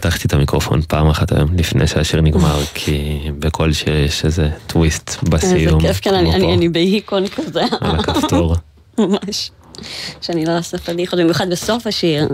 פתחתי 0.00 0.26
את 0.28 0.32
המיקרופון 0.32 0.82
פעם 0.88 1.08
אחת 1.08 1.32
היום 1.32 1.48
לפני 1.56 1.86
שהשיר 1.86 2.20
נגמר, 2.20 2.60
כי 2.74 3.18
בכל 3.38 3.72
שיר 3.72 3.96
יש 3.96 4.24
איזה 4.24 4.50
טוויסט 4.66 5.22
בסיום. 5.22 5.80
זה 5.80 5.88
כיף, 5.88 6.00
כן, 6.00 6.14
אני- 6.14 6.34
אני 6.34 6.54
אני 6.54 6.68
בהיכון 6.68 7.28
כזה. 7.28 7.62
על 7.80 7.96
הכפתור. 8.00 8.56
ממש. 8.98 9.50
שאני 10.20 10.44
לא 10.46 10.52
אעשה 10.56 10.78
פדיחות, 10.78 11.18
במיוחד 11.20 11.50
בסוף 11.50 11.86
השיר. 11.86 12.28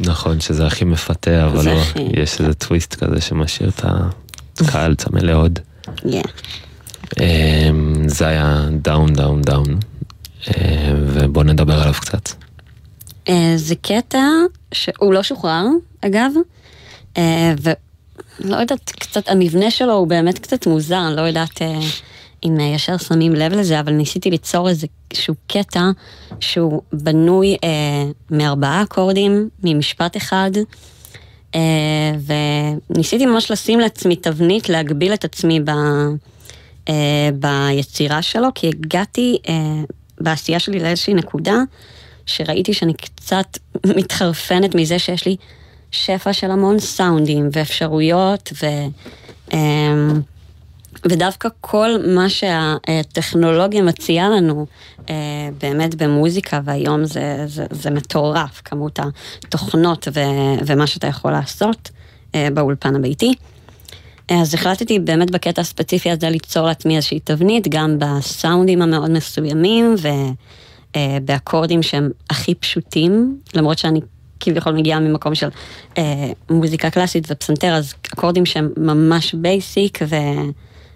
נכון, 0.00 0.40
שזה 0.40 0.66
הכי 0.66 0.84
מפתה, 0.84 1.46
אבל 1.46 1.64
לא, 1.66 1.80
הכי. 1.80 1.98
יש 2.16 2.40
איזה 2.40 2.54
טוויסט 2.54 2.94
כזה 2.94 3.20
שמשאיר 3.20 3.68
את 3.68 3.84
הקהל 4.60 4.94
צמא 4.94 5.18
לעוד. 5.18 5.58
כן. 5.96 6.20
אמ, 7.20 8.08
זה 8.08 8.26
היה 8.26 8.66
Down, 8.82 9.12
Down, 9.12 9.42
Down, 9.42 9.78
ובואו 11.14 11.44
נדבר 11.44 11.80
עליו 11.82 11.94
קצת. 12.00 12.28
אה, 13.28 13.52
זה 13.56 13.74
קטע 13.82 14.22
שהוא 14.74 15.12
לא 15.14 15.22
שוחרר, 15.22 15.64
אגב, 16.06 16.30
ולא 17.62 18.56
יודעת, 18.56 18.90
קצת, 18.90 19.28
המבנה 19.28 19.70
שלו 19.70 19.92
הוא 19.92 20.06
באמת 20.06 20.38
קצת 20.38 20.66
מוזר, 20.66 21.06
אני 21.08 21.16
לא 21.16 21.20
יודעת 21.20 21.62
אה, 21.62 21.80
אם 22.44 22.60
אה, 22.60 22.64
ישר 22.64 22.96
שמים 22.96 23.34
לב 23.34 23.52
לזה, 23.52 23.80
אבל 23.80 23.92
ניסיתי 23.92 24.30
ליצור 24.30 24.68
איזשהו 24.68 25.34
קטע 25.46 25.90
שהוא 26.40 26.82
בנוי 26.92 27.56
אה, 27.64 27.68
מארבעה 28.30 28.82
אקורדים, 28.82 29.48
ממשפט 29.64 30.16
אחד, 30.16 30.50
אה, 31.54 31.60
וניסיתי 32.90 33.26
ממש 33.26 33.50
לשים 33.50 33.80
לעצמי 33.80 34.16
תבנית, 34.16 34.68
להגביל 34.68 35.14
את 35.14 35.24
עצמי 35.24 35.60
ב... 35.60 35.70
אה, 36.88 37.30
ביצירה 37.34 38.22
שלו, 38.22 38.48
כי 38.54 38.68
הגעתי 38.68 39.38
אה, 39.48 39.54
בעשייה 40.20 40.58
שלי 40.58 40.78
לאיזושהי 40.78 41.14
נקודה 41.14 41.56
שראיתי 42.26 42.74
שאני 42.74 42.94
קצת 42.94 43.58
מתחרפנת 43.96 44.74
מזה 44.74 44.98
שיש 44.98 45.26
לי 45.26 45.36
שפע 45.90 46.32
של 46.32 46.50
המון 46.50 46.78
סאונדים 46.78 47.48
ואפשרויות, 47.52 48.52
ו, 48.62 48.66
אה, 49.52 49.58
ודווקא 51.04 51.48
כל 51.60 51.90
מה 52.14 52.28
שהטכנולוגיה 52.28 53.82
מציעה 53.82 54.28
לנו 54.28 54.66
אה, 55.10 55.14
באמת 55.60 55.94
במוזיקה, 55.94 56.60
והיום 56.64 57.04
זה, 57.04 57.44
זה, 57.46 57.66
זה 57.70 57.90
מטורף, 57.90 58.62
כמות 58.64 58.98
התוכנות 58.98 60.08
ו, 60.14 60.20
ומה 60.66 60.86
שאתה 60.86 61.06
יכול 61.06 61.32
לעשות 61.32 61.90
אה, 62.34 62.48
באולפן 62.54 62.96
הביתי. 62.96 63.34
אז 64.28 64.54
החלטתי 64.54 64.98
באמת 64.98 65.30
בקטע 65.30 65.60
הספציפי 65.60 66.10
הזה 66.10 66.30
ליצור 66.30 66.66
לעצמי 66.66 66.96
איזושהי 66.96 67.20
תבנית, 67.20 67.68
גם 67.68 67.98
בסאונדים 67.98 68.82
המאוד 68.82 69.10
מסוימים 69.10 69.94
ובאקורדים 70.96 71.82
שהם 71.82 72.10
הכי 72.30 72.54
פשוטים, 72.54 73.38
למרות 73.54 73.78
שאני 73.78 74.00
כביכול 74.40 74.72
מגיעה 74.72 75.00
ממקום 75.00 75.34
של 75.34 75.48
אה, 75.98 76.30
מוזיקה 76.50 76.90
קלאסית 76.90 77.26
ופסנתר, 77.30 77.74
אז 77.74 77.94
אקורדים 78.14 78.46
שהם 78.46 78.68
ממש 78.76 79.34
basic 79.34 79.98
ו, 80.08 80.16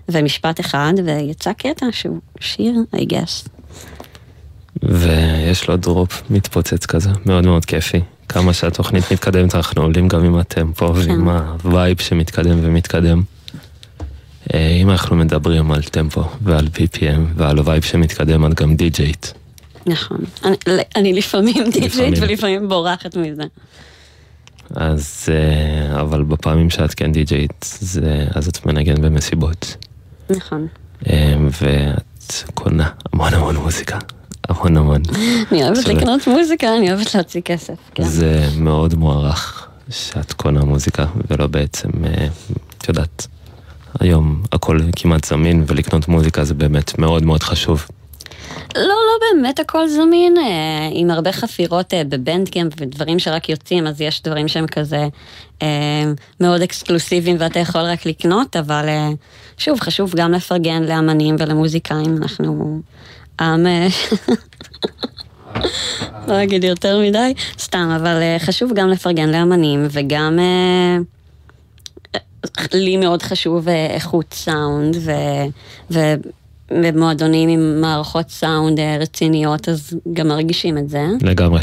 ומשפט 0.08 0.60
אחד, 0.60 0.92
ויצא 1.04 1.52
קטע 1.52 1.86
שהוא 1.90 2.20
שיר, 2.40 2.74
I 2.96 3.00
guess. 3.00 3.48
ויש 4.82 5.68
לו 5.68 5.76
drop 5.76 6.22
מתפוצץ 6.30 6.86
כזה, 6.86 7.10
מאוד 7.26 7.46
מאוד 7.46 7.64
כיפי. 7.64 8.00
כמה 8.28 8.52
שהתוכנית 8.52 9.12
מתקדמת, 9.12 9.54
אנחנו 9.54 9.82
עולים 9.82 10.08
גם 10.08 10.24
עם 10.24 10.36
הטמפו 10.36 10.94
ועם 10.94 11.28
ה-vibe 11.28 12.00
שמתקדם 12.00 12.58
ומתקדם. 12.62 13.22
אה, 14.54 14.68
אם 14.68 14.90
אנחנו 14.90 15.16
מדברים 15.16 15.72
על 15.72 15.82
טמפו 15.82 16.24
ועל 16.42 16.68
BPM 16.74 17.20
ועל 17.36 17.58
ה-vibe 17.58 17.82
שמתקדם, 17.82 18.46
את 18.46 18.54
גם 18.54 18.76
DJ-ית. 18.76 19.26
נכון. 19.86 20.18
אני, 20.44 20.56
אני 20.96 21.12
לפעמים 21.12 21.64
דיג'ית 21.70 21.84
לפעמים. 21.94 22.12
ולפעמים 22.20 22.68
בורחת 22.68 23.16
מזה. 23.16 23.42
אז, 24.74 25.26
אה, 25.28 26.00
אבל 26.00 26.22
בפעמים 26.22 26.70
שאת 26.70 26.94
כן 26.94 27.12
די-ג'ייט, 27.12 27.64
זה- 27.80 28.26
אז 28.34 28.48
את 28.48 28.66
מנגנת 28.66 28.98
במסיבות. 28.98 29.76
נכון. 30.30 30.66
אה, 31.10 31.34
ואת 31.62 32.32
קונה 32.54 32.88
המון 33.12 33.34
המון 33.34 33.56
מוזיקה, 33.56 33.98
המון 34.48 34.76
המון. 34.76 35.02
אני 35.52 35.64
אוהבת. 35.64 35.88
לקנות 35.88 36.26
מוזיקה, 36.26 36.76
אני 36.76 36.92
אוהבת 36.92 37.14
להוציא 37.14 37.40
כסף. 37.40 37.74
כן. 37.94 38.04
זה 38.04 38.48
מאוד 38.58 38.94
מוערך 38.94 39.68
שאת 39.90 40.32
קונה 40.32 40.64
מוזיקה 40.64 41.06
ולא 41.30 41.46
בעצם, 41.46 41.88
אה, 42.04 42.26
את 42.78 42.88
יודעת, 42.88 43.26
היום 44.00 44.42
הכל 44.52 44.78
כמעט 44.96 45.24
זמין 45.24 45.64
ולקנות 45.66 46.08
מוזיקה 46.08 46.44
זה 46.44 46.54
באמת 46.54 46.98
מאוד 46.98 47.22
מאוד 47.22 47.42
חשוב. 47.42 47.86
לא, 48.76 48.82
לא 48.82 49.18
באמת 49.32 49.58
הכל 49.58 49.88
זמין, 49.88 50.38
אה, 50.38 50.88
עם 50.92 51.10
הרבה 51.10 51.32
חפירות 51.32 51.94
אה, 51.94 52.04
בבנדקאמפ 52.04 52.72
ודברים 52.80 53.18
שרק 53.18 53.48
יוצאים, 53.48 53.86
אז 53.86 54.00
יש 54.00 54.22
דברים 54.22 54.48
שהם 54.48 54.66
כזה 54.66 55.08
אה, 55.62 56.12
מאוד 56.40 56.62
אקסקלוסיביים 56.62 57.36
ואתה 57.38 57.58
יכול 57.58 57.80
רק 57.80 58.06
לקנות, 58.06 58.56
אבל 58.56 58.88
שוב, 59.58 59.80
חשוב 59.80 60.14
גם 60.16 60.32
לפרגן 60.32 60.82
לאמנים 60.82 61.36
ולמוזיקאים, 61.38 62.16
אנחנו 62.16 62.80
עם... 63.40 63.66
לא 66.28 66.42
אגיד 66.42 66.64
יותר 66.64 67.00
מדי, 67.00 67.34
סתם, 67.58 67.96
אבל 67.96 68.22
חשוב 68.38 68.72
גם 68.74 68.88
לפרגן 68.88 69.28
לאמנים 69.28 69.86
וגם... 69.90 70.38
לי 72.72 72.96
מאוד 72.96 73.22
חשוב 73.22 73.68
איכות 73.68 74.34
סאונד, 74.34 74.96
ו, 75.90 76.14
ובמועדונים 76.84 77.48
עם 77.48 77.80
מערכות 77.80 78.30
סאונד 78.30 78.78
אה, 78.80 78.96
רציניות, 79.00 79.68
אז 79.68 79.96
גם 80.12 80.28
מרגישים 80.28 80.78
את 80.78 80.88
זה. 80.88 81.06
לגמרי. 81.22 81.60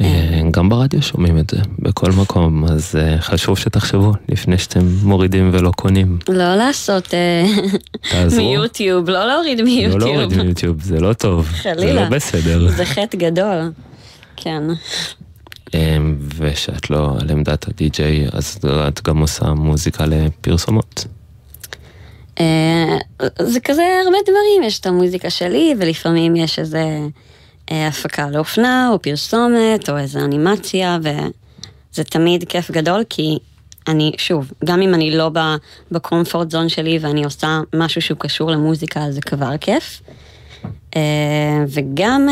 אה, 0.00 0.42
גם 0.50 0.68
ברדיו 0.68 1.02
שומעים 1.02 1.38
את 1.38 1.50
זה, 1.50 1.56
בכל 1.78 2.12
מקום, 2.12 2.64
אז 2.64 2.96
אה, 2.96 3.20
חשוב 3.20 3.58
שתחשבו 3.58 4.12
לפני 4.28 4.58
שאתם 4.58 4.88
מורידים 5.02 5.50
ולא 5.52 5.70
קונים. 5.70 6.18
לא 6.28 6.54
לעשות 6.54 7.14
אה. 7.14 7.44
מיוטיוב, 8.36 9.08
לא 9.10 9.26
להוריד 9.26 9.58
לא 9.58 9.64
מיוטיוב. 9.64 10.02
להוריד 10.02 10.42
מיוטיוב, 10.42 10.82
זה 10.82 11.00
לא 11.00 11.12
טוב, 11.12 11.48
זה 11.50 11.56
חלילה. 11.56 12.02
לא 12.02 12.08
בסדר. 12.08 12.68
זה 12.70 12.84
חטא 12.84 13.18
גדול. 13.18 13.72
כן. 14.36 14.62
אה, 15.74 15.96
ושאת 16.36 16.90
לא 16.90 17.16
על 17.20 17.30
עמדת 17.30 17.68
הדי-ג'יי, 17.68 18.26
אז 18.32 18.58
את 18.88 19.00
גם 19.04 19.18
עושה 19.18 19.46
מוזיקה 19.46 20.04
לפרסומות. 20.06 21.06
אה, 22.40 22.96
זה 23.38 23.60
כזה 23.60 24.00
הרבה 24.04 24.18
דברים, 24.22 24.62
יש 24.62 24.80
את 24.80 24.86
המוזיקה 24.86 25.30
שלי, 25.30 25.74
ולפעמים 25.78 26.36
יש 26.36 26.58
איזה 26.58 26.98
אה, 27.70 27.88
הפקה 27.88 28.30
לאופנה, 28.30 28.90
או 28.92 29.02
פרסומת, 29.02 29.90
או 29.90 29.98
איזה 29.98 30.20
אנימציה, 30.20 30.98
וזה 31.00 32.04
תמיד 32.04 32.44
כיף 32.48 32.70
גדול, 32.70 33.04
כי 33.10 33.38
אני, 33.88 34.12
שוב, 34.16 34.52
גם 34.64 34.82
אם 34.82 34.94
אני 34.94 35.10
לא 35.10 35.30
בקומפורט 35.90 36.50
זון 36.50 36.68
שלי 36.68 36.98
ואני 37.00 37.24
עושה 37.24 37.60
משהו 37.74 38.02
שהוא 38.02 38.18
קשור 38.18 38.50
למוזיקה, 38.50 39.00
אז 39.00 39.14
זה 39.14 39.20
כבר 39.20 39.56
כיף. 39.56 40.02
אה, 40.96 41.64
וגם 41.68 42.28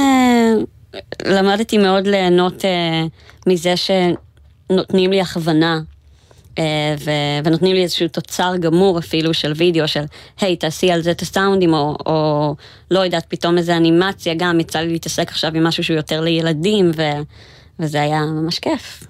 למדתי 1.25 1.79
מאוד 1.79 2.07
ליהנות 2.07 2.65
מזה 3.47 3.75
שנותנים 3.77 5.11
לי 5.11 5.21
הכוונה 5.21 5.81
ו- 7.05 7.45
ונותנים 7.45 7.75
לי 7.75 7.83
איזשהו 7.83 8.09
תוצר 8.09 8.53
גמור 8.61 8.99
אפילו 8.99 9.35
של 9.35 9.53
וידאו 9.57 9.89
של 9.89 10.03
היי 10.41 10.57
תעשי 10.57 10.91
על 10.91 11.03
זה 11.03 11.11
את 11.11 11.23
הסאונדים 11.23 11.75
או, 11.75 11.97
או 12.07 12.55
לא 12.91 13.01
יודעת 13.01 13.25
פתאום 13.29 13.59
איזה 13.59 13.77
אנימציה 13.77 14.35
גם 14.35 14.61
יצא 14.61 14.79
לי 14.79 14.93
להתעסק 14.93 15.29
עכשיו 15.29 15.51
עם 15.55 15.65
משהו 15.65 15.85
שהוא 15.85 15.97
יותר 15.97 16.21
לילדים 16.21 16.91
ו- 16.97 17.23
וזה 17.79 18.03
היה 18.03 18.21
ממש 18.21 18.59
כיף. 18.59 19.05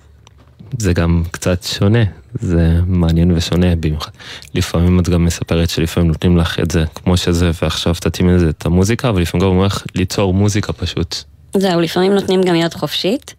זה 0.78 0.92
גם 0.92 1.22
קצת 1.30 1.62
שונה, 1.62 2.04
זה 2.34 2.78
מעניין 2.86 3.32
ושונה 3.32 3.76
במיוחד. 3.76 4.10
לפעמים 4.54 5.00
את 5.00 5.08
גם 5.08 5.24
מספרת 5.24 5.70
שלפעמים 5.70 6.08
נותנים 6.08 6.36
לך 6.36 6.60
את 6.60 6.70
זה 6.70 6.84
כמו 6.94 7.16
שזה, 7.16 7.50
ועכשיו 7.62 7.94
תתאימי 7.94 8.32
לזה 8.32 8.48
את 8.48 8.66
המוזיקה, 8.66 9.08
אבל 9.08 9.22
לפעמים 9.22 9.42
גם 9.46 9.50
אומרים 9.50 9.66
לך 9.66 9.84
ליצור 9.94 10.34
מוזיקה 10.34 10.72
פשוט. 10.72 11.16
זהו, 11.56 11.80
לפעמים 11.80 12.12
נותנים 12.12 12.42
גם 12.42 12.54
יד 12.54 12.74
חופשית. 12.74 13.34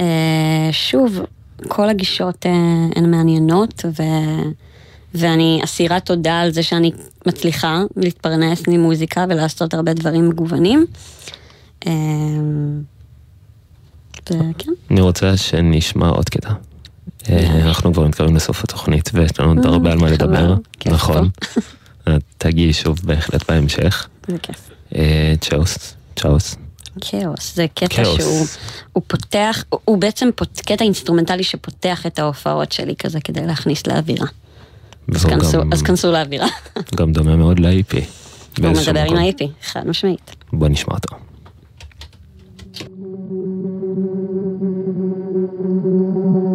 אה, 0.00 0.68
שוב, 0.72 1.20
כל 1.68 1.88
הגישות 1.88 2.46
אה, 2.46 2.52
הן 2.96 3.10
מעניינות, 3.10 3.84
ו... 3.98 4.02
ואני 5.14 5.60
אסירת 5.64 6.06
תודה 6.06 6.40
על 6.40 6.50
זה 6.50 6.62
שאני 6.62 6.92
מצליחה 7.26 7.82
להתפרנס 7.96 8.62
ממוזיקה 8.68 9.24
ולעשות 9.28 9.74
הרבה 9.74 9.94
דברים 9.94 10.28
מגוונים. 10.28 10.86
אה, 11.86 11.92
וכן, 14.30 14.72
אני 14.90 15.00
רוצה 15.00 15.36
שנשמע 15.36 16.08
עוד 16.08 16.28
קטע. 16.28 16.52
אה, 17.30 17.62
אנחנו 17.62 17.92
כבר 17.92 18.06
מתקרבים 18.06 18.36
לסוף 18.36 18.64
התוכנית 18.64 19.10
ויש 19.14 19.40
לנו 19.40 19.48
עוד 19.48 19.66
הרבה 19.66 19.92
על 19.92 19.98
מה 19.98 20.10
לדבר, 20.10 20.54
נכון. 20.86 21.30
תגיעי 22.38 22.72
שוב 22.72 22.98
בהחלט 23.04 23.50
בהמשך. 23.50 24.08
זה 24.28 24.36
כיף. 24.38 24.70
צ'אוס, 25.40 25.94
צ'אוס. 26.16 26.56
כאוס, 27.00 27.54
זה 27.54 27.66
קטע 27.74 27.86
כאוס. 28.04 28.16
שהוא 28.18 28.46
הוא 28.92 29.02
פותח, 29.06 29.64
הוא- 29.68 29.80
הוא 29.84 29.98
בעצם 29.98 30.28
פות, 30.36 30.60
קטע 30.66 30.84
אינסטרומנטלי 30.84 31.42
שפותח 31.44 32.06
את 32.06 32.18
ההופעות 32.18 32.72
שלי 32.72 32.94
כזה 32.98 33.20
כדי 33.20 33.46
להכניס 33.46 33.86
לאווירה. 33.86 34.26
אז 35.14 35.24
כנסו, 35.24 35.60
גם- 35.60 35.72
אז 35.72 35.82
כנסו 35.82 36.12
לאווירה. 36.12 36.46
גם 36.96 37.12
דומה 37.12 37.36
מאוד 37.36 37.58
ל-EP. 37.58 37.96
הוא 38.58 38.68
מדבר 38.68 39.00
עם 39.00 39.06
מקום. 39.06 39.16
ה-EP, 39.18 39.44
חד 39.66 39.86
משמעית. 39.88 40.30
בוא 40.52 40.68
נשמע 40.68 40.94
אותו. 40.94 41.16
Thank 45.50 46.49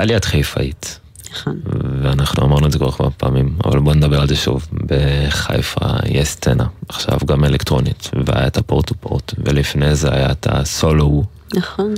אה, 0.00 0.04
יאלי 0.04 0.16
את 0.16 0.24
חיפאית, 0.24 0.98
נכון. 1.32 1.60
ואנחנו 2.02 2.44
אמרנו 2.44 2.66
את 2.66 2.72
זה 2.72 2.78
כך 2.78 3.00
הרבה 3.00 3.10
פעמים, 3.10 3.56
אבל 3.64 3.78
בוא 3.78 3.94
נדבר 3.94 4.20
על 4.20 4.28
זה 4.28 4.36
שוב. 4.36 4.68
בחיפה 4.72 5.86
יש 6.06 6.28
סצנה, 6.28 6.66
עכשיו 6.88 7.18
גם 7.26 7.44
אלקטרונית, 7.44 8.10
והיה 8.26 8.46
את 8.46 8.56
הפורט 8.56 8.86
טו 8.86 8.94
פורט, 9.00 9.34
ולפני 9.38 9.94
זה 9.94 10.14
היה 10.14 10.30
את 10.30 10.46
הסולו 10.50 11.24
נכון. 11.54 11.94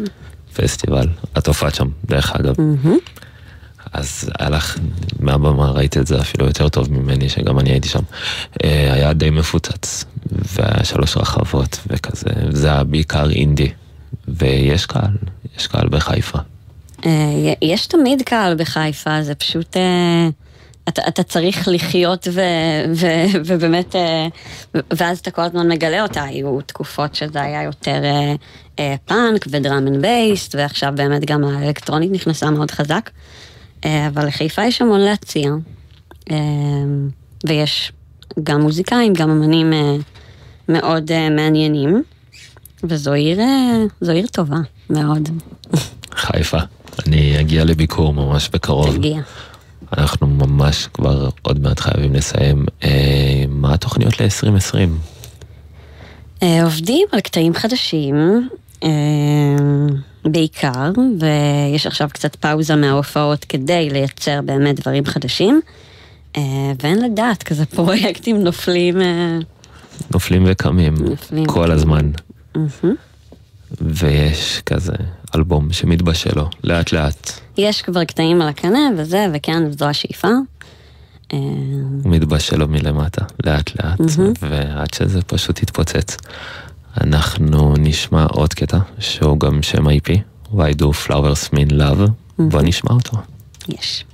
פסטיבל. 0.56 1.08
את 1.38 1.46
הופעת 1.46 1.74
שם, 1.74 1.88
דרך 2.04 2.32
אגב. 2.32 2.54
מהמם. 2.58 2.98
אז 3.92 4.30
היה 4.38 4.50
לך, 4.50 4.78
מהבמה 5.20 5.70
ראית 5.70 5.96
את 5.96 6.06
זה 6.06 6.20
אפילו 6.20 6.46
יותר 6.46 6.68
טוב 6.68 6.92
ממני, 6.92 7.28
שגם 7.28 7.58
אני 7.58 7.70
הייתי 7.70 7.88
שם. 7.88 8.02
אה, 8.64 8.92
היה 8.92 9.12
די 9.12 9.30
מפוצץ, 9.30 10.04
והיה 10.26 10.84
שלוש 10.84 11.16
רחבות 11.16 11.78
וכזה, 11.86 12.30
זה 12.50 12.68
היה 12.68 12.84
בעיקר 12.84 13.30
אינדי. 13.30 13.72
ויש 14.28 14.86
קהל, 14.86 15.16
יש 15.58 15.66
קהל 15.66 15.88
בחיפה. 15.88 16.38
יש 17.62 17.86
תמיד 17.86 18.22
קהל 18.22 18.54
בחיפה, 18.54 19.22
זה 19.22 19.34
פשוט... 19.34 19.76
אה, 19.76 20.28
אתה, 20.88 21.02
אתה 21.08 21.22
צריך 21.22 21.68
לחיות 21.72 22.28
ו, 22.32 22.40
ו, 22.94 23.06
ובאמת, 23.44 23.96
אה, 23.96 24.26
ואז 24.90 25.18
אתה 25.18 25.30
כל 25.30 25.42
הזמן 25.42 25.68
מגלה 25.68 26.02
אותה, 26.02 26.24
היו 26.24 26.60
תקופות 26.60 27.14
שזה 27.14 27.42
היה 27.42 27.62
יותר 27.62 28.02
אה, 28.78 28.94
פאנק 29.04 29.46
ו-drum 29.50 29.88
and 29.88 30.02
bass, 30.02 30.54
ועכשיו 30.54 30.92
באמת 30.96 31.24
גם 31.24 31.44
האלקטרונית 31.44 32.12
נכנסה 32.12 32.50
מאוד 32.50 32.70
חזק. 32.70 33.10
אבל 33.84 34.26
לחיפה 34.26 34.64
יש 34.64 34.82
המון 34.82 35.00
להציע, 35.00 35.50
ויש 37.46 37.92
גם 38.42 38.60
מוזיקאים, 38.60 39.12
גם 39.12 39.30
אמנים 39.30 39.72
מאוד 40.68 41.10
מעניינים, 41.30 42.02
וזו 42.84 43.12
עיר, 43.12 43.40
עיר 44.08 44.26
טובה 44.26 44.56
מאוד. 44.90 45.28
חיפה. 46.14 46.58
אני 47.06 47.40
אגיע 47.40 47.64
לביקור 47.64 48.14
ממש 48.14 48.48
בקרוב. 48.48 48.96
תגיע. 48.96 49.20
אנחנו 49.98 50.26
ממש 50.26 50.88
כבר 50.94 51.28
עוד 51.42 51.60
מעט 51.62 51.80
חייבים 51.80 52.14
לסיים. 52.14 52.66
אה, 52.84 53.44
מה 53.48 53.74
התוכניות 53.74 54.20
ל-2020? 54.20 54.76
אה, 56.42 56.64
עובדים 56.64 57.08
על 57.12 57.20
קטעים 57.20 57.54
חדשים, 57.54 58.48
אה, 58.84 58.88
בעיקר, 60.24 60.90
ויש 61.20 61.86
עכשיו 61.86 62.08
קצת 62.12 62.36
פאוזה 62.36 62.76
מההופעות 62.76 63.44
כדי 63.44 63.90
לייצר 63.90 64.40
באמת 64.44 64.80
דברים 64.80 65.04
חדשים. 65.04 65.60
אה, 66.36 66.42
ואין 66.82 67.02
לדעת, 67.02 67.42
כזה 67.42 67.66
פרויקטים 67.66 68.42
נופלים. 68.44 69.00
אה, 69.00 69.38
נופלים 70.14 70.42
וקמים, 70.46 70.94
נופלים 70.94 71.46
כל 71.46 71.60
וקמים. 71.60 71.72
הזמן. 71.72 72.10
מהמם. 72.54 72.94
ויש 73.80 74.60
כזה 74.66 74.92
אלבום 75.34 75.72
שמתבשל 75.72 76.30
לו, 76.36 76.48
לאט 76.64 76.92
לאט. 76.92 77.30
יש 77.56 77.82
כבר 77.82 78.04
קטעים 78.04 78.42
על 78.42 78.48
הקנה 78.48 78.88
וזה, 78.98 79.26
וכן, 79.32 79.70
זו 79.70 79.84
השאיפה. 79.84 80.28
אה, 81.32 81.38
הוא 82.04 82.12
מתבשל 82.12 82.56
לו 82.56 82.68
מלמטה, 82.68 83.24
לאט 83.44 83.70
לאט, 83.80 84.00
ועד 84.40 84.94
שזה 84.94 85.22
פשוט 85.22 85.62
יתפוצץ. 85.62 86.16
אנחנו 87.00 87.74
נשמע 87.78 88.24
עוד 88.24 88.54
קטע, 88.54 88.78
שהוא 88.98 89.40
גם 89.40 89.62
שם 89.62 89.86
IP, 89.86 90.10
Why 90.54 90.74
do 90.80 90.84
flowers 91.06 91.50
mean 91.54 91.72
love, 91.72 92.10
בוא 92.38 92.62
נשמע 92.62 92.90
אותו. 92.90 93.16
יש. 93.68 94.04
יאלי, 94.04 94.11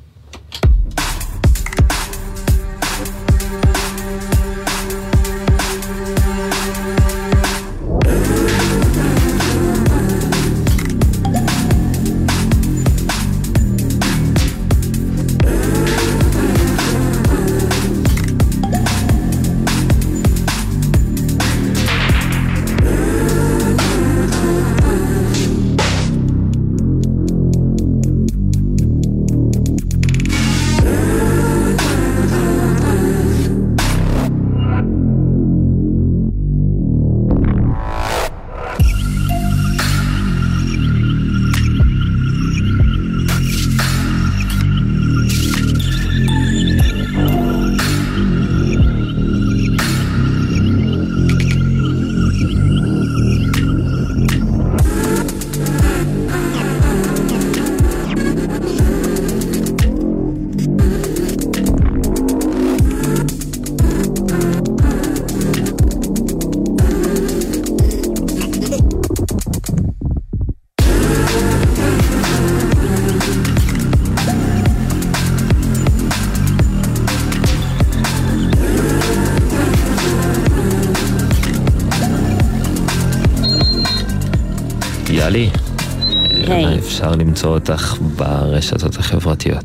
למצוא 87.38 87.54
אותך 87.54 87.96
ברשתות 88.16 88.96
החברתיות, 88.96 89.64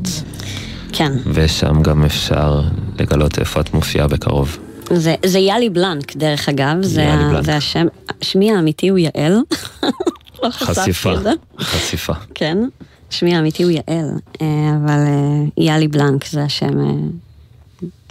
כן, 0.92 1.12
ושם 1.32 1.82
גם 1.82 2.04
אפשר 2.04 2.60
לגלות 2.98 3.38
איפה 3.38 3.60
את 3.60 3.74
מופיעה 3.74 4.08
בקרוב. 4.08 4.58
זה, 4.92 5.14
זה 5.26 5.38
יאלי 5.38 5.70
בלנק, 5.70 6.16
דרך 6.16 6.48
אגב, 6.48 6.76
זה, 6.82 7.02
יאלי 7.02 7.24
ה- 7.24 7.28
בלנק. 7.28 7.44
זה 7.44 7.56
השם, 7.56 7.86
שמי 8.20 8.52
האמיתי 8.52 8.88
הוא 8.88 8.98
יעל. 8.98 9.40
לא 10.42 10.50
חשיפה, 10.50 11.16
זה. 11.16 11.30
חשיפה. 11.58 12.12
כן, 12.34 12.58
שמי 13.10 13.36
האמיתי 13.36 13.62
הוא 13.62 13.70
יעל, 13.70 14.10
אה, 14.42 14.46
אבל 14.84 14.98
אה, 15.06 15.44
יאלי 15.64 15.88
בלנק 15.88 16.26
זה 16.26 16.42
השם 16.42 16.80
אה, 16.80 16.94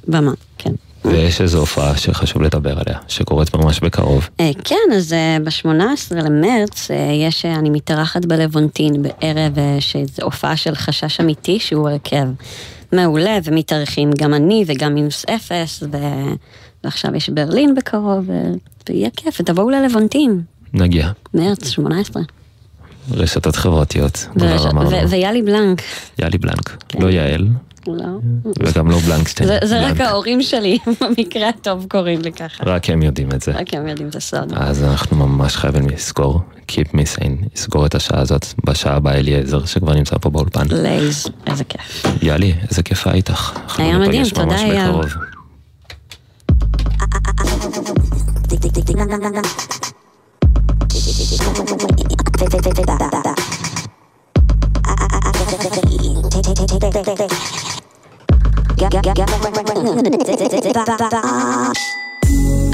במה, 0.07 0.31
כן. 0.57 0.73
ויש 1.13 1.41
איזו 1.41 1.59
הופעה 1.59 1.97
שחשוב 1.97 2.41
לדבר 2.41 2.79
עליה, 2.79 2.99
שקורית 3.07 3.55
ממש 3.55 3.79
בקרוב. 3.79 4.29
אה, 4.39 4.51
כן, 4.63 4.95
אז 4.95 5.15
ב-18 5.43 6.15
למרץ 6.15 6.91
אה, 6.91 7.11
יש, 7.27 7.45
אה, 7.45 7.55
אני 7.55 7.69
מתארחת 7.69 8.25
בלוונטין 8.25 9.01
בערב 9.01 9.59
אה, 9.59 9.77
שזו 9.79 10.23
הופעה 10.23 10.57
של 10.57 10.75
חשש 10.75 11.19
אמיתי 11.19 11.59
שהוא 11.59 11.89
הרכב 11.89 12.27
מעולה 12.91 13.37
ומתארחים 13.43 14.11
גם 14.17 14.33
אני 14.33 14.63
וגם 14.67 14.93
מינוס 14.93 15.25
אפס 15.25 15.83
ו... 15.83 15.97
ועכשיו 16.83 17.15
יש 17.15 17.29
ברלין 17.29 17.75
בקרוב. 17.75 18.29
ויהיה 18.89 19.09
כיף 19.17 19.37
ותבואו 19.39 19.69
ללוונטין, 19.69 20.41
נגיע. 20.73 21.09
מרץ 21.33 21.67
18. 21.69 22.23
רשתות 23.11 23.55
חברתיות, 23.55 24.27
ויאלי 25.09 25.41
בלנק, 25.41 25.81
יאלי 26.19 26.37
בלנק, 26.37 26.83
כן. 26.89 27.01
לא 27.01 27.07
יעל, 27.07 27.47
לא. 27.87 28.05
וגם 28.59 28.91
לא 28.91 28.97
בלנקשטיין. 28.97 29.49
זה, 29.49 29.59
זה 29.63 29.87
רק. 29.87 30.01
ההורים 30.01 30.41
שלי, 30.41 30.77
במקרה 31.01 31.49
הטוב 31.49 31.85
קוראים 31.89 32.21
לי 32.21 32.31
ככה. 32.31 32.63
רק 32.65 32.89
הם 32.89 33.03
יודעים 33.03 33.31
את 33.31 33.41
זה. 33.41 33.51
רק 33.51 33.73
הם 33.73 33.87
יודעים 33.87 34.09
את 34.09 34.15
הסוד. 34.15 34.53
אז 34.55 34.83
אנחנו 34.83 35.27
ממש 35.27 35.55
חייבים 35.55 35.89
לזכור, 35.89 36.41
Keep 36.71 36.87
me 36.95 37.17
sane, 37.17 37.45
לסגור 37.55 37.85
את 37.85 37.95
השעה 37.95 38.19
הזאת, 38.19 38.45
בשעה 38.65 38.95
הבאה 38.95 39.15
אליעזר 39.15 39.65
שכבר 39.65 39.93
נמצא 39.93 40.15
פה 40.21 40.29
באולפן. 40.29 40.67
לייז, 40.71 41.27
איזה 41.47 41.63
כיף. 41.63 42.03
יאלי, 42.21 42.53
איזה 42.69 42.83
כיף 42.83 43.07
היה 43.07 43.15
איתך. 43.15 43.59
היה 43.77 43.97
מדהים, 43.97 44.11
ניפגש 44.21 44.29
תודה, 44.29 44.45
ממש 44.45 44.61
אייל. 44.61 44.91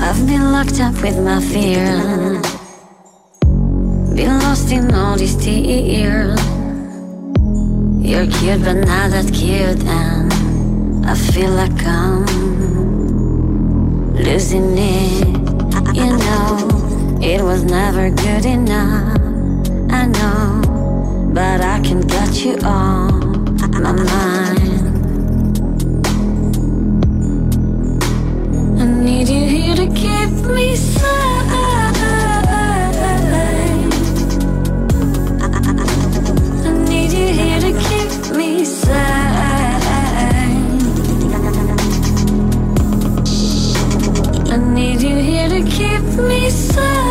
I've 0.02 0.26
been 0.26 0.52
locked 0.54 0.80
up 0.80 0.96
with 1.02 1.20
my 1.20 1.42
fear. 1.42 2.42
Been 4.16 4.40
lost 4.40 4.72
in 4.72 4.94
all 4.94 5.18
these 5.18 5.36
tears. 5.36 6.40
You're 8.02 8.26
cute, 8.28 8.64
but 8.64 8.86
not 8.88 9.12
that 9.12 9.30
cute, 9.34 9.84
and 9.84 11.06
I 11.06 11.14
feel 11.14 11.52
like 11.52 11.84
I'm 11.86 12.26
losing 14.16 14.78
it. 14.78 15.28
You 15.94 16.18
know. 16.18 16.99
It 17.22 17.42
was 17.42 17.66
never 17.66 18.10
good 18.10 18.46
enough, 18.46 19.18
I 19.92 20.06
know, 20.06 21.32
but 21.34 21.60
I 21.60 21.82
can 21.82 22.00
get 22.00 22.46
you 22.46 22.56
on 22.60 23.56
my 23.74 23.92
mind. 23.92 24.88
I 28.80 28.86
need 29.04 29.28
you 29.28 29.46
here 29.48 29.76
to 29.76 29.88
keep 29.94 30.30
me 30.48 30.78
safe. 30.78 31.59
me 46.28 46.50
sad. 46.50 47.10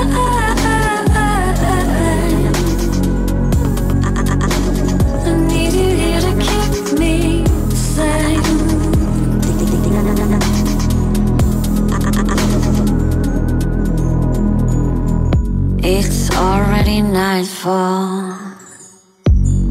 It's 15.80 16.30
already 16.36 17.00
nightfall. 17.00 18.36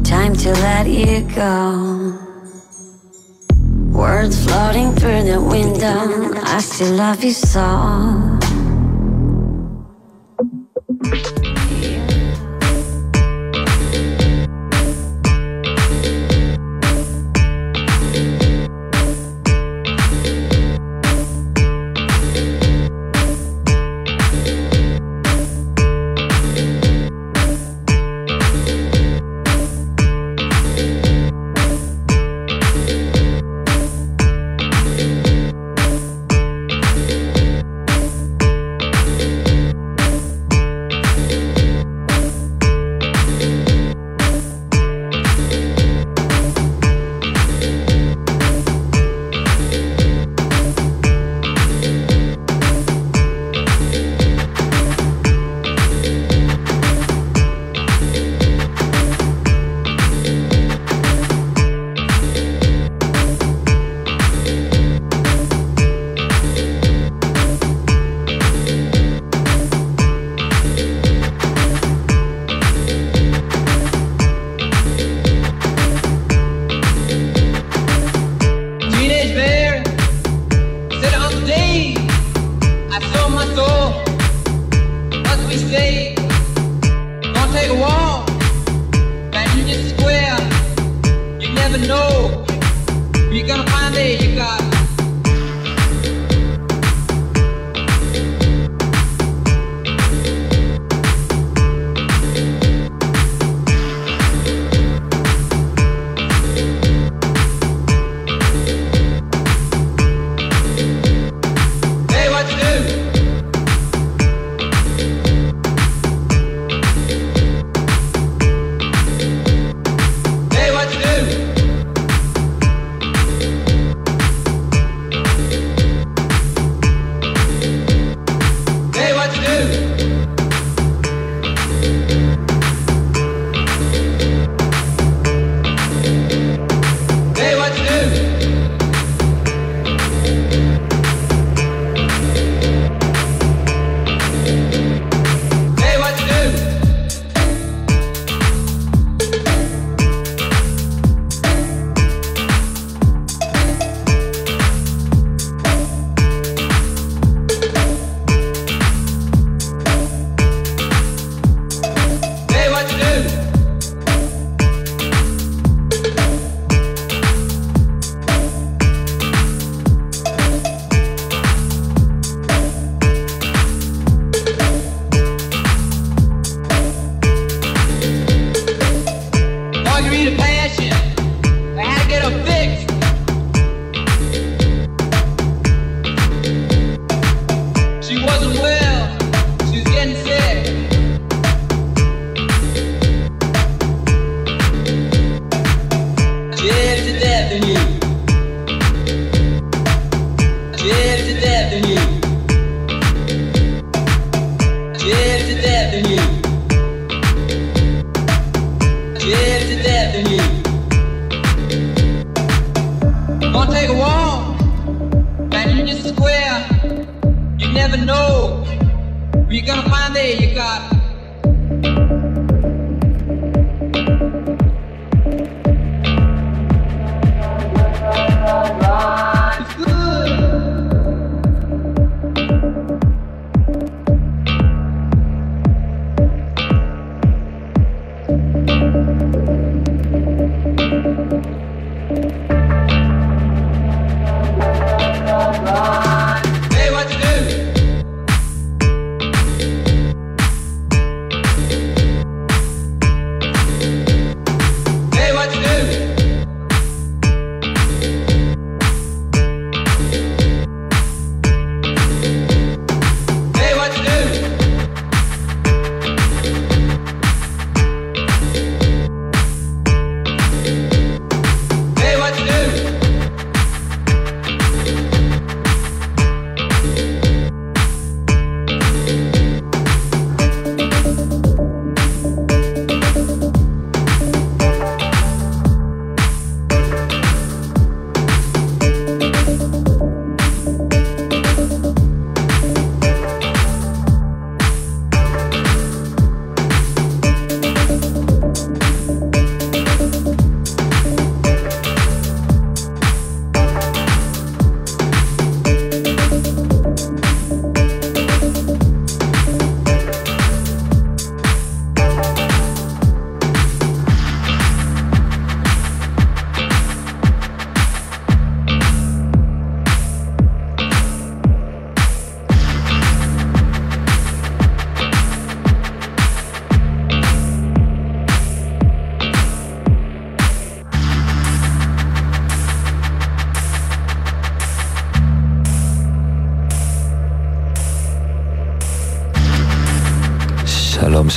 Time 0.04 0.34
to 0.34 0.50
let 0.50 0.86
you 0.88 1.20
go. 1.34 2.18
Words 3.92 4.44
floating 4.44 4.92
through 4.94 5.22
the 5.22 5.40
window. 5.40 6.34
I 6.42 6.60
still 6.60 6.94
love 6.96 7.22
you 7.22 7.32
so. 7.32 8.37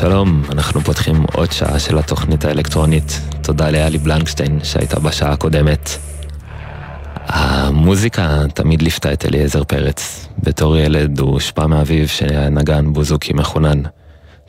שלום 0.02 0.43
אנחנו 0.52 0.82
פותחים 0.82 1.24
עוד 1.34 1.52
שעה 1.52 1.80
של 1.80 1.97
התוכנית 1.97 2.45
האלקטרונית. 2.45 3.22
תודה 3.43 3.70
לאלי 3.70 3.97
בלנקשטיין 3.97 4.60
שהייתה 4.64 4.99
בשעה 4.99 5.32
הקודמת. 5.32 5.89
המוזיקה 7.26 8.43
תמיד 8.54 8.82
ליפתה 8.82 9.14
את 9.14 9.26
אליעזר 9.26 9.64
פרץ. 9.64 10.28
בתור 10.43 10.78
ילד 10.78 11.20
הוא 11.20 11.32
הושפע 11.32 11.68
מאביו 11.68 12.08
שהיה 12.08 12.49
נגן 12.49 12.93
בוזוקי 12.93 13.34
מחונן. 13.34 13.82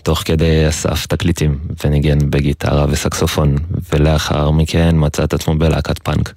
תוך 0.03 0.23
כדי 0.25 0.69
אסף 0.69 1.07
תקליטים 1.07 1.59
וניגן 1.85 2.31
בגיטרה 2.31 2.87
וסקסופון, 2.89 3.57
ולאחר 3.93 4.51
מכן 4.51 4.95
מצא 4.99 5.25
את 5.25 5.35
עצמו 5.35 5.59
בלהקת 5.59 5.99
פאנק. 5.99 6.33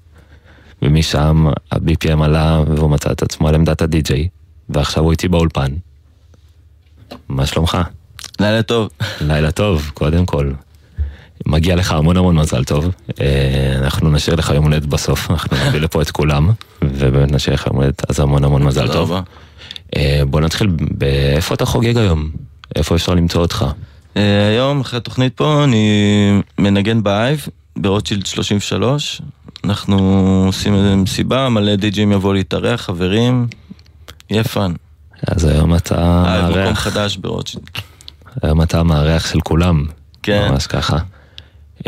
ומשם 0.82 1.47
ה-BPM 1.72 2.24
עלה 2.24 2.61
והוא 2.68 2.89
מצא 2.89 3.11
את 3.11 3.22
עצמו 3.22 3.47
על 3.47 3.55
עמדת 3.55 3.82
הדי-ג'יי, 3.82 4.28
ועכשיו 4.70 5.03
הוא 5.03 5.11
איתי 5.11 5.28
באולפן. 5.28 5.72
מה 7.30 7.45
שלומך? 7.45 7.78
לילה 8.39 8.63
טוב. 8.63 8.89
לילה 9.22 9.51
טוב, 9.51 9.91
קודם 9.93 10.26
כל. 10.26 10.51
מגיע 11.45 11.76
לך 11.76 11.91
המון 11.91 12.18
המון 12.18 12.36
מזל 12.36 12.63
טוב. 12.63 12.89
אה, 13.22 13.76
אנחנו 13.78 14.11
נשאיר 14.11 14.36
לך 14.36 14.51
יום 14.55 14.63
הולדת 14.63 14.86
בסוף, 14.86 15.32
אנחנו 15.32 15.57
נביא 15.68 15.80
לפה 15.80 16.01
את 16.01 16.11
כולם, 16.11 16.51
ובאמת 16.82 17.32
נשאיר 17.32 17.53
לך 17.53 17.68
יום 17.68 17.76
הולדת, 17.76 18.09
אז 18.09 18.20
המון 18.20 18.43
המון 18.43 18.63
מזל 18.63 18.93
טוב. 18.93 19.11
אה, 19.95 20.22
בוא 20.28 20.41
נתחיל, 20.41 20.68
באיפה 20.91 21.55
אתה 21.55 21.66
חוגג 21.66 21.97
היום? 21.97 22.30
איפה 22.76 22.95
אפשר 22.95 23.13
למצוא 23.13 23.41
אותך? 23.41 23.66
אה, 24.18 24.47
היום, 24.47 24.82
אחרי 24.82 24.97
התוכנית 24.97 25.34
פה, 25.34 25.63
אני 25.63 26.41
מנגן 26.57 27.03
באייב, 27.03 27.47
ברוטשילד 27.78 28.26
33. 28.26 29.22
אנחנו 29.63 29.97
עושים 30.47 30.76
איזה 30.76 30.95
מסיבה, 30.95 31.49
מלא 31.49 31.76
DJ-ים 31.76 32.12
יבואו 32.11 32.34
להתארח, 32.34 32.82
חברים. 32.82 33.47
יהיה 34.30 34.43
fun. 34.43 34.74
אז 35.28 35.45
היום 35.45 35.76
אתה 35.76 36.24
אייב, 36.28 36.57
מקום 36.57 36.76
חדש 36.76 37.18
ברוטשילד. 37.18 37.70
היום 38.42 38.62
אתה 38.62 38.80
המארח 38.80 39.32
של 39.32 39.42
כולם. 39.42 39.86
כן. 40.24 40.48
ממש 40.52 40.68
ככה. 40.68 40.98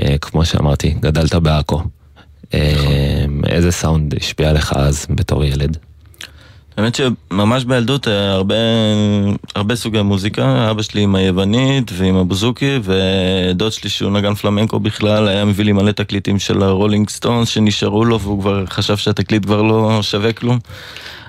אה, 0.01 0.17
כמו 0.17 0.45
שאמרתי, 0.45 0.89
גדלת 0.89 1.35
בעכו. 1.35 1.83
אה, 2.53 3.25
איזה 3.47 3.71
סאונד 3.71 4.15
השפיע 4.15 4.53
לך 4.53 4.73
אז 4.73 5.05
בתור 5.09 5.45
ילד? 5.45 5.77
האמת 6.77 6.95
שממש 6.95 7.65
בילדות 7.65 8.07
היה 8.07 8.31
הרבה, 8.31 8.55
הרבה 9.55 9.75
סוגי 9.75 10.01
מוזיקה, 10.01 10.71
אבא 10.71 10.81
שלי 10.81 11.01
עם 11.01 11.15
היוונית 11.15 11.91
ועם 11.93 12.15
הבוזוקי, 12.15 12.79
ודוד 12.83 13.71
שלי 13.71 13.89
שהוא 13.89 14.11
נגן 14.11 14.33
פלמנקו 14.33 14.79
בכלל, 14.79 15.27
היה 15.27 15.45
מביא 15.45 15.65
לי 15.65 15.71
מלא 15.71 15.91
תקליטים 15.91 16.39
של 16.39 16.63
הרולינג 16.63 17.09
סטונס 17.09 17.49
שנשארו 17.49 18.05
לו, 18.05 18.19
והוא 18.19 18.41
כבר 18.41 18.65
חשב 18.65 18.97
שהתקליט 18.97 19.45
כבר 19.45 19.61
לא 19.61 19.99
שווה 20.01 20.33
כלום. 20.33 20.59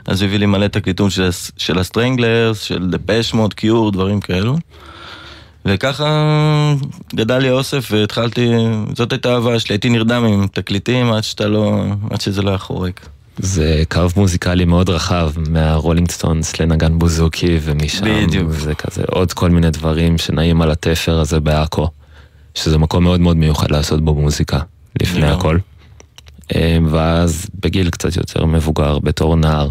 אז 0.07 0.23
הוא 0.23 0.29
הביא 0.29 0.39
לי 0.39 0.47
מלא 0.47 0.67
תקליטים 0.67 1.11
של, 1.11 1.29
של 1.57 1.79
הסטרנגלרס, 1.79 2.63
של 2.63 2.91
דפש 2.91 3.35
מוד, 3.35 3.55
קיור, 3.55 3.93
דברים 3.93 4.21
כאלו. 4.21 4.57
וככה 5.69 6.75
גדל 7.15 7.39
לי 7.39 7.49
האוסף 7.49 7.89
והתחלתי, 7.91 8.51
זאת 8.95 9.13
הייתה 9.13 9.35
אהבה 9.35 9.61
שלי, 9.61 9.75
הייתי 9.75 9.89
נרדם 9.89 10.25
עם 10.25 10.47
תקליטים 10.47 11.13
עד 11.13 11.25
שאתה 11.25 11.49
לא, 11.49 11.85
עד 12.11 12.21
שזה 12.21 12.43
לא 12.43 12.49
היה 12.49 12.59
חורק. 12.59 13.09
זה 13.39 13.83
קו 13.89 14.01
מוזיקלי 14.17 14.65
מאוד 14.65 14.91
רחב, 14.91 15.31
מהרולינג 15.51 16.11
סטונס 16.11 16.61
לנגן 16.61 16.99
בוזוקי, 16.99 17.59
ומשם 17.63 18.27
בדיוק. 18.27 18.51
זה 18.51 18.75
כזה 18.75 19.03
עוד 19.11 19.33
כל 19.33 19.51
מיני 19.51 19.71
דברים 19.71 20.19
שנעים 20.19 20.63
על 20.63 20.71
התפר 20.71 21.21
הזה 21.21 21.41
בעכו, 21.41 21.89
שזה 22.55 22.79
מקום 22.79 23.05
מאוד 23.05 23.21
מאוד 23.21 23.37
מיוחד 23.37 23.71
לעשות 23.71 24.05
בו 24.05 24.15
מוזיקה, 24.15 24.59
לפני 25.01 25.21
לגמרי. 25.21 25.37
הכל. 25.37 25.59
אה, 26.55 26.79
ואז 26.91 27.47
בגיל 27.63 27.91
קצת 27.91 28.17
יותר 28.17 28.45
מבוגר, 28.45 28.99
בתור 28.99 29.37
נער, 29.37 29.69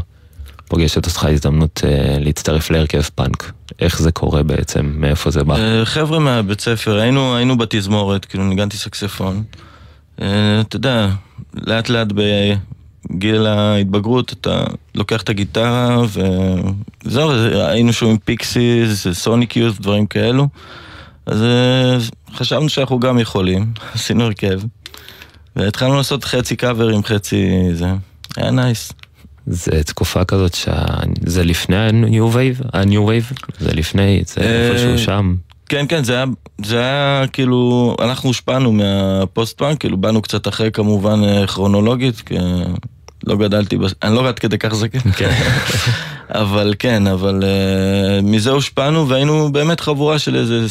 פוגשת 0.67 1.05
אותך 1.05 1.23
הזדמנות 1.23 1.81
אה, 1.85 2.17
להצטרף 2.19 2.69
להרכב 2.71 3.01
פאנק. 3.01 3.51
איך 3.79 3.99
זה 4.01 4.11
קורה 4.11 4.43
בעצם? 4.43 4.93
מאיפה 4.95 5.31
זה 5.31 5.43
בא? 5.43 5.55
אה, 5.55 5.85
חבר'ה 5.85 6.19
מהבית 6.19 6.61
ספר, 6.61 6.97
היינו, 6.99 7.35
היינו 7.35 7.57
בתזמורת, 7.57 8.25
כאילו 8.25 8.43
ניגנתי 8.43 8.77
סקספון. 8.77 9.43
אה, 10.21 10.61
אתה 10.61 10.75
יודע, 10.75 11.09
לאט 11.53 11.89
לאט 11.89 12.07
בגיל 13.09 13.45
ההתבגרות 13.45 14.33
אתה 14.33 14.63
לוקח 14.95 15.21
את 15.21 15.29
הגיטרה 15.29 16.01
וזהו, 17.05 17.35
זה- 17.37 17.67
היינו 17.69 17.93
שומעים 17.93 18.17
פיקסיס, 18.17 19.07
סוניק 19.11 19.55
יות', 19.57 19.77
דברים 19.79 20.05
כאלו. 20.07 20.47
אז 21.25 21.41
אה, 21.43 21.97
חשבנו 22.35 22.69
שאנחנו 22.69 22.99
גם 22.99 23.19
יכולים, 23.19 23.65
עשינו 23.95 24.23
הרכב. 24.23 24.59
והתחלנו 25.55 25.95
לעשות 25.95 26.23
חצי 26.23 26.55
קאברים, 26.55 27.03
חצי 27.03 27.45
זה. 27.73 27.85
היה 28.37 28.51
nice. 28.51 28.91
זה 29.47 29.83
תקופה 29.83 30.23
כזאת 30.23 30.53
שזה 30.55 31.43
לפני 31.43 31.77
ה-New 31.77 32.33
Wave? 32.33 32.67
ה-New 32.73 33.07
Wave? 33.07 33.49
זה 33.59 33.73
לפני, 33.73 34.23
זה 34.25 34.41
אה, 34.41 34.69
איפשהו 34.69 34.97
שם. 34.97 35.35
כן, 35.69 35.85
כן, 35.89 36.03
זה 36.03 36.13
היה, 36.13 36.25
זה 36.65 36.79
היה 36.79 37.23
כאילו, 37.33 37.95
אנחנו 38.01 38.29
הושפענו 38.29 38.71
מהפוסט 38.71 39.57
פאנק, 39.57 39.79
כאילו 39.79 39.97
באנו 39.97 40.21
קצת 40.21 40.47
אחרי 40.47 40.71
כמובן 40.71 41.23
אה, 41.23 41.47
כרונולוגית, 41.47 42.21
כי 42.21 42.35
לא 43.27 43.35
גדלתי, 43.35 43.77
בס... 43.77 43.93
אני 44.03 44.15
לא 44.15 44.27
עד 44.27 44.39
כדי 44.39 44.57
כך 44.57 44.73
זקן, 44.73 45.11
כן. 45.17 45.33
אבל 46.29 46.73
כן, 46.79 47.07
אבל 47.07 47.43
uh, 47.43 48.25
מזה 48.25 48.51
הושפענו 48.51 49.09
והיינו 49.09 49.51
באמת 49.51 49.79
חבורה 49.79 50.19
של 50.19 50.35
איזה, 50.35 50.65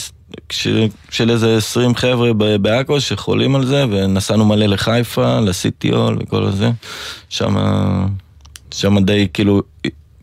כש, 0.48 0.68
של 1.10 1.30
איזה 1.30 1.56
20 1.56 1.94
חבר'ה 1.94 2.32
בעכו 2.60 3.00
שחולים 3.00 3.56
על 3.56 3.66
זה, 3.66 3.84
ונסענו 3.90 4.44
מלא 4.44 4.66
לחיפה, 4.66 5.40
לסיטיול 5.40 6.18
וכל 6.20 6.44
הזה, 6.44 6.70
שם, 7.28 7.56
שם 8.74 9.04
די 9.04 9.28
כאילו 9.32 9.62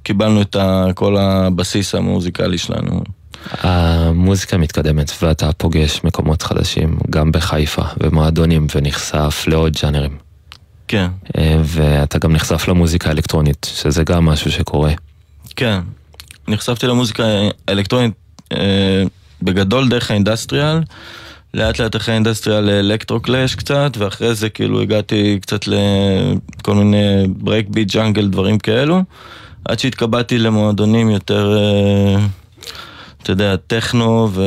קיבלנו 0.03 0.41
את 0.41 0.55
ה, 0.55 0.87
כל 0.95 1.17
הבסיס 1.17 1.95
המוזיקלי 1.95 2.57
שלנו. 2.57 3.03
המוזיקה 3.51 4.57
מתקדמת 4.57 5.11
ואתה 5.21 5.53
פוגש 5.53 6.01
מקומות 6.03 6.41
חדשים, 6.41 6.97
גם 7.09 7.31
בחיפה, 7.31 7.83
ומועדונים, 7.97 8.67
ונחשף 8.75 9.43
לעוד 9.47 9.77
ג'אנרים. 9.81 10.17
כן. 10.87 11.07
אה, 11.37 11.57
ואתה 11.63 12.19
גם 12.19 12.33
נחשף 12.33 12.67
למוזיקה 12.67 13.09
האלקטרונית, 13.09 13.71
שזה 13.75 14.03
גם 14.03 14.25
משהו 14.25 14.51
שקורה. 14.51 14.91
כן, 15.55 15.79
נחשפתי 16.47 16.87
למוזיקה 16.87 17.23
האלקטרונית 17.67 18.13
אה, 18.53 19.03
בגדול 19.41 19.89
דרך 19.89 20.11
האינדסטריאל, 20.11 20.79
לאט 21.54 21.80
לאט 21.80 21.95
אחרי 21.95 22.14
האינדסטריאל 22.14 22.64
ל 22.63 22.70
electro 22.70 23.19
clash 23.19 23.55
קצת, 23.56 23.91
ואחרי 23.97 24.36
זה 24.36 24.49
כאילו 24.49 24.82
הגעתי 24.82 25.38
קצת 25.41 25.66
לכל 25.68 26.76
מיני 26.76 27.28
breakbeat 27.28 27.91
jungle, 27.93 28.28
דברים 28.28 28.60
כאלו, 28.60 29.01
עד 29.66 29.80
שהתקבעתי 29.80 30.38
למועדונים 30.38 31.10
יותר, 31.10 31.58
אה, 31.58 32.26
אתה 33.24 33.32
יודע, 33.32 33.56
טכנו 33.56 34.30
ו... 34.32 34.43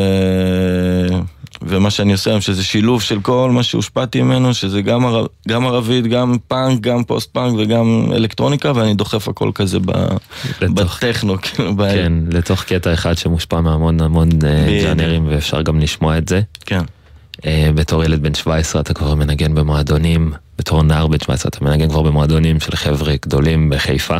ומה 1.62 1.90
שאני 1.90 2.12
עושה 2.12 2.30
היום, 2.30 2.40
שזה 2.40 2.64
שילוב 2.64 3.02
של 3.02 3.20
כל 3.20 3.50
מה 3.50 3.62
שהושפעתי 3.62 4.22
ממנו, 4.22 4.54
שזה 4.54 4.82
גם, 4.82 5.06
ער... 5.06 5.26
גם 5.48 5.66
ערבית, 5.66 6.06
גם 6.06 6.36
פאנק, 6.48 6.80
גם 6.80 7.04
פוסט 7.04 7.30
פאנק 7.32 7.54
וגם 7.58 8.12
אלקטרוניקה, 8.12 8.72
ואני 8.74 8.94
דוחף 8.94 9.28
הכל 9.28 9.50
כזה 9.54 9.78
ב... 9.80 9.90
לתוך- 10.60 10.96
בטכנו, 10.96 11.36
כאילו, 11.42 11.76
ב... 11.76 11.82
כן, 11.92 12.12
לתוך 12.32 12.62
קטע 12.62 12.92
אחד 12.94 13.16
שמושפע 13.18 13.60
מהמון 13.60 14.00
המון 14.00 14.28
אה. 14.44 14.80
ג'אנרים, 14.82 15.26
ואפשר 15.28 15.62
גם 15.62 15.80
לשמוע 15.80 16.18
את 16.18 16.28
זה. 16.28 16.40
כן. 16.66 16.82
אה, 17.46 17.70
בתור 17.74 18.04
ילד 18.04 18.22
בן 18.22 18.34
17 18.34 18.80
אתה 18.82 18.94
כבר 18.94 19.14
מנגן 19.14 19.54
במועדונים, 19.54 20.32
בתור 20.58 20.82
נער 20.82 21.06
בן 21.06 21.18
17 21.20 21.48
אתה 21.48 21.64
מנגן 21.64 21.88
כבר 21.88 22.02
במועדונים 22.02 22.60
של 22.60 22.76
חבר'ה 22.76 23.14
גדולים 23.22 23.70
בחיפה. 23.70 24.16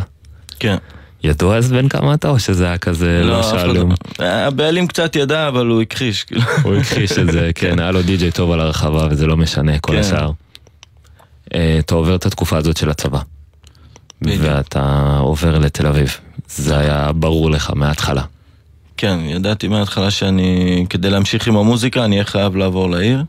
כן. 0.59 0.77
ידעו 1.23 1.53
אז 1.53 1.71
בן 1.71 1.89
כמה 1.89 2.13
אתה, 2.13 2.29
או 2.29 2.39
שזה 2.39 2.65
היה 2.65 2.77
כזה 2.77 3.21
לא 3.23 3.39
אף 3.39 3.45
אחד 3.45 3.57
שאלו? 3.57 3.89
לא- 4.19 4.25
הבעלים 4.25 4.87
קצת 4.87 5.15
ידע, 5.15 5.47
אבל 5.47 5.67
הוא 5.67 5.81
הכחיש, 5.81 6.23
כאילו. 6.23 6.41
הוא 6.63 6.75
הכחיש 6.75 7.11
את 7.11 7.31
זה, 7.31 7.51
כן, 7.55 7.79
היה 7.79 7.91
לו 7.91 8.01
די.ג'יי 8.01 8.31
טוב 8.31 8.51
על 8.51 8.59
הרחבה 8.59 9.07
וזה 9.11 9.27
לא 9.27 9.37
משנה, 9.37 9.79
כל 9.79 9.93
כן. 9.93 9.99
השאר. 9.99 10.31
אה, 11.53 11.75
אתה 11.79 11.95
עובר 11.95 12.15
את 12.15 12.25
התקופה 12.25 12.57
הזאת 12.57 12.77
של 12.77 12.89
הצבא. 12.89 13.19
ואתה 14.21 15.17
עובר 15.19 15.59
לתל 15.59 15.87
אביב. 15.87 16.17
זה 16.47 16.77
היה 16.77 17.11
ברור 17.15 17.51
לך 17.51 17.71
מההתחלה. 17.75 18.21
כן, 18.97 19.19
ידעתי 19.23 19.67
מההתחלה 19.67 20.11
שאני, 20.11 20.85
כדי 20.89 21.09
להמשיך 21.09 21.47
עם 21.47 21.57
המוזיקה, 21.57 22.05
אני 22.05 22.15
אהיה 22.15 22.25
חייב 22.25 22.55
לעבור 22.55 22.89
לעיר. 22.89 23.23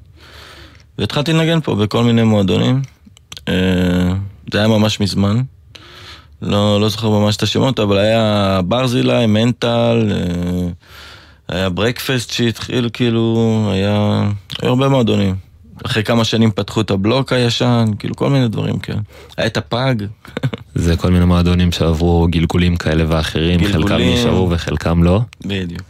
והתחלתי 0.99 1.33
לנגן 1.33 1.61
פה 1.61 1.75
בכל 1.75 2.05
מיני 2.05 2.23
מועדונים. 2.23 2.83
אה, 3.49 3.55
זה 4.53 4.59
היה 4.59 4.69
ממש 4.69 5.01
מזמן. 5.01 5.43
לא, 6.43 6.81
לא 6.81 6.89
זוכר 6.89 7.09
ממש 7.09 7.37
את 7.37 7.43
השמות, 7.43 7.81
אבל 7.81 7.99
היה 7.99 8.61
ברזילי, 8.65 9.27
מנטל, 9.27 10.13
אה, 10.13 10.69
היה 11.49 11.69
ברקפסט 11.69 12.31
שהתחיל 12.31 12.91
כאילו, 12.93 13.69
היה, 13.73 14.29
היו 14.63 14.71
הרבה 14.71 14.89
מועדונים. 14.89 15.48
אחרי 15.87 16.05
כמה 16.05 16.25
שנים 16.25 16.51
פתחו 16.51 16.81
את 16.81 16.91
הבלוק 16.91 17.33
הישן, 17.33 17.85
כאילו 17.99 18.17
כל 18.17 18.31
מיני 18.31 18.49
דברים 18.49 18.79
כאלה. 18.79 18.99
היה 19.37 19.47
את 19.47 19.57
הפאג. 19.57 20.05
זה 20.75 20.97
כל 20.97 21.11
מיני 21.11 21.25
מועדונים 21.25 21.73
שעברו 21.73 22.27
גלגולים 22.31 22.77
כאלה 22.77 23.05
ואחרים, 23.09 23.61
חלקם 23.61 23.73
גלגולים. 23.73 24.15
נשארו 24.15 24.51
וחלקם 24.51 25.03
לא. 25.03 25.21
בדיוק. 25.45 25.83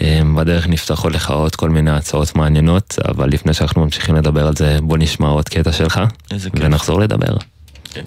אה, 0.00 0.20
בדרך 0.36 0.68
נפתחות 0.68 1.12
לך 1.12 1.30
עוד 1.30 1.56
כל 1.56 1.70
מיני 1.70 1.90
הצעות 1.90 2.36
מעניינות, 2.36 2.96
אבל 3.08 3.28
לפני 3.28 3.54
שאנחנו 3.54 3.84
ממשיכים 3.84 4.14
לדבר 4.14 4.46
על 4.46 4.56
זה, 4.56 4.78
בוא 4.82 4.98
נשמע 4.98 5.28
עוד 5.28 5.48
קטע 5.48 5.72
שלך, 5.72 6.00
איזה 6.30 6.50
כיף. 6.50 6.60
ונחזור 6.64 7.00
לדבר. 7.00 7.36
כן. 7.90 8.02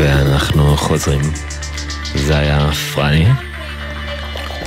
ואנחנו 0.00 0.76
חוזרים. 0.76 1.20
זה 2.14 2.38
היה 2.38 2.70
פרני. 2.94 3.26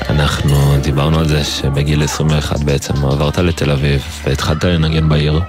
אנחנו 0.09 0.77
דיברנו 0.81 1.19
על 1.19 1.27
זה 1.27 1.43
שבגיל 1.43 2.03
21 2.03 2.59
בעצם 2.59 2.93
עברת 3.05 3.37
לתל 3.37 3.71
אביב 3.71 4.01
והתחלת 4.23 4.63
לנגן 4.63 5.09
בעיר. 5.09 5.41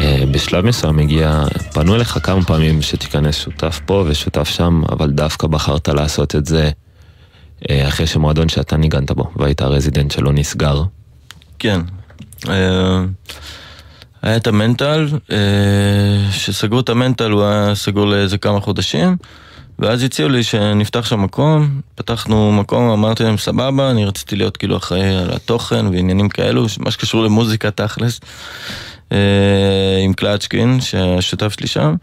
אה, 0.00 0.22
בשלב 0.30 0.64
מסוים 0.64 0.98
הגיע, 0.98 1.42
פנו 1.72 1.94
אליך 1.94 2.18
כמה 2.22 2.44
פעמים 2.44 2.82
שתיכנס 2.82 3.34
שותף 3.34 3.80
פה 3.86 4.04
ושותף 4.06 4.48
שם, 4.48 4.82
אבל 4.92 5.10
דווקא 5.10 5.46
בחרת 5.46 5.88
לעשות 5.88 6.36
את 6.36 6.46
זה 6.46 6.70
אה, 7.70 7.88
אחרי 7.88 8.06
שמועדון 8.06 8.48
שאתה 8.48 8.76
ניגנת 8.76 9.10
בו, 9.10 9.30
והיית 9.36 9.60
הרזידנט 9.60 10.10
שלו 10.10 10.32
נסגר. 10.32 10.82
כן. 11.58 11.80
אה, 12.48 13.04
היה 14.22 14.36
את 14.36 14.46
המנטל, 14.46 15.08
שסגרו 16.30 16.80
את 16.80 16.88
המנטל, 16.88 17.30
הוא 17.30 17.44
היה 17.44 17.74
סגור 17.74 18.06
לאיזה 18.06 18.38
כמה 18.38 18.60
חודשים. 18.60 19.16
ואז 19.78 20.02
הציעו 20.02 20.28
לי 20.28 20.42
שנפתח 20.42 21.06
שם 21.06 21.22
מקום, 21.22 21.80
פתחנו 21.94 22.52
מקום, 22.52 22.90
אמרתי 22.90 23.22
להם 23.22 23.38
סבבה, 23.38 23.90
אני 23.90 24.04
רציתי 24.04 24.36
להיות 24.36 24.56
כאילו 24.56 24.76
אחראי 24.76 25.16
על 25.16 25.30
התוכן 25.32 25.86
ועניינים 25.86 26.28
כאלו, 26.28 26.66
מה 26.78 26.90
שקשור 26.90 27.24
למוזיקה 27.24 27.70
תכלס, 27.70 28.20
אה, 29.12 29.98
עם 30.04 30.12
קלצ'קין, 30.12 30.80
שהשותף 30.80 31.52
שלי 31.52 31.66
שם. 31.66 31.94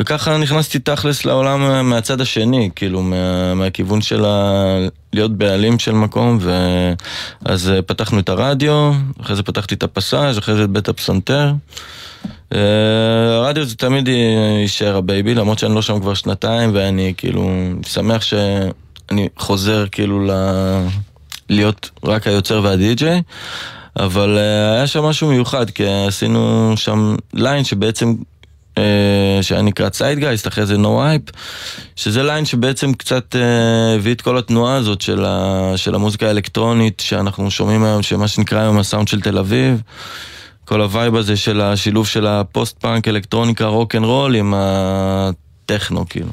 וככה 0.00 0.38
נכנסתי 0.38 0.78
תכלס 0.78 1.24
לעולם 1.24 1.90
מהצד 1.90 2.20
השני, 2.20 2.70
כאילו 2.76 3.02
מה, 3.02 3.54
מהכיוון 3.54 4.00
של 4.00 4.24
ה... 4.24 4.76
להיות 5.12 5.32
בעלים 5.36 5.78
של 5.78 5.92
מקום, 5.92 6.38
ואז 6.40 7.70
אה, 7.70 7.82
פתחנו 7.82 8.18
את 8.18 8.28
הרדיו, 8.28 8.92
אחרי 9.20 9.36
זה 9.36 9.42
פתחתי 9.42 9.74
את 9.74 9.82
הפסאז', 9.82 10.38
אחרי 10.38 10.54
זה 10.54 10.64
את 10.64 10.70
בית 10.70 10.88
הפסנתר. 10.88 11.52
אה, 12.54 12.58
הרדיו 13.36 13.64
זה 13.64 13.76
תמיד 13.76 14.08
יישאר 14.08 14.96
ה 14.96 15.02
baby, 15.02 15.34
למרות 15.34 15.58
שאני 15.58 15.74
לא 15.74 15.82
שם 15.82 16.00
כבר 16.00 16.14
שנתיים, 16.14 16.70
ואני 16.74 17.14
כאילו 17.16 17.50
שמח 17.86 18.22
שאני 18.22 19.28
חוזר 19.38 19.84
כאילו 19.92 20.26
ל... 20.26 20.30
להיות 21.48 21.90
רק 22.04 22.26
היוצר 22.26 22.60
והדי-ג'יי. 22.64 23.22
אבל 23.98 24.38
היה 24.74 24.86
שם 24.86 25.02
משהו 25.02 25.28
מיוחד, 25.28 25.70
כי 25.70 25.84
עשינו 26.08 26.72
שם 26.76 27.14
ליין 27.34 27.64
שבעצם, 27.64 28.14
שהיה 29.42 29.62
נקרא 29.62 29.88
ציידגייסט, 29.88 30.48
אחרי 30.48 30.66
זה 30.66 30.78
No 30.78 31.04
Hype, 31.04 31.22
שזה 31.96 32.22
ליין 32.22 32.44
שבעצם 32.44 32.94
קצת 32.94 33.34
uh, 33.34 33.98
הביא 33.98 34.14
את 34.14 34.20
כל 34.20 34.38
התנועה 34.38 34.76
הזאת 34.76 35.00
של, 35.00 35.24
ה, 35.24 35.72
של 35.76 35.94
המוזיקה 35.94 36.26
האלקטרונית 36.26 37.00
שאנחנו 37.00 37.50
שומעים 37.50 37.84
היום, 37.84 38.02
שמה 38.02 38.28
שנקרא 38.28 38.60
היום 38.60 38.78
הסאונד 38.78 39.08
של 39.08 39.20
תל 39.20 39.38
אביב. 39.38 39.82
כל 40.64 40.80
ה 40.80 40.87
vibe 40.87 41.16
הזה 41.16 41.36
של 41.36 41.60
השילוב 41.60 42.06
של 42.06 42.26
הפוסט 42.26 42.78
פאנק, 42.78 43.08
אלקטרוניקה, 43.08 43.66
רוק 43.66 43.94
אנד 43.94 44.04
רול 44.04 44.34
עם 44.34 44.54
הטכנו 44.56 46.08
כאילו. 46.08 46.30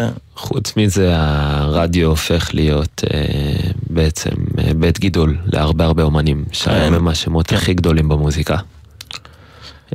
אה. 0.00 0.08
חוץ 0.36 0.76
מזה 0.76 1.12
הרדיו 1.16 2.08
הופך 2.08 2.50
להיות 2.54 3.04
אה, 3.14 3.70
בעצם 3.90 4.30
אה, 4.58 4.74
בית 4.76 5.00
גידול 5.00 5.36
להרבה 5.46 5.84
הרבה 5.84 6.02
אומנים, 6.02 6.44
שהם 6.52 6.94
הם 6.94 7.08
השמות 7.08 7.46
כן. 7.46 7.56
הכי 7.56 7.74
גדולים 7.74 8.08
במוזיקה. 8.08 8.56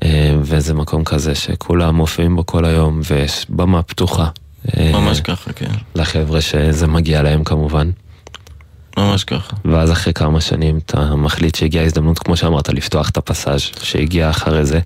אה, 0.04 0.36
וזה 0.42 0.74
מקום 0.74 1.04
כזה 1.04 1.36
שכולם 1.36 1.96
מופיעים 1.96 2.36
בו 2.36 2.46
כל 2.46 2.66
היום 2.66 3.02
ויש 3.10 3.46
במה 3.50 3.84
פתוחה. 3.84 4.30
אה, 4.78 4.92
ממש 4.94 5.22
ככה, 5.22 5.54
כן. 5.54 5.72
לחבר'ה 5.96 6.42
שזה 6.42 6.88
מגיע 6.88 7.22
להם 7.22 7.44
כמובן. 7.44 7.90
ממש 8.98 9.24
ככה. 9.24 9.56
ואז 9.66 9.92
אחרי 9.92 10.14
כמה 10.14 10.42
שנים 10.42 10.78
אתה 10.78 11.16
מחליט 11.16 11.56
שהגיעה 11.56 11.86
הזדמנות, 11.86 12.20
כמו 12.20 12.38
שאמרת, 12.38 12.70
לפתוח 12.70 13.10
את 13.10 13.18
הפסאז' 13.18 13.62
שהגיע 13.82 14.30
אחרי 14.30 14.66
זה. 14.66 14.80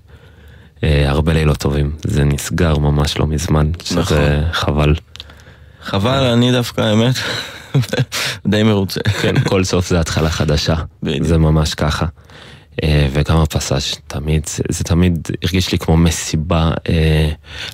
אה, 0.84 1.10
הרבה 1.10 1.32
לילות 1.32 1.56
טובים. 1.56 1.90
זה 2.04 2.24
נסגר 2.24 2.78
ממש 2.78 3.18
לא 3.18 3.26
מזמן, 3.26 3.70
שזה 3.84 4.00
נכון. 4.00 4.18
חבל. 4.52 4.94
חבל, 5.82 6.24
אני 6.24 6.52
דווקא, 6.52 6.80
האמת, 6.80 7.14
די 8.46 8.62
מרוצה. 8.62 9.00
כן, 9.20 9.40
כל 9.40 9.64
סוף 9.64 9.88
זה 9.88 10.00
התחלה 10.00 10.30
חדשה. 10.30 10.74
בדיוק. 11.02 11.26
זה 11.26 11.38
ממש 11.38 11.74
ככה. 11.74 12.06
אה, 12.82 13.08
וגם 13.12 13.36
הפסאז' 13.36 13.94
תמיד, 14.06 14.46
זה, 14.46 14.62
זה 14.68 14.84
תמיד 14.84 15.28
הרגיש 15.42 15.72
לי 15.72 15.78
כמו 15.78 15.96
מסיבה, 15.96 16.70
אה, 16.88 17.28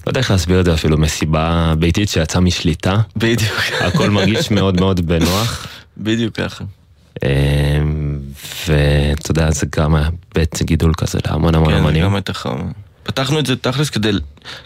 לא 0.06 0.10
יודע 0.10 0.20
איך 0.20 0.30
להסביר 0.30 0.60
את 0.60 0.64
זה 0.64 0.74
אפילו, 0.74 0.98
מסיבה 0.98 1.74
ביתית 1.78 2.08
שיצאה 2.08 2.40
משליטה. 2.40 3.00
בדיוק. 3.16 3.58
הכל 3.86 4.10
מרגיש 4.10 4.50
מאוד 4.50 4.80
מאוד 4.80 5.06
בנוח. 5.06 5.66
בדיוק 5.98 6.34
ככה. 6.34 6.64
אמ, 7.24 8.18
ואתה 8.68 9.30
יודע, 9.30 9.50
זה 9.50 9.66
גם 9.76 9.94
היה 9.94 10.08
בית 10.34 10.62
גידול 10.62 10.92
כזה 10.96 11.18
להמון 11.26 11.54
המון 11.54 11.72
כן, 11.72 11.78
אמנים. 11.78 12.02
כן, 12.02 12.08
גם 12.08 12.14
הייתה. 12.14 12.32
פתחנו 13.02 13.38
את 13.38 13.46
זה 13.46 13.56
תכלס 13.56 13.90
כדי, 13.90 14.10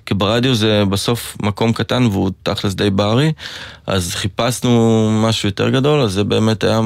כי 0.06 0.14
ברדיו 0.14 0.54
זה 0.54 0.84
בסוף 0.84 1.36
מקום 1.42 1.72
קטן 1.72 2.06
והוא 2.06 2.30
תכלס 2.42 2.74
די 2.74 2.90
ברי, 2.90 3.32
אז 3.86 4.14
חיפשנו 4.14 5.10
משהו 5.24 5.48
יותר 5.48 5.70
גדול, 5.70 6.00
אז 6.00 6.12
זה 6.12 6.24
באמת 6.24 6.64
היה 6.64 6.80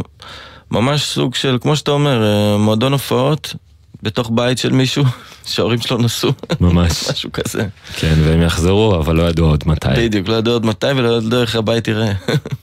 ממש 0.71 1.03
סוג 1.05 1.35
של, 1.35 1.59
כמו 1.61 1.77
שאתה 1.77 1.91
אומר, 1.91 2.23
אה, 2.23 2.59
מועדון 2.59 2.93
הופעות. 2.93 3.55
בתוך 4.03 4.31
בית 4.35 4.59
של 4.59 4.73
מישהו 4.73 5.05
שההורים 5.51 5.81
שלו 5.81 5.99
נסעו. 5.99 6.33
ממש. 6.61 7.05
משהו 7.11 7.33
כזה. 7.33 7.67
כן, 7.97 8.15
והם 8.25 8.43
יחזרו, 8.43 8.97
אבל 8.99 9.17
לא 9.17 9.23
ידעו 9.23 9.47
עוד 9.47 9.65
מתי. 9.67 9.89
בדיוק, 9.97 10.29
לא 10.29 10.35
ידעו 10.35 10.53
עוד 10.53 10.67
מתי 10.67 10.87
ולא 10.87 11.19
ידעו 11.19 11.41
איך 11.41 11.57
הבית 11.57 11.89
יראה. 11.89 12.13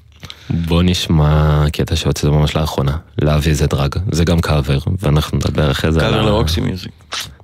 בוא 0.68 0.84
נשמע 0.84 1.64
קטע 1.74 1.96
שהוצאתי 1.96 2.28
ממש 2.28 2.56
לאחרונה, 2.56 2.98
להביא 3.22 3.54
זה 3.54 3.68
דרג, 3.68 3.96
זה 4.12 4.26
גם 4.26 4.42
קאבר, 4.42 4.78
ואנחנו 5.00 5.38
נדבר 5.38 5.72
אחרי 5.72 5.92
זה 5.92 6.06
על... 6.06 6.12
קאבר 6.12 6.22
לרוקסי 6.22 6.62
מיוזיק. 6.62 6.92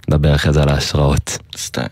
נדבר 0.09 0.35
אחרי 0.35 0.53
זה 0.53 0.63
על 0.63 0.69
ההשראות. 0.69 1.37
סטייל. 1.57 1.87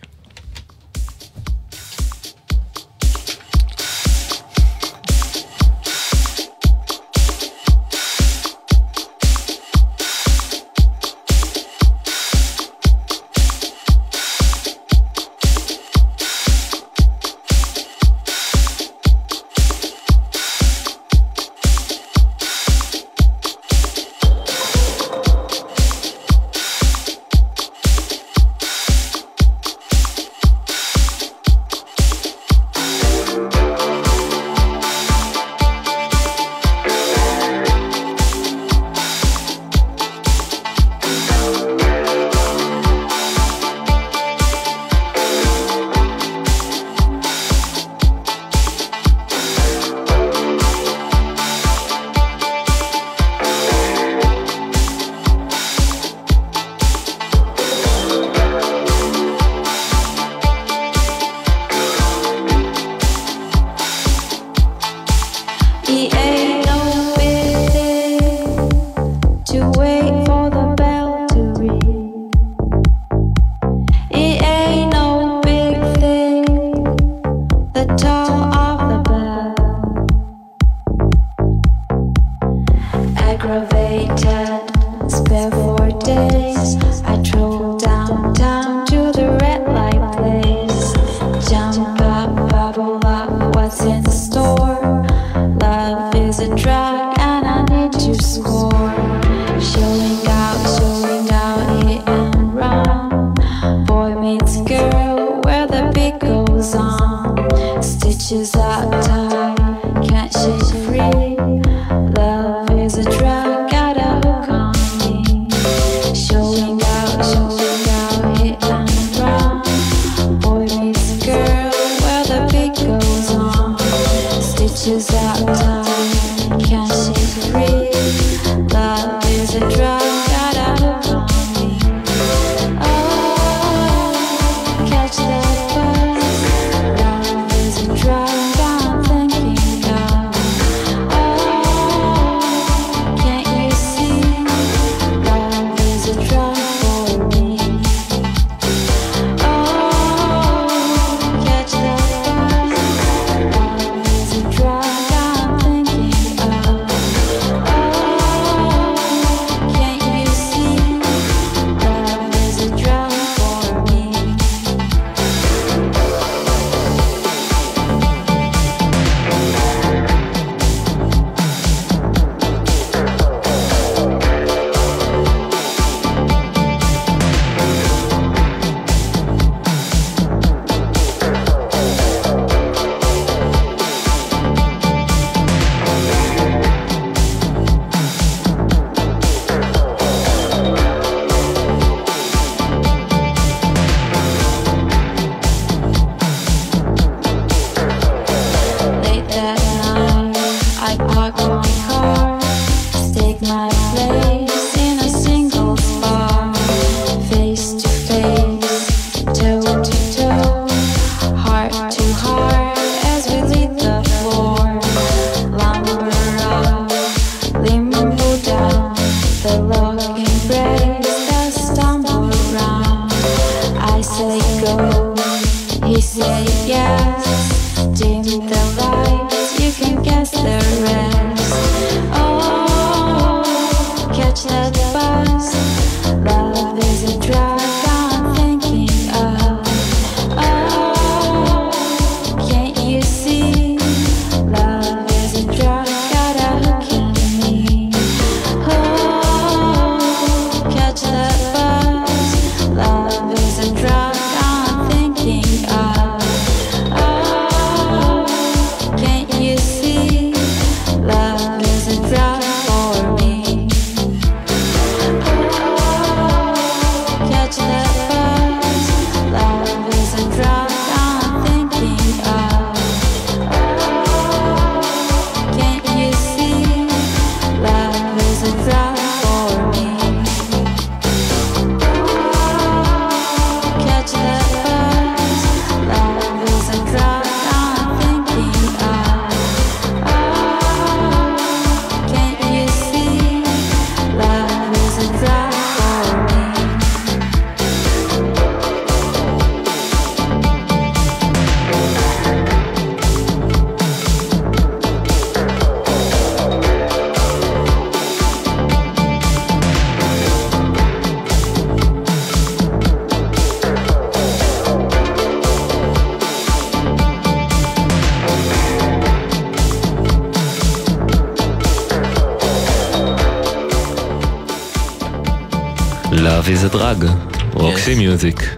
Roxy 327.88 328.00
Music. 328.00 328.56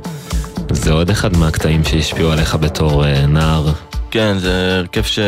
זה 0.72 0.92
עוד 0.92 1.10
אחד 1.10 1.38
מהקטעים 1.38 1.84
שהשפיעו 1.84 2.32
עליך 2.32 2.56
בתור 2.56 3.06
אה, 3.06 3.26
נער. 3.26 3.66
כן, 4.12 4.38
זה 4.38 4.76
הרכב 4.78 5.04
ש... 5.04 5.20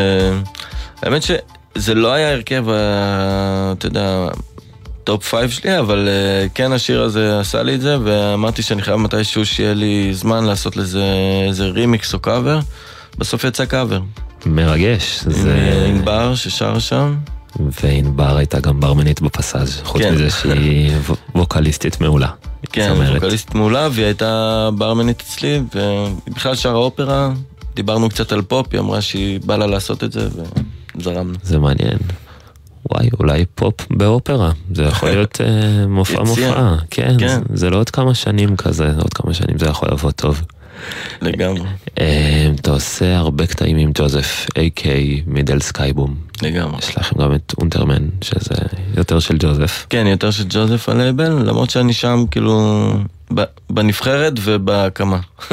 האמת 1.01 1.21
שזה 1.23 1.93
לא 1.95 2.13
היה 2.13 2.31
הרכב, 2.31 2.69
ה- 2.69 3.73
אתה 3.77 3.85
יודע, 3.85 4.27
top 5.03 5.23
five 5.23 5.49
שלי, 5.49 5.79
אבל 5.79 6.07
אה, 6.07 6.47
כן 6.53 6.71
השיר 6.71 7.01
הזה 7.01 7.39
עשה 7.39 7.63
לי 7.63 7.75
את 7.75 7.81
זה, 7.81 7.97
ואמרתי 8.03 8.61
שאני 8.61 8.81
חייב 8.81 8.95
מתישהו 8.95 9.45
שיהיה 9.45 9.73
לי 9.73 10.09
זמן 10.13 10.43
לעשות 10.43 10.77
לזה 10.77 11.03
איזה 11.47 11.65
רימיקס 11.65 12.13
או 12.13 12.19
קאבר. 12.19 12.59
בסוף 13.17 13.43
יצא 13.43 13.65
קאבר. 13.65 13.99
מרגש. 14.45 15.19
עם 15.25 15.31
זה... 15.31 15.51
אה, 15.51 15.85
ענבר 15.85 16.35
ששר 16.35 16.79
שם. 16.79 17.15
וענבר 17.83 18.37
הייתה 18.37 18.59
גם 18.59 18.79
ברמנית 18.79 19.21
בפסאז', 19.21 19.81
חוץ 19.83 20.01
כן. 20.01 20.13
מזה 20.13 20.29
שהיא 20.29 20.91
ווקליסטית 21.35 22.01
מעולה. 22.01 22.29
כן. 22.71 22.93
ווקליסט 23.13 23.55
מעולה, 23.55 23.89
והיא 23.91 24.05
הייתה 24.05 24.69
ברמנית 24.77 25.21
אצלי, 25.21 25.61
והיא 25.75 26.15
בכלל 26.27 26.55
שרה 26.55 26.73
אופרה. 26.73 27.31
דיברנו 27.75 28.09
קצת 28.09 28.31
על 28.31 28.41
פופ, 28.41 28.67
היא 28.71 28.79
אמרה 28.79 29.01
שהיא 29.01 29.39
בא 29.45 29.55
לה 29.55 29.67
לעשות 29.67 30.03
את 30.03 30.11
זה, 30.11 30.29
וזרמנו. 30.95 31.33
זה 31.43 31.59
מעניין. 31.59 31.97
וואי, 32.89 33.09
אולי 33.19 33.45
פופ 33.55 33.73
באופרה, 33.89 34.51
זה 34.73 34.83
יכול 34.83 35.09
להיות 35.09 35.41
אה, 35.41 35.87
מופע. 35.87 36.23
מופע, 36.23 36.75
כן, 36.89 37.15
כן. 37.19 37.27
זה, 37.27 37.39
זה 37.53 37.69
לא 37.69 37.77
עוד 37.77 37.89
כמה 37.89 38.13
שנים 38.13 38.55
כזה, 38.55 38.91
עוד 38.97 39.13
כמה 39.13 39.33
שנים 39.33 39.57
זה 39.57 39.65
יכול 39.65 39.89
לבוא 39.91 40.11
טוב. 40.11 40.41
לגמרי, 41.21 41.69
אה, 41.99 42.51
אתה 42.55 42.71
עושה 42.71 43.17
הרבה 43.17 43.47
קטעים 43.47 43.77
עם 43.77 43.91
ג'וזף, 43.93 44.47
a.k.a. 44.49 44.85
Middle 45.27 45.59
Sky 45.59 45.80
Boom. 45.80 46.15
לגמרי. 46.41 46.79
יש 46.79 46.97
לכם 46.97 47.19
גם 47.21 47.35
את 47.35 47.53
אונטרמן, 47.57 48.09
שזה 48.21 48.55
יותר 49.01 49.19
של 49.19 49.35
ג'וזף. 49.39 49.85
כן, 49.89 50.07
יותר 50.07 50.31
של 50.31 50.43
ג'וזף 50.49 50.89
הלייבל, 50.89 51.31
למרות 51.31 51.69
שאני 51.69 51.93
שם 51.93 52.23
כאילו 52.31 52.93
בנבחרת 53.69 54.33
ובהקמה. 54.43 55.19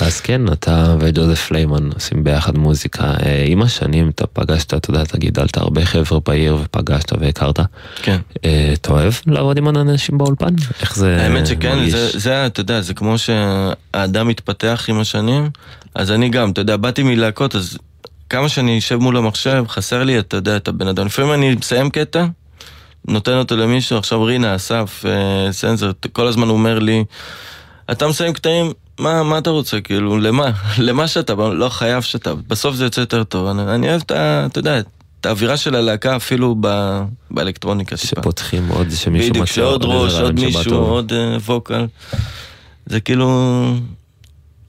אז 0.00 0.20
כן, 0.20 0.52
אתה 0.52 0.96
וג'וזף 1.00 1.46
פליימן 1.46 1.90
עושים 1.94 2.24
ביחד 2.24 2.58
מוזיקה. 2.58 3.04
אה, 3.04 3.44
עם 3.46 3.62
השנים 3.62 4.08
אתה 4.08 4.26
פגשת, 4.26 4.74
אתה 4.74 4.90
יודע, 4.90 5.02
אתה 5.02 5.18
גידלת 5.18 5.56
הרבה 5.56 5.84
חבר'ה 5.84 6.20
בעיר 6.26 6.56
ופגשת 6.62 7.12
והכרת. 7.20 7.60
כן. 8.02 8.18
אה, 8.44 8.70
אתה 8.72 8.92
אוהב 8.92 9.12
לעבוד 9.26 9.58
עם 9.58 9.68
אנשים 9.68 10.18
באולפן? 10.18 10.54
איך 10.80 10.96
זה 10.96 11.22
האמת 11.22 11.46
שכן, 11.46 11.76
מרגיש? 11.76 11.92
זה, 11.92 12.18
זה, 12.18 12.46
אתה 12.46 12.60
יודע, 12.60 12.80
זה 12.80 12.94
כמו 12.94 13.14
שהאדם 13.18 14.28
מתפתח 14.28 14.84
עם 14.88 15.00
השנים, 15.00 15.50
אז 15.94 16.10
אני 16.10 16.28
גם, 16.28 16.50
אתה 16.50 16.60
יודע, 16.60 16.76
באתי 16.76 17.02
מלהקות, 17.02 17.54
אז 17.54 17.78
כמה 18.30 18.48
שאני 18.48 18.78
אשב 18.78 18.96
מול 18.96 19.16
המחשב, 19.16 19.64
חסר 19.68 20.04
לי, 20.04 20.18
אתה 20.18 20.36
יודע, 20.36 20.56
את 20.56 20.68
הבן 20.68 20.88
אדם. 20.88 21.06
לפעמים 21.06 21.32
אני 21.32 21.54
מסיים 21.54 21.90
קטע, 21.90 22.26
נותן 23.08 23.38
אותו 23.38 23.56
למישהו, 23.56 23.98
עכשיו 23.98 24.22
רינה, 24.22 24.56
אסף, 24.56 25.04
אה, 25.06 25.52
סנזר, 25.52 25.90
כל 26.12 26.26
הזמן 26.26 26.48
הוא 26.48 26.56
אומר 26.56 26.78
לי, 26.78 27.04
אתה 27.90 28.08
מסיים 28.08 28.32
קטעים, 28.32 28.72
מה, 28.98 29.22
מה 29.22 29.38
אתה 29.38 29.50
רוצה, 29.50 29.80
כאילו, 29.80 30.18
למה? 30.18 30.50
למה 30.78 31.08
שאתה, 31.08 31.34
לא 31.34 31.68
חייב 31.68 32.02
שאתה, 32.02 32.34
בסוף 32.34 32.74
זה 32.74 32.84
יוצא 32.84 33.00
יותר 33.00 33.24
טוב. 33.24 33.46
אני, 33.46 33.62
אני 33.74 33.88
אוהב 33.88 34.00
את 34.00 34.10
ה... 34.10 34.46
אתה 34.46 34.58
יודע, 34.58 34.78
את 35.20 35.26
האווירה 35.26 35.56
של 35.56 35.74
הלהקה 35.74 36.16
אפילו 36.16 36.56
ב, 36.60 36.98
באלקטרוניקה 37.30 37.96
טיפה. 37.96 38.20
שפותחים 38.20 38.68
עוד, 38.68 38.90
שמישהו 38.90 39.30
בדיוק, 39.30 39.42
מציע 39.42 39.54
שעוד 39.54 39.84
ראש, 39.84 40.12
עוד 40.12 40.40
מישהו, 40.40 40.64
טוב. 40.64 40.88
עוד 40.88 41.12
אה, 41.12 41.36
ווקל. 41.36 41.86
זה 42.86 43.00
כאילו... 43.00 43.74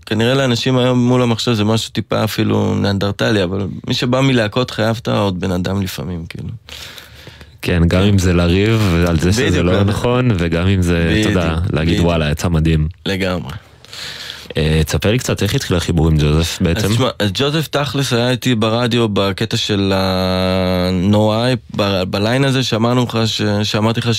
כנראה 0.06 0.34
לאנשים 0.34 0.78
היום 0.78 1.08
מול 1.08 1.22
המחשב 1.22 1.54
זה 1.54 1.64
משהו 1.64 1.92
טיפה 1.92 2.24
אפילו 2.24 2.76
ניאנדרטלי, 2.76 3.44
אבל 3.44 3.68
מי 3.88 3.94
שבא 3.94 4.22
מלהקות 4.22 4.72
חייב 4.72 5.00
את 5.02 5.08
העוד 5.08 5.40
בן 5.40 5.52
אדם 5.52 5.82
לפעמים, 5.82 6.26
כאילו. 6.26 6.50
כן, 7.62 7.84
גם 7.88 8.02
אם 8.02 8.18
זה 8.18 8.34
לריב 8.34 8.96
על 9.08 9.20
זה 9.20 9.34
שזה 9.34 9.64
לא. 9.64 9.84
נכון, 9.84 10.32
וגם 10.38 10.68
אם 10.68 10.82
זה, 10.82 11.18
אתה 11.22 11.30
יודע, 11.30 11.56
להגיד. 11.74 12.00
וואלה, 12.00 12.32
יצא 12.32 12.50
מדהים. 12.50 12.88
לגמרי. 13.06 13.52
אה, 14.58 14.82
תספר 14.86 15.12
לי 15.12 15.20
קצת 15.20 15.44
איך 15.44 15.56
התחיל 15.56 15.78
החיבור 15.78 16.08
עם 16.08 16.18
ג'וזף 16.18 16.58
בעצם. 16.62 16.88
אז 17.20 17.30
ג'וזף 17.34 17.68
תכלס 17.68 18.14
היה 18.14 18.32
איתי 18.32 18.56
ברדיו 18.56 19.10
בקטע 19.10 19.58
של 19.58 19.94
ה-No 19.96 21.16
Hype, 21.16 21.76
ב- 21.76 22.04
בליין 22.04 22.46
הזה 22.46 22.64
שאמרנו 22.64 23.04
לך, 23.04 23.20
שאמרתי 23.64 24.00
לך. 24.00 24.10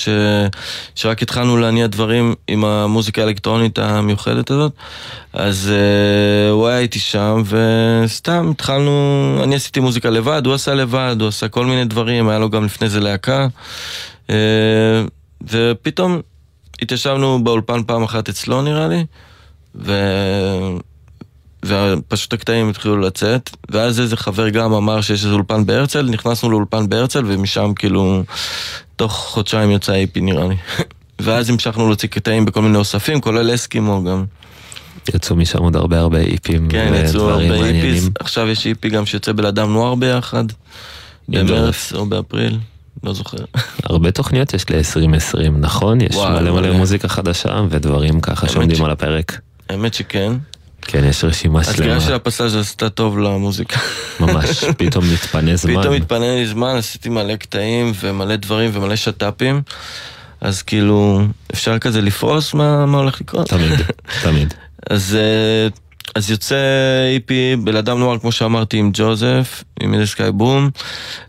שרק 0.95 1.21
התחלנו 1.21 1.57
להניע 1.57 1.87
דברים 1.87 2.35
עם 2.47 2.65
המוזיקה 2.65 3.21
האלקטרונית 3.21 3.79
המיוחדת 3.79 4.51
הזאת, 4.51 4.71
אז 5.33 5.71
uh, 5.71 6.51
הוא 6.51 6.67
היה 6.67 6.79
איתי 6.79 6.99
שם, 6.99 7.43
וסתם 7.45 8.51
התחלנו, 8.51 8.91
אני 9.43 9.55
עשיתי 9.55 9.79
מוזיקה 9.79 10.09
לבד, 10.09 10.41
הוא 10.45 10.53
עשה 10.53 10.73
לבד, 10.73 11.15
הוא 11.19 11.27
עשה 11.27 11.47
כל 11.47 11.65
מיני 11.65 11.85
דברים, 11.85 12.29
היה 12.29 12.39
לו 12.39 12.49
גם 12.49 12.65
לפני 12.65 12.89
זה 12.89 12.99
להקה, 12.99 13.47
uh, 14.27 14.31
ופתאום 15.41 16.21
התיישבנו 16.81 17.43
באולפן 17.43 17.83
פעם 17.83 18.03
אחת 18.03 18.29
אצלו 18.29 18.61
נראה 18.61 18.87
לי, 18.87 19.05
ו... 19.75 19.93
ופשוט 21.65 22.33
הקטעים 22.33 22.69
התחילו 22.69 22.97
לצאת, 22.97 23.49
ואז 23.69 23.99
איזה 23.99 24.17
חבר 24.17 24.49
גם 24.49 24.73
אמר 24.73 25.01
שיש 25.01 25.23
איזה 25.25 25.35
אולפן 25.35 25.65
בהרצל, 25.65 26.01
נכנסנו 26.01 26.49
לאולפן 26.49 26.89
בהרצל, 26.89 27.23
ומשם 27.27 27.71
כאילו, 27.75 28.23
תוך 28.95 29.13
חודשיים 29.13 29.71
יצא 29.71 29.93
EP 29.93 30.21
נראה 30.21 30.47
לי. 30.47 30.55
ואז 31.21 31.49
המשכנו 31.49 31.87
להוציא 31.87 32.09
קטעים 32.09 32.45
בכל 32.45 32.61
מיני 32.61 32.77
אוספים, 32.77 33.21
כולל 33.21 33.55
אסקימו 33.55 34.03
גם. 34.03 34.25
יצאו 35.15 35.35
משם 35.35 35.59
עוד 35.59 35.75
הרבה 35.75 35.99
הרבה 35.99 36.19
איפים 36.19 36.69
כן, 36.69 36.93
יצאו 37.05 37.29
הרבה. 37.29 37.65
איפיס, 37.65 38.09
עכשיו 38.19 38.47
יש 38.49 38.67
EP 38.67 38.89
גם 38.89 39.05
שיוצא 39.05 39.31
ב 39.31 39.37
La 39.37 39.49
Dame 39.49 39.73
Noir 39.73 39.95
ביחד, 39.95 40.43
במרץ 41.29 41.93
או 41.93 42.05
באפריל, 42.05 42.59
לא 43.03 43.13
זוכר. 43.13 43.37
הרבה 43.89 44.11
תוכניות 44.11 44.53
יש 44.53 44.65
ל-2020, 44.69 45.49
נכון? 45.59 46.01
יש 46.01 46.15
וואו, 46.15 46.41
מלא 46.41 46.51
מלא. 46.51 46.71
מוזיקה 46.71 47.07
חדשה 47.07 47.61
ודברים 47.69 48.21
ככה 48.21 48.47
שעומדים 48.49 48.77
ש- 48.77 48.81
על 48.81 48.91
הפרק. 48.91 49.39
האמת 49.71 49.93
שכן. 49.93 50.31
כן, 50.81 51.03
יש 51.03 51.23
רשימה 51.23 51.63
שלמה, 51.63 51.73
הסגירה 51.75 51.99
של 51.99 52.13
הפסאז' 52.13 52.55
עשתה 52.55 52.89
טוב 52.89 53.19
למוזיקה. 53.19 53.79
ממש, 54.19 54.63
פתאום 54.77 55.05
מתפנה 55.13 55.55
זמן. 55.55 55.81
פתאום 55.81 55.93
התפנה 55.95 56.35
לי 56.35 56.47
זמן, 56.47 56.75
עשיתי 56.77 57.09
מלא 57.09 57.35
קטעים 57.35 57.91
ומלא 57.99 58.35
דברים 58.35 58.69
ומלא 58.73 58.95
שת"פים, 58.95 59.61
אז 60.41 60.61
כאילו, 60.61 61.21
אפשר 61.53 61.79
כזה 61.79 62.01
לפרוס 62.01 62.53
מה, 62.53 62.85
מה 62.85 62.97
הולך 62.97 63.21
לקרות. 63.21 63.47
תמיד, 63.49 63.71
תמיד. 64.23 64.53
אז, 64.89 65.17
אה, 65.19 65.67
אז 66.15 66.31
יוצא 66.31 66.55
EP 67.15 67.55
ב 67.63 67.68
La 67.68 67.78
Dame 67.78 67.99
Noir, 67.99 68.17
כמו 68.19 68.31
שאמרתי, 68.31 68.77
עם 68.77 68.89
ג'וזף, 68.93 69.63
עם 69.79 69.93
Middle 69.93 70.07
Sky 70.07 70.31
Boom. 70.31 70.69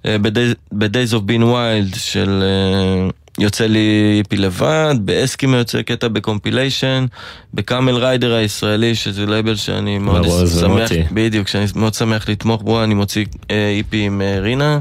ב-Days- 0.05 1.12
of 1.12 1.28
Being 1.28 1.43
Wild 1.43 1.98
של... 1.98 2.43
אה, 2.43 3.09
יוצא 3.43 3.66
לי 3.66 3.78
EP 4.18 4.36
לבד, 4.36 4.94
באסקימו 5.00 5.56
יוצא 5.56 5.82
קטע 5.82 6.09
ב 6.09 6.16
compilation, 6.16 7.06
ב 7.54 7.61
Camel 7.61 7.94
Riders 7.96 8.34
הישראלי, 8.35 8.94
שזה 8.94 9.27
לייבל 9.27 9.56
שאני 9.56 9.98
מאוד 9.98 10.23
שמח. 10.60 10.89
בדיוק, 11.12 11.48
שאני 11.48 11.64
מאוד 11.77 11.94
שמח 11.94 12.28
לתמוך 12.28 12.62
בו, 12.62 12.85
אני 12.85 12.94
מוציא 12.94 13.24
אה, 13.51 13.74
EP 13.78 14.02
עם 14.02 14.23
אה, 14.23 14.40
רינה, 14.40 14.78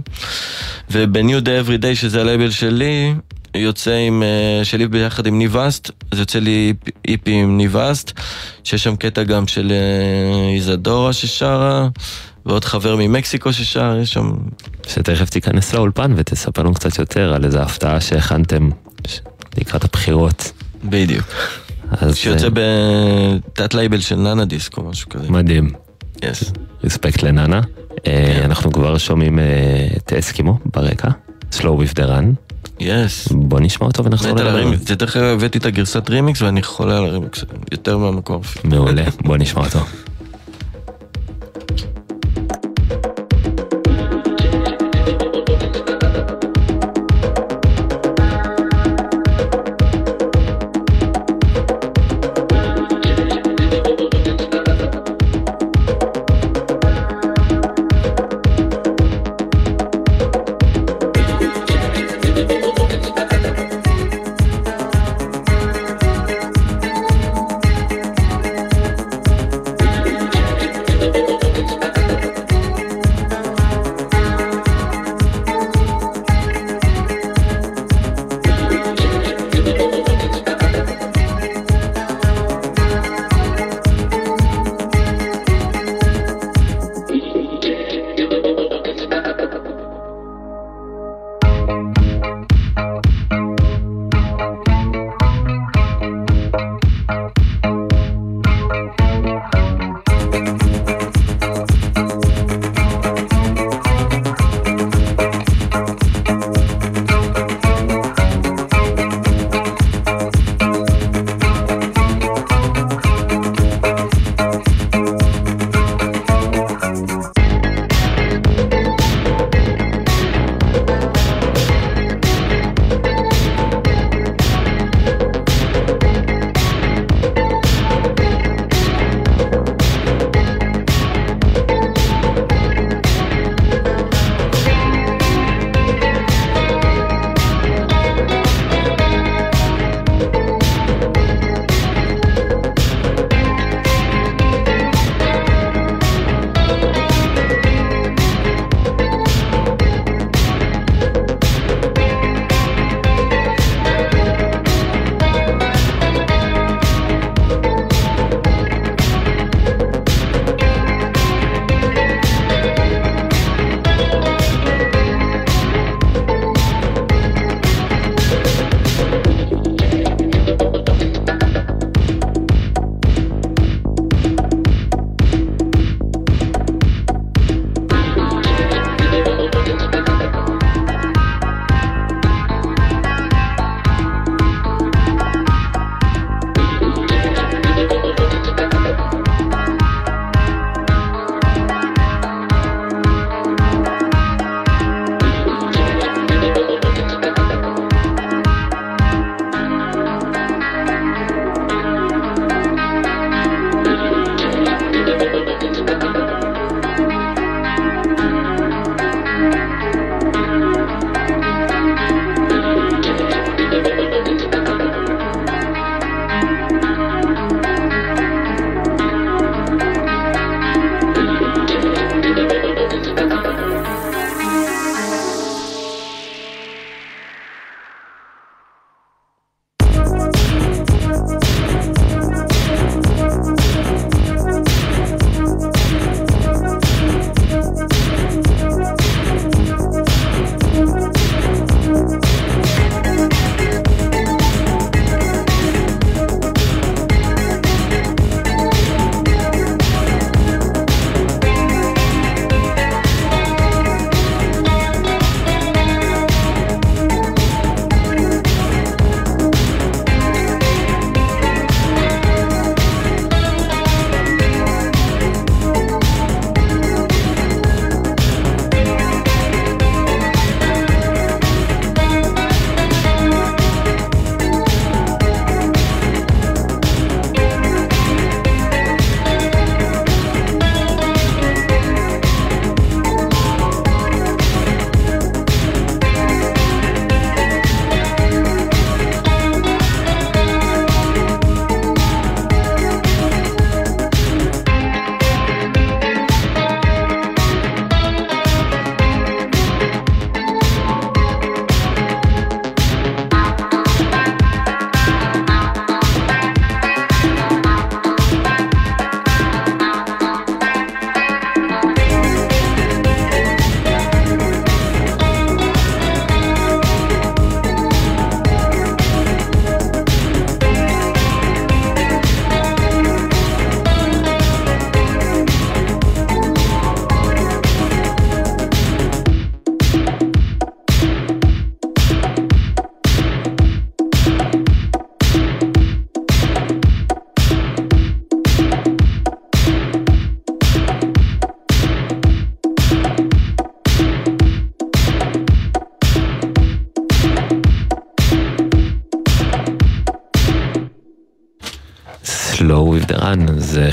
וב-New 0.92 1.42
Day 1.46 1.68
Every 1.68 1.82
Day, 1.84 1.96
שזה 1.96 2.22
הלייבל 2.22 2.52
שלי, 2.52 3.14
יוצא 3.56 3.92
עם, 3.94 4.24
אה, 4.24 4.66
שלי 4.66 4.88
ביחד 4.88 5.26
עם 5.28 5.38
ניב 5.40 5.58
אסט, 5.58 5.92
אז 6.12 6.20
יוצא 6.20 6.40
לי 6.40 6.74
E- 6.74 6.92
EP 7.08 7.32
עם 7.32 7.58
ניב 7.58 7.78
אסט, 7.78 8.12
שיש 8.64 8.84
שם 8.84 8.96
קטע 8.96 9.24
גם 9.24 9.48
של 9.48 9.72
איזדורה 10.56 11.14
ששרה, 11.14 11.88
ועוד 12.46 12.66
חבר 12.66 12.96
ממקסיקו 12.96 13.54
ששר, 13.54 13.98
יש 14.02 14.14
שם... 14.14 14.32
שתכף 14.88 15.30
תיכנס 15.30 15.74
לאולפן 15.74 16.14
ותספר 16.16 16.62
לנו 16.62 16.74
קצת 16.74 17.00
יותר 17.00 17.34
על 17.34 17.46
איזה 17.46 17.62
הפתעה 17.62 18.02
שהכנתם 18.02 18.70
לקראת 19.58 19.84
הבחירות. 19.84 20.52
בדיוק. 20.84 21.26
אז 21.92 22.16
שיוצא 22.18 22.46
אה, 22.46 22.50
בתת 22.54 23.74
לייבל 23.74 24.00
של 24.00 24.16
נאנה 24.16 24.46
דיסק 24.46 24.78
או 24.78 24.84
משהו 24.84 25.10
כזה. 25.10 25.32
מדהים, 25.32 25.70
Yes. 26.18 26.54
respect 26.84 27.24
לננה. 27.24 27.62
אה, 28.08 28.42
אנחנו 28.46 28.72
כבר 28.72 28.98
שומעים 28.98 29.40
אה, 29.40 29.88
את 29.98 30.14
אסקימו 30.14 30.60
ברקע, 30.66 31.10
Slow 31.52 31.64
with 31.64 31.96
the 31.96 32.04
run. 32.04 32.52
Yes. 32.80 33.28
בוא 33.32 33.60
נשמע 33.60 33.88
אותו 33.88 34.06
ונחזור 34.06 34.38
זה 34.86 34.96
דרך 34.96 35.18
אגב 35.18 35.26
הבאתי 35.26 35.58
את 35.58 35.66
הגרסת 35.66 36.10
רימיקס 36.10 36.42
ואני 36.42 36.64
חולה 36.64 36.98
על 36.98 37.06
הרימיקס, 37.06 37.44
יותר 37.72 37.98
מהמקור. 37.98 38.42
מעולה, 38.64 39.04
בוא 39.22 39.38
נשמע 39.38 39.66
אותו. 39.66 39.80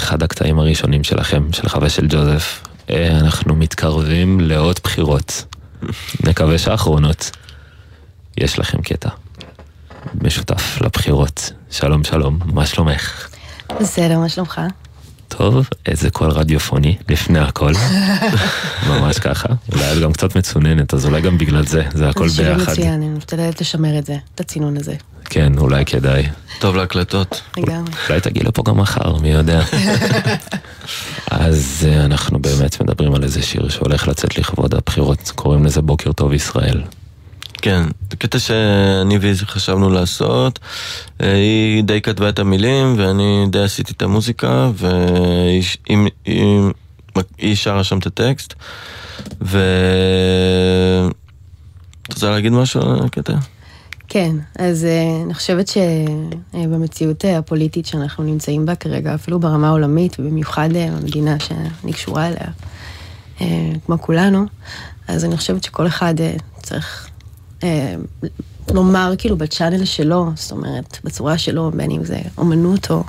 אחד 0.08 0.22
הקטעים 0.22 0.58
הראשונים 0.58 1.04
שלכם, 1.04 1.52
שלך 1.52 1.78
ושל 1.82 2.06
ג'וזף. 2.08 2.62
אה, 2.90 3.18
אנחנו 3.18 3.54
מתקרבים 3.56 4.40
לעוד 4.40 4.80
בחירות. 4.84 5.44
נקווה 6.26 6.58
שהאחרונות. 6.58 7.30
יש 8.36 8.58
לכם 8.58 8.82
קטע 8.82 9.08
משותף 10.14 10.80
לבחירות. 10.80 11.52
שלום 11.70 12.04
שלום, 12.04 12.38
מה 12.44 12.66
שלומך? 12.66 13.28
בסדר, 13.80 14.18
מה 14.18 14.28
שלומך? 14.28 14.60
טוב, 15.28 15.68
איזה 15.86 16.10
קול 16.10 16.30
רדיופוני, 16.30 16.96
לפני 17.08 17.38
הכל. 17.38 17.72
ממש 18.88 19.18
ככה. 19.18 19.48
אולי 19.72 19.92
את 19.92 19.98
גם 20.02 20.12
קצת 20.12 20.36
מצוננת, 20.36 20.94
אז 20.94 21.06
אולי 21.06 21.20
גם 21.20 21.38
בגלל 21.38 21.66
זה, 21.66 21.82
זה 21.94 22.08
הכל 22.08 22.28
זה 22.28 22.34
שיר 22.34 22.54
ביחד. 22.54 22.72
מצוין, 22.72 22.92
אני 22.92 23.08
משתדלת 23.08 23.60
לשמר 23.60 23.98
את 23.98 24.06
זה, 24.06 24.16
את 24.34 24.40
הצינון 24.40 24.76
הזה. 24.76 24.94
כן, 25.24 25.58
אולי 25.58 25.84
כדאי. 25.84 26.26
טוב 26.58 26.76
להקלטות. 26.76 27.42
לגמרי. 27.56 27.92
אולי 28.08 28.20
תגיעי 28.20 28.44
לפה 28.44 28.62
גם 28.66 28.76
מחר, 28.76 29.16
מי 29.16 29.28
יודע. 29.28 29.62
אז 31.30 31.86
אה, 31.88 32.04
אנחנו 32.04 32.38
באמת 32.38 32.80
מדברים 32.82 33.14
על 33.14 33.22
איזה 33.22 33.42
שיר 33.42 33.68
שהולך 33.68 34.08
לצאת 34.08 34.38
לכבוד 34.38 34.74
הבחירות, 34.74 35.32
קוראים 35.34 35.64
לזה 35.64 35.82
בוקר 35.82 36.12
טוב 36.12 36.32
ישראל. 36.32 36.82
כן, 37.62 37.82
קטע 38.18 38.38
שאני 38.38 39.18
ואיזי 39.18 39.46
חשבנו 39.46 39.90
לעשות. 39.90 40.58
אה, 41.20 41.34
היא 41.34 41.84
די 41.84 42.00
כתבה 42.00 42.28
את 42.28 42.38
המילים 42.38 42.94
ואני 42.98 43.46
די 43.50 43.62
עשיתי 43.62 43.92
את 43.92 44.02
המוזיקה 44.02 44.70
והיא 44.74 45.62
היא- 45.88 45.98
היא- 46.24 46.70
היא 47.38 47.56
שרה 47.56 47.84
שם 47.84 47.98
את 47.98 48.06
הטקסט. 48.06 48.54
ו... 49.42 49.58
את 52.02 52.12
רוצה 52.14 52.30
להגיד 52.30 52.52
משהו 52.52 52.80
על 52.82 53.04
הקטע? 53.06 53.34
כן, 54.08 54.36
אז 54.58 54.84
אה, 54.84 55.22
אני 55.24 55.34
חושבת 55.34 55.68
שבמציאות 56.54 57.24
אה, 57.24 57.38
הפוליטית 57.38 57.86
שאנחנו 57.86 58.24
נמצאים 58.24 58.66
בה 58.66 58.74
כרגע, 58.74 59.14
אפילו 59.14 59.38
ברמה 59.40 59.68
העולמית, 59.68 60.16
ובמיוחד 60.18 60.68
במדינה 60.72 61.36
שאני 61.40 61.92
קשורה 61.92 62.28
אליה, 62.28 62.48
כמו 63.86 63.98
כולנו, 64.00 64.46
אז 65.08 65.24
אני 65.24 65.36
חושבת 65.36 65.64
שכל 65.64 65.86
אחד 65.86 66.14
צריך 66.62 67.08
לומר 68.74 69.14
כאילו 69.18 69.36
בצ'אנל 69.36 69.84
שלו, 69.84 70.30
זאת 70.34 70.52
אומרת, 70.52 70.98
בצורה 71.04 71.38
שלו, 71.38 71.70
בין 71.74 71.90
אם 71.90 72.04
זה 72.04 72.18
אומנות 72.38 72.90
או 72.90 73.04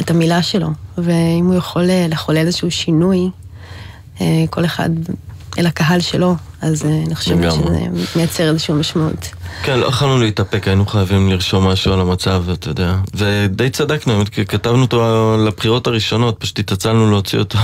את 0.00 0.10
המילה 0.10 0.42
שלו, 0.42 0.68
ואם 0.98 1.46
הוא 1.46 1.54
יכול 1.54 1.90
אה, 1.90 2.06
לחולל 2.10 2.46
איזשהו 2.46 2.70
שינוי, 2.70 3.30
אה, 4.20 4.44
כל 4.50 4.64
אחד 4.64 4.90
אל 5.58 5.66
הקהל 5.66 6.00
שלו, 6.00 6.36
אז 6.62 6.84
אה, 6.84 7.02
אני 7.06 7.14
חושבת. 7.14 7.52
שזה 7.52 7.78
מייצר 8.16 8.48
איזושהי 8.48 8.74
משמעות. 8.74 9.30
כן, 9.62 9.78
לא 9.78 9.86
יכולנו 9.86 10.18
להתאפק, 10.18 10.68
היינו 10.68 10.86
חייבים 10.86 11.28
לרשום 11.28 11.66
משהו 11.66 11.92
על 11.92 12.00
המצב, 12.00 12.44
אתה 12.52 12.68
יודע. 12.68 12.96
ודי 13.14 13.70
צדקנו, 13.70 14.22
כתבנו 14.48 14.82
אותו 14.82 15.36
לבחירות 15.46 15.86
הראשונות, 15.86 16.36
פשוט 16.38 16.58
התעצלנו 16.58 17.10
להוציא 17.10 17.38
אותו. 17.38 17.58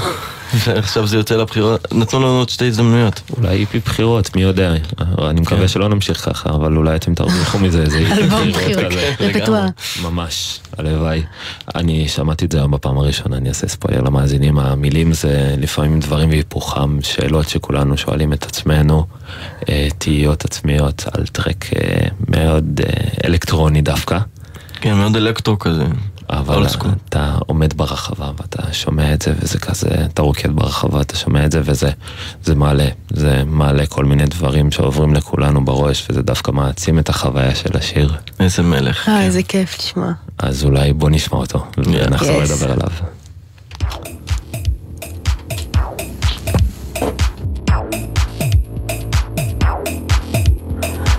ועכשיו 0.64 1.06
זה 1.06 1.16
יוצא 1.16 1.36
לבחירות, 1.36 1.92
נתנו 1.92 2.20
לנו 2.20 2.38
עוד 2.38 2.48
שתי 2.48 2.66
הזדמנויות. 2.66 3.20
אולי 3.36 3.56
איפי 3.56 3.78
בחירות, 3.78 4.36
מי 4.36 4.42
יודע. 4.42 4.74
אני 5.18 5.40
מקווה 5.40 5.60
כן. 5.60 5.68
שלא 5.68 5.88
נמשיך 5.88 6.24
ככה, 6.24 6.50
אבל 6.50 6.76
אולי 6.76 6.96
אתם 6.96 7.14
תרוויחו 7.14 7.58
מזה 7.58 7.82
איזה 7.82 7.98
איפי 7.98 8.12
אלבום 8.22 8.52
בחירות 8.52 8.84
כזה. 8.84 9.66
ממש, 10.02 10.60
הלוואי. 10.78 11.22
אני 11.74 12.08
שמעתי 12.08 12.44
את 12.44 12.52
זה 12.52 12.58
היום 12.58 12.70
בפעם 12.70 12.98
הראשונה, 12.98 13.36
אני 13.36 13.48
אעשה 13.48 13.68
ספוילר 13.68 14.00
למאזינים. 14.00 14.58
המילים 14.58 15.12
זה 15.12 15.54
לפעמים 15.58 16.00
דברים 16.00 16.30
והיפוכם, 16.30 17.02
שאלות 17.02 17.48
שכולנו 17.48 17.96
שואלים 17.96 18.32
את 18.32 18.44
עצמנו, 18.44 19.06
אה, 19.68 19.88
תהיות 19.98 20.44
עצמיות 20.44 21.04
על 21.12 21.26
טרק 21.26 21.64
אה, 21.76 22.08
מאוד 22.28 22.80
אה, 22.86 23.08
אלקטרוני 23.24 23.82
דווקא. 23.82 24.18
כן, 24.80 24.94
מאוד 24.94 25.16
אלקטרו 25.16 25.58
כזה. 25.58 25.84
אבל. 26.30 26.66
אתה 27.08 27.34
עומד 27.46 27.74
ברחבה 27.76 28.30
ואתה 28.40 28.62
שומע 28.72 29.14
את 29.14 29.22
זה 29.22 29.32
וזה 29.40 29.58
כזה, 29.58 29.88
אתה 30.12 30.22
רוקד 30.22 30.50
ברחבה, 30.56 31.00
אתה 31.00 31.16
שומע 31.16 31.44
את 31.44 31.52
זה 31.52 31.60
וזה 31.64 31.90
זה 32.44 32.54
מעלה, 32.54 32.88
זה 33.10 33.42
מעלה 33.46 33.86
כל 33.86 34.04
מיני 34.04 34.26
דברים 34.26 34.70
שעוברים 34.70 35.14
לכולנו 35.14 35.64
בראש 35.64 36.06
וזה 36.10 36.22
דווקא 36.22 36.50
מעצים 36.50 36.98
את 36.98 37.08
החוויה 37.08 37.54
של 37.54 37.76
השיר. 37.76 38.14
איזה 38.40 38.62
מלך. 38.62 38.98
אה, 39.08 39.14
כן. 39.14 39.20
איזה 39.20 39.42
כיף, 39.42 39.76
תשמע. 39.76 40.12
אז 40.38 40.64
אולי 40.64 40.92
בוא 40.92 41.10
נשמע 41.10 41.38
אותו 41.38 41.64
ונחזור 41.76 42.42
Yes. 42.42 42.52
לדבר 42.52 42.72
עליו. 42.72 42.90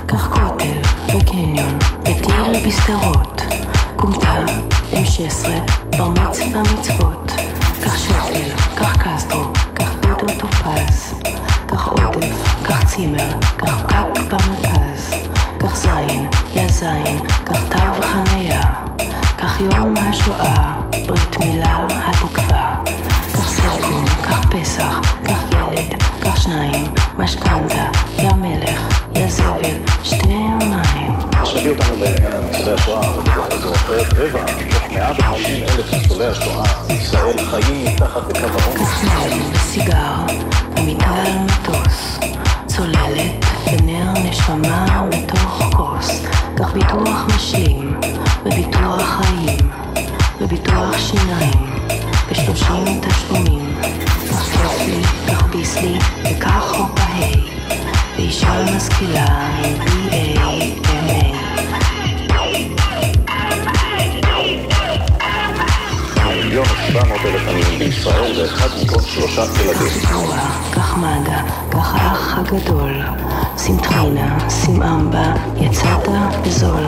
קח 0.08 0.28
כותל 0.28 0.78
בקניון, 1.18 1.80
בטיל 2.02 2.68
בשדרות, 2.68 3.42
כומתה 3.96 4.46
M16, 4.94 5.50
בר 5.98 6.10
מצווה 6.10 6.62
מצוות. 6.62 7.32
קח 7.84 7.98
שפל, 7.98 8.50
קח 8.76 8.96
קסטרו, 8.98 9.44
קח 9.74 9.94
דודו 10.02 10.34
טופז. 10.40 11.14
קח 11.66 11.88
עודף, 11.88 12.58
קח 12.64 12.96
צימר, 12.96 13.30
קח 13.58 13.82
פקק 13.88 14.22
במרכז. 14.22 15.14
קח 15.58 15.76
זין, 15.76 16.28
יא 16.56 16.68
זין, 16.68 17.20
קח 17.44 17.60
תו 17.70 18.02
חניה. 18.02 18.62
קח 19.38 19.62
יום 19.62 19.94
השואה, 19.98 20.82
ברית 21.08 21.38
מילה 21.40 21.88
התקווה. 22.06 22.76
קח 23.34 23.50
סלקום, 23.50 24.06
קח 24.22 24.50
פסח, 24.50 25.02
קח 25.24 25.44
ילד, 25.52 26.04
קח 26.24 26.36
שניים, 26.36 26.86
משכנתה, 27.18 27.86
יא 28.20 28.34
מלך, 28.34 29.02
יא 29.16 29.28
זבל, 29.28 29.78
שתי 30.04 30.38
מים. 30.60 31.27
מביא 31.56 31.70
אותנו 31.70 31.96
לעניין 32.04 32.42
ניצולי 32.52 32.72
השואה, 32.72 33.12
רבע, 34.18 34.44
מתוך 34.44 34.92
150 34.92 35.64
אלף 35.64 35.94
ניצולי 35.94 36.26
השואה 36.26 36.64
בישראל 36.88 37.46
חיים 37.46 37.86
מתחת 37.86 38.30
לקו 38.30 38.60
העוני. 38.60 38.86
קח 38.86 39.04
מים 39.04 39.52
וסיגר, 39.54 40.16
ומיטה 40.78 41.10
על 41.10 41.32
מטוס. 41.46 42.20
צוללת 42.68 43.46
ונר 43.66 44.14
נשמה 44.30 45.08
בתוך 45.10 45.64
כוס. 45.76 46.22
קח 46.58 46.74
ביטוח 46.74 47.26
משלים, 47.36 48.00
וביטוח 48.46 49.02
חיים, 49.02 49.58
וביטוח 50.42 50.98
שיניים, 50.98 51.80
ושלושים 52.32 53.02
תשלומים. 53.02 53.76
קח 54.30 54.44
כיפלי, 54.52 55.02
קח 55.28 55.44
ביסלי, 55.46 55.98
וקח 56.24 56.74
חופה 56.76 57.04
ה', 57.04 57.58
ואישה 58.18 58.66
משכילה 58.76 59.26
עם 59.64 59.76
BA, 60.10 60.40
MA. 60.88 61.38
מיליון 66.44 66.66
ושבע 66.66 67.04
מאות 67.04 67.22
אלף 67.26 67.48
עניים 67.48 67.80
בישראל 67.80 68.42
ואחד 68.42 68.68
מכל 68.84 69.02
שלושה 69.02 69.42
ילדים. 69.42 69.88
ביטוח, 69.88 70.72
קח 70.72 70.98
מד"א, 70.98 71.42
קח 71.70 71.96
האח 71.96 72.38
הגדול. 72.38 73.02
שים 73.58 73.78
טחינה, 73.78 74.50
שים 74.50 74.84
אמבה, 74.84 75.34
יצאת 75.58 76.08
בזול. 76.46 76.86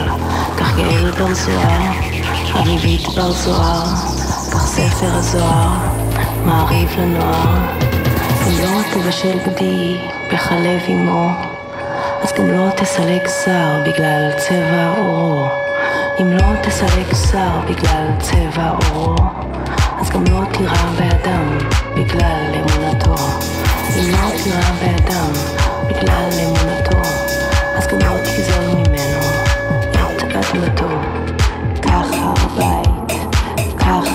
קח 0.56 0.78
יעל 0.78 1.10
בר 1.10 1.34
זוהר, 1.34 1.92
אביבית 2.60 3.08
בר 3.16 3.32
זוהר. 3.32 3.84
קח 4.50 4.66
ספר 4.66 5.14
הזוהר, 5.14 5.78
מעריב 6.44 6.88
לנוער. 6.98 7.89
לא 8.58 8.80
תבשל 8.94 9.38
גדי 9.46 9.96
בחלב 10.32 10.80
אמו, 10.88 11.30
אז 12.22 12.32
גם 12.32 12.50
לא 12.50 12.70
תסלק 12.76 13.28
שר 13.44 13.82
בגלל 13.86 14.30
צבע 14.36 14.94
עורו. 14.96 15.46
אם 16.20 16.32
לא 16.32 16.62
תסלק 16.62 17.14
שר 17.30 17.60
בגלל 17.68 18.06
צבע 18.20 18.70
עורו, 18.70 19.16
אז 20.00 20.10
גם 20.10 20.24
לא 20.24 20.40
תירא 20.52 20.90
באדם 20.98 21.58
בגלל 21.96 22.54
אמונתו. 22.54 23.14
אם 23.96 24.10
לא 24.10 24.42
תירא 24.42 24.70
באדם 24.80 25.32
בגלל 25.88 26.28
אמונתו, 26.44 27.08
אז 27.76 27.86
גם 27.86 27.98
לא 27.98 28.16
תגזול 28.24 28.64
ממנו 28.64 29.20
את 30.16 30.22
אדמתו. 30.22 31.29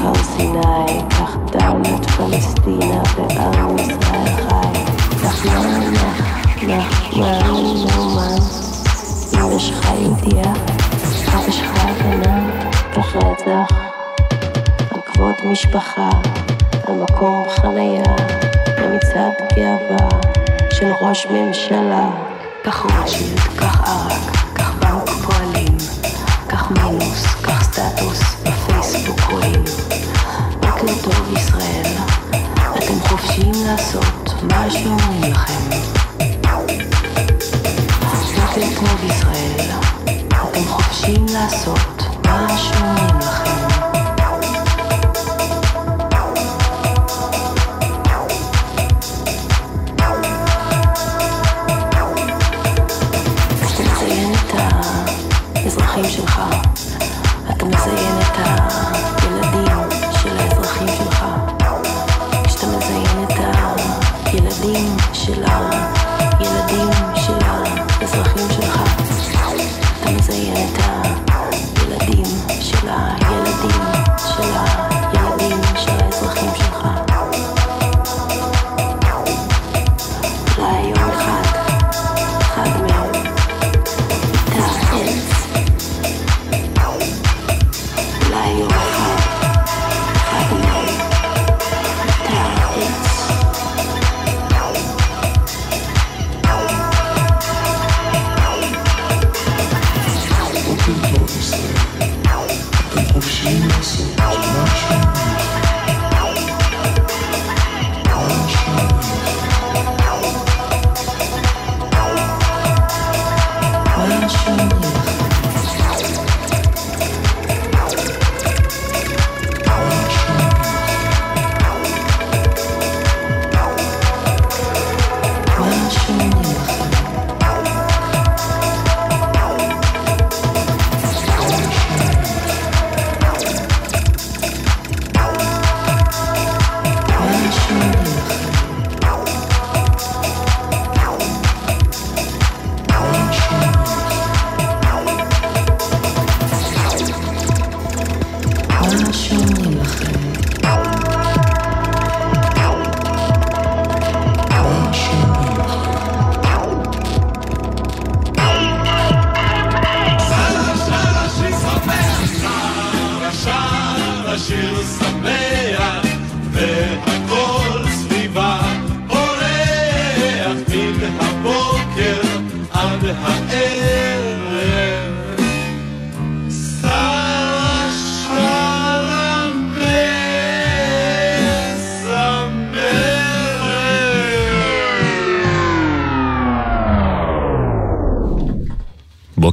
הר 0.06 0.24
סיני, 0.24 1.02
קח 1.10 1.36
דם 1.52 1.82
את 1.82 2.06
פלסטינה 2.06 3.02
ועם 3.18 3.78
ישראל 3.78 4.36
חי. 4.50 4.66
מלך, 6.66 6.92
נחמן 7.12 7.64
נאמן, 7.86 8.38
אם 9.34 9.52
יש 9.58 9.70
לך 9.70 9.90
ידיעה, 10.00 10.54
אף 11.36 11.48
יש 11.48 11.62
לך 11.62 11.86
הגנה, 11.86 12.50
קח 12.94 13.16
רצח. 13.16 13.76
על 14.92 15.02
כבוד 15.06 15.36
משפחה, 15.44 16.10
על 16.88 16.96
מקום 16.96 17.46
חניה, 17.50 18.04
במצעד 18.78 19.34
גאווה 19.56 20.10
של 20.72 20.92
ראש 21.02 21.28
ממשלה. 21.32 22.10
קח 22.64 22.86
רוטשילד, 22.86 23.40
קח 23.56 23.82
ערק, 23.88 24.38
קח 24.54 24.72
בנק 24.80 25.10
פועלים, 25.10 25.78
קח 26.48 26.72
מינוס, 26.72 27.26
קח 27.42 27.64
סטטוס, 27.64 28.36
בפייסבוק 28.44 29.20
רואים. 29.32 29.85
ישראל, 31.34 31.94
אתם 32.78 33.00
חופשיים 33.08 33.54
לעשות 33.68 34.34
מה 34.44 34.72
שאומרים 34.72 35.32
לכם. 35.32 35.70
בוקר 38.36 38.62
טוב 38.80 39.04
ישראל, 39.04 39.70
אתם 40.30 40.64
חופשיים 40.68 41.26
לעשות 41.34 42.04
מה 42.26 42.48
שאומרים 42.58 43.20
לכם. 43.20 43.95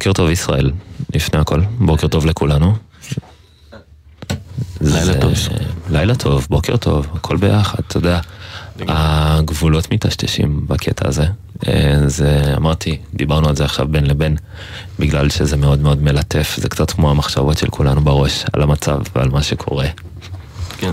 בוקר 0.03 0.13
טוב 0.13 0.31
ישראל, 0.31 0.71
לפני 1.15 1.41
הכל, 1.41 1.61
בוקר 1.79 2.09
טוב 2.09 2.27
לכולנו. 2.27 2.75
לילה 4.81 5.21
טוב. 5.21 5.33
לילה 5.91 6.15
טוב, 6.15 6.47
בוקר 6.51 6.77
טוב, 6.77 7.07
הכל 7.15 7.37
ביחד, 7.37 7.79
אתה 7.87 7.97
יודע. 7.97 8.21
הגבולות 8.79 9.93
מטשטשים 9.93 10.67
בקטע 10.67 11.09
הזה. 11.09 11.27
אה, 11.69 12.09
זה, 12.09 12.55
אמרתי, 12.57 12.99
דיברנו 13.15 13.49
על 13.49 13.57
זה 13.57 13.65
עכשיו 13.65 13.89
בין 13.89 14.07
לבין, 14.07 14.37
בגלל 14.99 15.31
שזה 15.31 15.57
מאוד 15.57 15.79
מאוד 15.79 16.03
מלטף, 16.03 16.57
זה 16.59 16.69
קצת 16.69 16.91
כמו 16.91 17.11
המחשבות 17.11 17.59
של 17.59 17.69
כולנו 17.71 18.01
בראש, 18.01 18.45
על 18.53 18.63
המצב 18.63 18.99
ועל 19.17 19.29
מה 19.29 19.43
שקורה. 19.43 19.87
כן. 20.79 20.93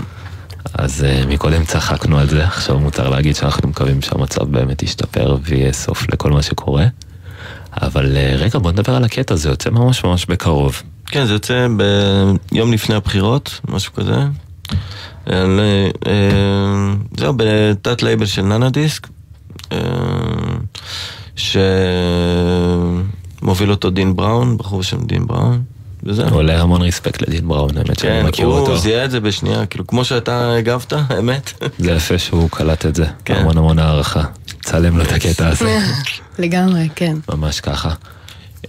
אז 0.74 1.06
uh, 1.06 1.26
מקודם 1.26 1.64
צחקנו 1.64 2.18
על 2.18 2.28
זה, 2.28 2.44
עכשיו 2.44 2.78
מותר 2.78 3.08
להגיד 3.08 3.36
שאנחנו 3.36 3.68
מקווים 3.68 4.02
שהמצב 4.02 4.42
באמת 4.42 4.82
ישתפר 4.82 5.36
ויהיה 5.42 5.72
סוף 5.72 6.12
לכל 6.12 6.30
מה 6.30 6.42
שקורה. 6.42 6.86
אבל 7.92 8.16
uh, 8.16 8.42
רגע, 8.42 8.58
בוא 8.58 8.72
נדבר 8.72 8.94
על 8.94 9.04
הקטע, 9.04 9.36
זה 9.36 9.48
יוצא 9.48 9.70
ממש 9.70 10.04
ממש 10.04 10.26
בקרוב. 10.26 10.82
כן, 11.06 11.26
זה 11.26 11.32
יוצא 11.32 11.66
ביום 12.52 12.72
לפני 12.72 12.94
הבחירות, 12.94 13.60
משהו 13.68 13.92
כזה. 13.92 14.14
אה, 15.30 15.44
אה, 16.06 16.92
זהו, 17.18 17.32
בתת 17.36 18.02
לייבל 18.02 18.26
של 18.26 18.42
נאנה 18.42 18.70
דיסק, 18.70 19.08
אה, 19.72 19.78
שמוביל 23.40 23.70
אותו 23.70 23.90
דין 23.90 24.16
בראון, 24.16 24.56
בחור 24.56 24.78
בשם 24.78 25.06
דין 25.06 25.26
בראון, 25.26 25.62
וזהו. 26.02 26.28
עולה 26.28 26.62
המון 26.62 26.82
רספקט 26.82 27.22
לדין 27.22 27.48
בראון, 27.48 27.76
האמת 27.76 27.98
שאני 27.98 28.20
כן, 28.20 28.26
מכיר 28.26 28.46
אותו. 28.46 28.70
הוא 28.70 28.78
זיהה 28.78 29.04
את 29.04 29.10
זה 29.10 29.20
בשנייה, 29.20 29.66
כאילו, 29.66 29.86
כמו 29.86 30.04
שאתה 30.04 30.54
הגבת, 30.54 30.92
האמת. 31.08 31.52
זה 31.78 31.92
יפה 31.92 32.18
שהוא 32.18 32.50
קלט 32.50 32.86
את 32.86 32.94
זה, 32.94 33.06
כן. 33.24 33.34
המון 33.34 33.58
המון 33.58 33.78
הערכה. 33.78 34.24
צלם 34.62 34.98
לו 34.98 35.04
את 35.04 35.12
הקטע 35.12 35.48
הזה, 35.48 35.78
לגמרי, 36.40 36.88
כן. 36.94 37.16
ממש 37.28 37.60
ככה. 37.60 37.94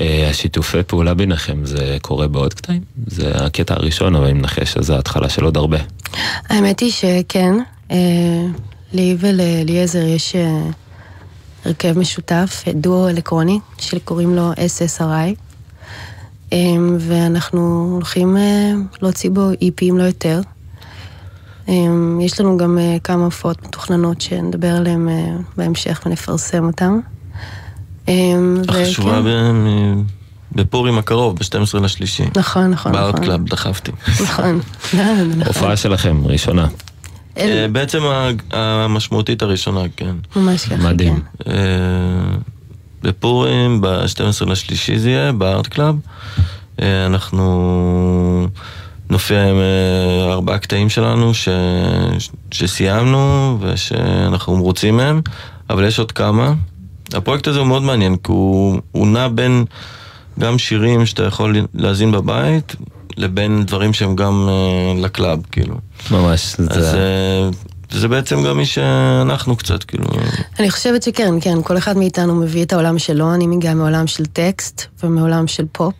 אה, 0.01 0.29
השיתופי 0.29 0.83
פעולה 0.87 1.13
ביניכם 1.13 1.65
זה 1.65 1.97
קורה 2.01 2.27
בעוד 2.27 2.53
קטעים? 2.53 2.81
זה 3.07 3.45
הקטע 3.45 3.73
הראשון, 3.73 4.15
אבל 4.15 4.27
אם 4.27 4.41
נחש 4.41 4.73
שזה 4.73 4.95
ההתחלה 4.95 5.29
של 5.29 5.43
עוד 5.43 5.57
הרבה. 5.57 5.77
האמת 6.49 6.79
היא 6.79 6.91
שכן, 6.91 7.55
אה, 7.91 7.97
לי 8.93 9.15
ולאליעזר 9.19 10.05
יש 10.05 10.35
אה, 10.35 10.61
הרכב 11.65 11.99
משותף, 11.99 12.63
דואו 12.75 13.09
אלקטרוני, 13.09 13.59
שקוראים 13.77 14.35
לו 14.35 14.51
SSRI, 14.53 15.35
ואנחנו 16.99 17.91
הולכים 17.95 18.37
להוציא 19.01 19.29
בו 19.29 19.49
איפים 19.61 19.97
לא 19.97 20.03
יותר. 20.03 20.41
יש 22.21 22.39
לנו 22.39 22.57
גם 22.57 22.77
כמה 23.03 23.25
הופעות 23.25 23.63
מתוכננות 23.63 24.21
שנדבר 24.21 24.75
עליהן 24.75 25.07
בהמשך 25.57 26.01
ונפרסם 26.05 26.67
אותן. 26.67 26.99
אה, 28.09 28.13
החשובה 28.69 29.21
בפורים 30.55 30.97
הקרוב, 30.97 31.35
ב-12 31.39 31.79
לשלישי. 31.79 32.23
נכון, 32.37 32.67
נכון, 32.69 32.91
בארט 32.91 33.13
נכון. 33.13 33.25
קלאב, 33.25 33.45
דחפתי. 33.45 33.91
נכון, 34.23 34.59
נכון. 34.93 35.41
הופעה 35.45 35.77
שלכם, 35.77 36.21
ראשונה. 36.25 36.67
אה, 37.37 37.43
אל- 37.43 37.67
בעצם 37.71 37.99
המשמעותית 38.51 39.41
הראשונה, 39.41 39.81
כן. 39.97 40.15
ממש 40.35 40.65
ככה, 40.65 40.75
מדהים. 40.75 41.19
כן. 41.43 41.51
אה, 41.51 42.37
בפורים, 43.03 43.81
ב-12 43.81 44.45
לשלישי 44.49 44.99
זה 44.99 45.09
יהיה, 45.09 45.31
בארט 45.31 45.67
קלאב. 45.67 45.95
אה, 46.81 47.05
אנחנו 47.05 48.47
נופיע 49.09 49.43
עם 49.49 49.55
אה, 49.55 50.31
ארבעה 50.33 50.57
קטעים 50.57 50.89
שלנו 50.89 51.33
ש... 51.33 51.47
שסיימנו 52.51 53.57
ושאנחנו 53.61 54.57
מרוצים 54.57 54.97
מהם, 54.97 55.21
אבל 55.69 55.85
יש 55.85 55.99
עוד 55.99 56.11
כמה. 56.11 56.53
הפרויקט 57.13 57.47
הזה 57.47 57.59
הוא 57.59 57.67
מאוד 57.67 57.81
מעניין, 57.81 58.15
כי 58.15 58.31
הוא, 58.31 58.79
הוא 58.91 59.07
נע 59.07 59.27
בין 59.27 59.65
גם 60.39 60.57
שירים 60.57 61.05
שאתה 61.05 61.23
יכול 61.23 61.55
להאזין 61.73 62.11
בבית, 62.11 62.75
לבין 63.17 63.63
דברים 63.65 63.93
שהם 63.93 64.15
גם 64.15 64.47
אה, 64.49 65.01
לקלאב, 65.01 65.39
כאילו. 65.51 65.75
ממש, 66.11 66.55
אז 66.59 66.65
זה... 66.73 66.97
אה, 66.97 67.49
זה 67.91 68.07
בעצם 68.07 68.43
גם 68.43 68.57
מי 68.57 68.65
שאנחנו 68.65 69.55
קצת, 69.55 69.83
כאילו. 69.83 70.05
אני 70.59 70.71
חושבת 70.71 71.03
שכן, 71.03 71.33
כן, 71.41 71.61
כל 71.63 71.77
אחד 71.77 71.97
מאיתנו 71.97 72.35
מביא 72.35 72.63
את 72.63 72.73
העולם 72.73 72.99
שלו, 72.99 73.33
אני 73.33 73.47
מגיעה 73.47 73.73
מעולם 73.73 74.07
של 74.07 74.25
טקסט 74.25 74.85
ומעולם 75.03 75.47
של 75.47 75.65
פופ, 75.71 75.93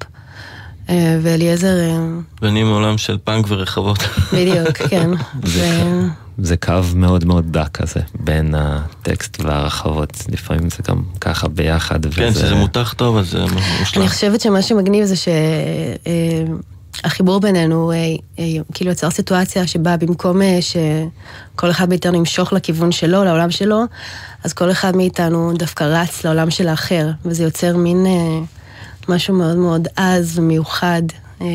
ואליעזר, 1.22 1.80
אה, 1.80 1.98
ואני 2.42 2.64
מעולם 2.64 2.98
של 2.98 3.18
פאנק 3.24 3.46
ורחבות. 3.50 3.98
בדיוק, 4.34 4.78
כן. 4.90 5.10
ו- 5.46 6.02
זה 6.38 6.58
קו 6.58 6.74
מאוד 6.96 7.26
מאוד 7.26 7.46
דק 7.52 7.68
כזה, 7.74 8.00
בין 8.20 8.56
הטקסט 8.58 9.38
והרחבות, 9.44 10.14
לפעמים 10.30 10.70
זה 10.70 10.78
גם 10.88 11.02
ככה 11.22 11.48
ביחד. 11.48 12.06
כן, 12.16 12.28
וזה- 12.30 12.40
שזה 12.40 12.56
מותח 12.56 12.94
טוב, 12.98 13.18
אז 13.18 13.30
זה 13.32 13.46
מושלם. 13.80 14.02
אני 14.02 14.10
חושבת 14.10 14.42
שמה 14.42 14.62
שמגניב 14.62 15.06
זה 15.06 15.16
שהחיבור 17.04 17.40
בינינו 17.40 17.92
אה, 17.92 17.98
אה, 18.40 18.46
כאילו 18.74 18.92
יצר 18.92 19.10
סיטואציה 19.10 19.68
שבה 19.68 19.98
במקום 19.98 20.42
אה, 20.42 20.60
שכל 20.62 21.72
אחד 21.72 21.90
מאיתנו 21.90 22.18
ימשוך 22.18 22.54
לכיוון 22.54 22.92
שלו, 22.92 23.24
לעולם 23.24 23.52
שלו, 23.52 23.82
אז 24.44 24.54
כל 24.54 24.72
אחד 24.72 24.96
מאיתנו 24.96 25.54
דווקא 25.58 25.84
רץ 25.84 26.24
לעולם 26.26 26.52
של 26.52 26.68
האחר, 26.68 27.08
וזה 27.26 27.44
יוצר 27.44 27.78
מין 27.78 28.06
אה, 28.06 28.40
משהו 29.10 29.34
מאוד 29.36 29.56
מאוד 29.58 29.88
עז 29.96 30.40
ומיוחד. 30.40 31.02
אה, 31.42 31.48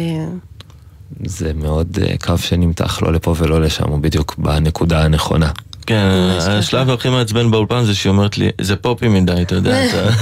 זה 1.25 1.53
מאוד 1.55 1.99
אה, 2.03 2.15
קו 2.25 2.39
שנמתח 2.39 3.03
לא 3.03 3.13
לפה 3.13 3.35
ולא 3.39 3.61
לשם, 3.61 3.89
הוא 3.89 3.99
בדיוק 3.99 4.35
בנקודה 4.39 5.03
הנכונה. 5.05 5.51
כן. 5.87 6.09
השלב 6.41 6.91
הכי 6.91 7.09
מעצבן 7.09 7.51
באולפן 7.51 7.85
זה 7.85 7.95
שהיא 7.95 8.11
אומרת 8.11 8.39
לי, 8.39 8.51
זה 8.61 8.77
פופי 8.77 9.09
מדי, 9.09 9.43
אתה 9.43 9.55
יודע, 9.55 9.85
אתה... 9.87 10.13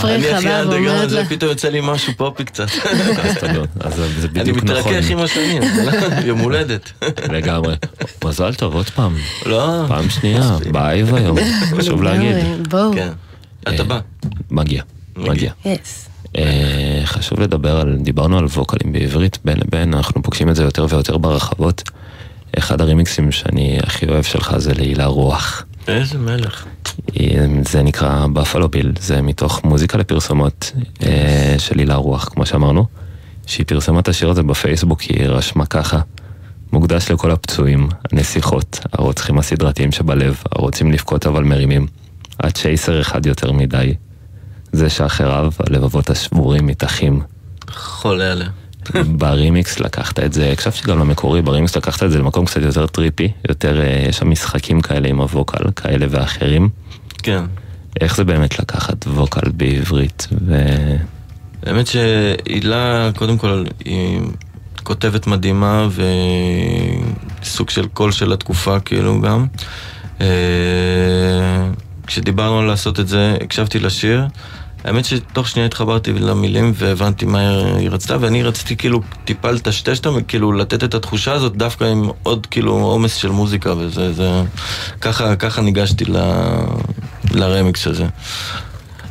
פריחה 0.00 0.14
אני 0.14 0.30
הכי 0.30 0.44
באה 0.46 0.60
אנדרגראונד, 0.62 0.72
ואומרת 0.88 1.10
זה 1.10 1.16
לה, 1.20 1.24
פתאום 1.28 1.50
יוצא 1.50 1.68
לי 1.68 1.80
משהו 1.82 2.12
פופי 2.16 2.44
קצת. 2.44 2.66
אז 3.22 3.36
אתה 3.36 3.52
לא- 3.52 3.64
אז 3.80 3.94
זה- 3.94 4.04
אני 4.34 4.40
בדיוק 4.40 4.56
נכון. 4.64 4.70
מתרכך 4.78 5.10
עם 5.10 5.18
השנים, 5.18 5.62
יום 6.28 6.38
הולדת. 6.38 6.92
לגמרי. 7.32 7.74
מזל 8.24 8.54
טוב, 8.54 8.74
עוד 8.74 8.90
פעם. 8.90 9.14
לא, 9.46 9.84
פעם 9.88 10.10
שנייה, 10.10 10.56
בלייב 10.72 11.14
היום, 11.14 11.38
חשוב 11.78 12.02
להגיד. 12.02 12.34
בואו, 12.68 12.92
כן. 12.94 13.08
אתה 13.68 13.84
בא. 13.84 14.00
מגיע, 14.50 14.82
מגיע. 15.16 15.52
יס. 15.64 16.08
אה, 16.38 17.00
חשוב 17.04 17.40
לדבר 17.40 17.80
על, 17.80 17.96
דיברנו 18.00 18.38
על 18.38 18.44
ווקלים 18.44 18.92
בעברית 18.92 19.38
בין 19.44 19.58
לבין, 19.58 19.94
אנחנו 19.94 20.22
פוגשים 20.22 20.48
את 20.48 20.56
זה 20.56 20.62
יותר 20.62 20.86
ויותר 20.90 21.18
ברחבות. 21.18 21.82
אחד 22.58 22.80
הרימיקסים 22.80 23.32
שאני 23.32 23.78
הכי 23.82 24.06
אוהב 24.06 24.22
שלך 24.22 24.56
זה 24.58 24.74
להילה 24.74 25.06
רוח. 25.06 25.64
איזה 25.88 26.18
מלך. 26.18 26.66
אה, 27.20 27.46
זה 27.64 27.82
נקרא 27.82 28.26
בפלו 28.32 28.68
ביל, 28.68 28.92
זה 28.98 29.22
מתוך 29.22 29.64
מוזיקה 29.64 29.98
לפרסומות 29.98 30.72
אה, 31.02 31.54
של 31.58 31.78
הילה 31.78 31.94
רוח, 31.94 32.24
כמו 32.24 32.46
שאמרנו. 32.46 32.86
שהיא 33.46 33.66
פרסמה 33.66 34.00
את 34.00 34.08
השיר 34.08 34.30
הזה 34.30 34.42
בפייסבוק, 34.42 35.00
היא 35.00 35.26
רשמה 35.26 35.66
ככה: 35.66 36.00
מוקדש 36.72 37.10
לכל 37.10 37.30
הפצועים, 37.30 37.88
הנסיכות, 38.12 38.80
הרוצחים 38.92 39.38
הסדרתיים 39.38 39.92
שבלב, 39.92 40.42
הרוצים 40.52 40.92
לבכות 40.92 41.26
אבל 41.26 41.44
מרימים. 41.44 41.86
צ'ייסר 42.40 43.00
אחד 43.00 43.26
יותר 43.26 43.52
מדי. 43.52 43.94
זה 44.76 44.90
שאחריו 44.90 45.52
הלבבות 45.66 46.10
השבורים 46.10 46.66
מתאחים. 46.66 47.20
חולה 47.70 48.32
עליה. 48.32 48.48
ברימיקס 49.18 49.80
לקחת 49.80 50.18
את 50.18 50.32
זה, 50.32 50.52
הקשבתי 50.52 50.88
גם 50.88 50.98
למקורי, 50.98 51.42
ברימיקס 51.42 51.76
לקחת 51.76 52.02
את 52.02 52.10
זה 52.10 52.18
למקום 52.18 52.44
קצת 52.44 52.62
יותר 52.62 52.86
trippy, 52.86 53.32
יותר, 53.48 53.80
אה, 53.80 54.06
יש 54.08 54.16
שם 54.16 54.30
משחקים 54.30 54.80
כאלה 54.80 55.08
עם 55.08 55.20
ה 55.20 55.27
vocal, 55.27 55.70
כאלה 55.76 56.06
ואחרים. 56.10 56.68
כן. 57.22 57.44
איך 58.00 58.16
זה 58.16 58.24
באמת 58.24 58.58
לקחת 58.58 59.06
vocal 59.06 59.50
בעברית, 59.50 60.28
ו... 60.46 60.56
האמת 61.66 61.86
שהילה, 61.86 63.10
קודם 63.16 63.38
כל, 63.38 63.64
היא 63.84 64.20
כותבת 64.82 65.26
מדהימה 65.26 65.88
וסוג 67.42 67.70
של 67.70 67.86
קול 67.86 68.12
של 68.12 68.32
התקופה 68.32 68.80
כאילו 68.80 69.20
גם. 69.20 69.46
אה, 70.20 70.26
כשדיברנו 72.06 72.58
על 72.58 72.64
לעשות 72.64 73.00
את 73.00 73.08
זה, 73.08 73.36
הקשבתי 73.40 73.78
לשיר. 73.78 74.26
האמת 74.84 75.04
שתוך 75.04 75.48
שנייה 75.48 75.66
התחברתי 75.66 76.12
למילים 76.12 76.72
והבנתי 76.74 77.26
מה 77.26 77.38
היא 77.76 77.90
רצתה, 77.90 78.16
ואני 78.20 78.42
רציתי 78.42 78.76
כאילו 78.76 79.00
טיפה 79.24 79.50
לטשטש 79.50 79.98
אותם, 79.98 80.22
כאילו 80.22 80.52
לתת 80.52 80.84
את 80.84 80.94
התחושה 80.94 81.32
הזאת 81.32 81.56
דווקא 81.56 81.84
עם 81.84 82.08
עוד 82.22 82.46
כאילו 82.46 82.72
עומס 82.72 83.14
של 83.14 83.28
מוזיקה 83.28 83.72
וזה, 83.78 84.12
זה... 84.12 84.42
ככה, 85.00 85.36
ככה 85.36 85.62
ניגשתי 85.62 86.04
ל... 86.04 86.16
לרמיקס 87.30 87.86
הזה. 87.86 88.06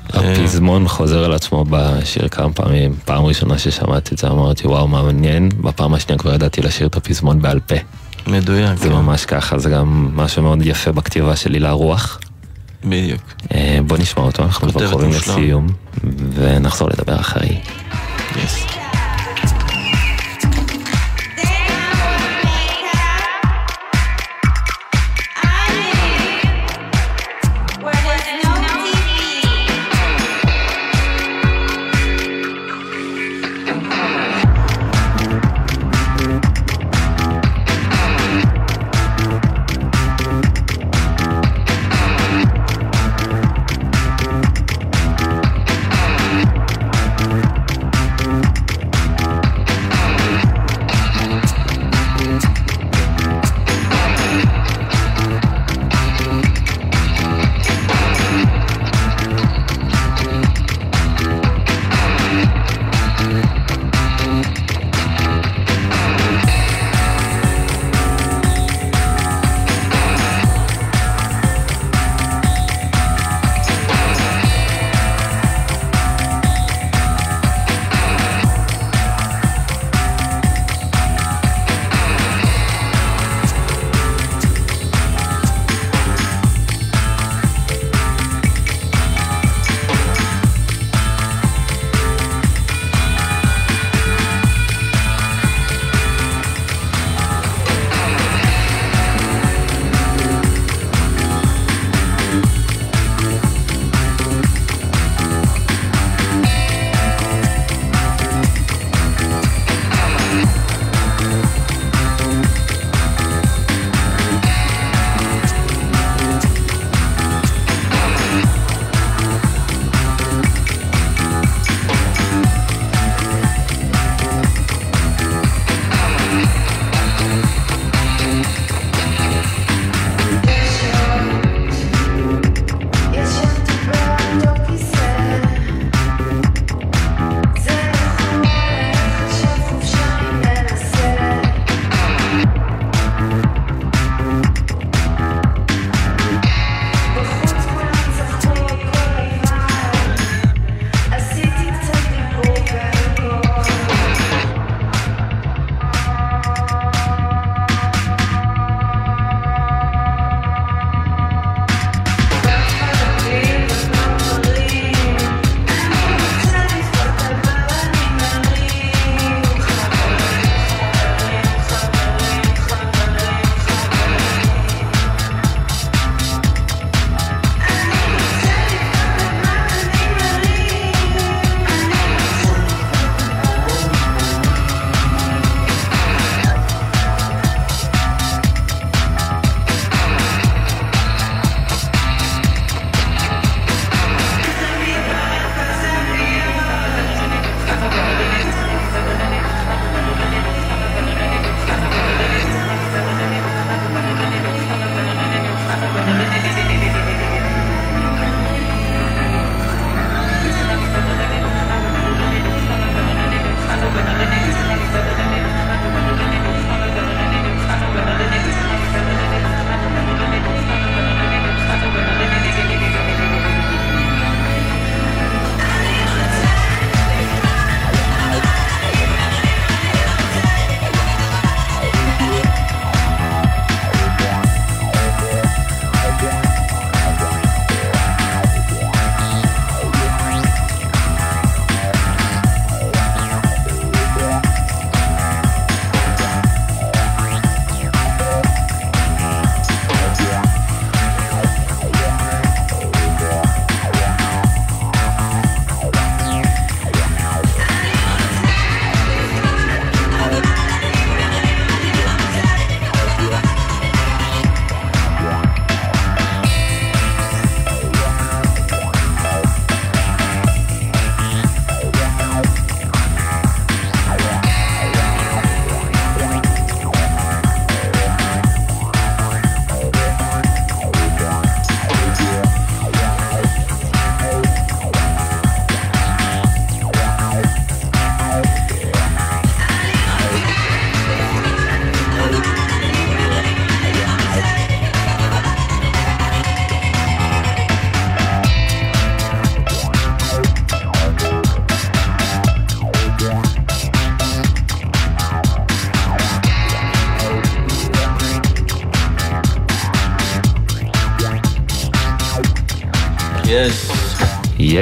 הפזמון 0.09 0.87
חוזר 0.87 1.23
על 1.23 1.33
עצמו 1.33 1.65
בשיר 1.69 2.27
כמה 2.27 2.53
פעמים, 2.53 2.95
פעם 3.05 3.23
ראשונה 3.25 3.57
ששמעתי 3.57 4.15
את 4.15 4.19
זה 4.19 4.27
אמרתי 4.27 4.67
וואו 4.67 4.87
מה 4.87 5.03
מעניין, 5.03 5.49
בפעם 5.61 5.93
השנייה 5.93 6.19
כבר 6.19 6.33
ידעתי 6.33 6.61
לשיר 6.61 6.87
את 6.87 6.95
הפזמון 6.95 7.41
בעל 7.41 7.59
פה. 7.59 7.75
מדויק. 8.27 8.77
זה 8.77 8.89
כן. 8.89 8.95
ממש 8.95 9.25
ככה, 9.25 9.59
זה 9.59 9.69
גם 9.69 10.09
משהו 10.13 10.43
מאוד 10.43 10.65
יפה 10.65 10.91
בכתיבה 10.91 11.35
של 11.35 11.53
הילה 11.53 11.71
רוח. 11.71 12.19
בדיוק. 12.85 13.21
אה, 13.53 13.79
בוא 13.87 13.97
נשמע 13.97 14.23
אותו, 14.23 14.43
אנחנו 14.43 14.69
כבר 14.71 14.89
קרובים 14.89 15.09
מושלם. 15.09 15.33
לסיום, 15.35 15.67
ונחזור 16.33 16.89
לדבר 16.89 17.19
אחרי. 17.19 17.59
Yes. 18.33 18.62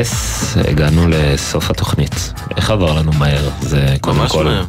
יס, 0.02 0.58
הגענו 0.70 1.08
לסוף 1.08 1.70
התוכנית. 1.72 2.34
איך 2.58 2.70
עבר 2.70 2.94
לנו 2.94 3.12
מהר? 3.12 3.50
זה 3.62 3.96
קודם 4.02 4.18
ממש 4.18 4.32
כל... 4.32 4.46
מהר. 4.46 4.66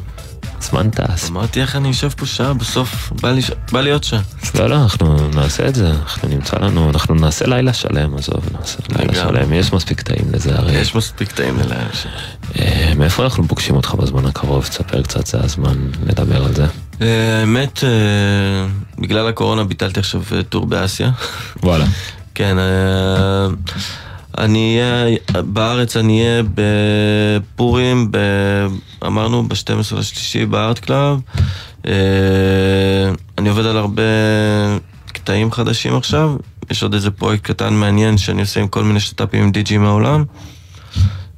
זמן 0.60 0.90
טס. 0.90 1.30
אמרתי 1.30 1.60
איך 1.60 1.76
אני 1.76 1.88
יושב 1.88 2.08
פה 2.08 2.26
שעה, 2.26 2.54
בסוף 2.54 3.12
בא 3.20 3.30
לי 3.32 3.40
בא 3.72 3.80
להיות 3.80 4.04
שם. 4.04 4.20
לא, 4.54 4.66
לא, 4.66 4.82
אנחנו 4.82 5.28
נעשה 5.34 5.68
את 5.68 5.74
זה, 5.74 5.90
אנחנו 5.90 6.28
נמצא 6.28 6.56
לנו, 6.56 6.90
אנחנו 6.90 7.14
נעשה 7.14 7.46
לילה 7.46 7.72
שלם, 7.72 8.14
עזוב, 8.16 8.48
נעשה 8.52 8.78
לילה. 8.98 9.14
שלם, 9.14 9.52
יש 9.52 9.72
מספיק 9.72 10.00
טעים 10.00 10.24
לזה 10.32 10.58
הרי. 10.58 10.72
יש 10.72 10.94
מספיק 10.94 11.32
טעים 11.32 11.60
אליי. 11.60 11.78
אה, 12.58 12.92
מאיפה 12.96 13.24
אנחנו 13.24 13.48
פוגשים 13.48 13.76
אותך 13.76 13.94
בזמן 13.94 14.26
הקרוב? 14.26 14.66
תספר 14.66 15.02
קצת, 15.02 15.26
זה 15.26 15.38
הזמן 15.40 15.76
לדבר 16.06 16.44
על 16.44 16.54
זה. 16.54 16.66
אה, 17.02 17.40
האמת, 17.40 17.84
אה, 17.84 18.66
בגלל 18.98 19.28
הקורונה 19.28 19.64
ביטלתי 19.64 20.00
עכשיו 20.00 20.22
אה, 20.32 20.42
טור 20.42 20.66
באסיה. 20.66 21.10
וואלה. 21.62 21.84
כן, 22.34 22.56
אני 24.38 24.80
אהיה, 24.80 25.16
בארץ 25.42 25.96
אני 25.96 26.20
אהיה 26.20 26.42
בפורים, 26.54 28.08
ב, 28.10 28.18
אמרנו 29.06 29.48
ב-12 29.48 29.96
לשלישי 29.96 30.46
ב 30.46 30.54
Art 30.54 30.78
Club. 30.78 31.20
אה, 31.86 31.92
אני 33.38 33.48
עובד 33.48 33.66
על 33.66 33.76
הרבה 33.76 34.02
קטעים 35.06 35.52
חדשים 35.52 35.96
עכשיו. 35.96 36.36
יש 36.70 36.82
עוד 36.82 36.94
איזה 36.94 37.10
פרויקט 37.10 37.44
קטן 37.44 37.74
מעניין 37.74 38.18
שאני 38.18 38.40
עושה 38.40 38.60
עם 38.60 38.68
כל 38.68 38.84
מיני 38.84 39.00
שת"פים 39.00 39.42
עם 39.42 39.52
די.ג'י 39.52 39.78
מהעולם. 39.78 40.24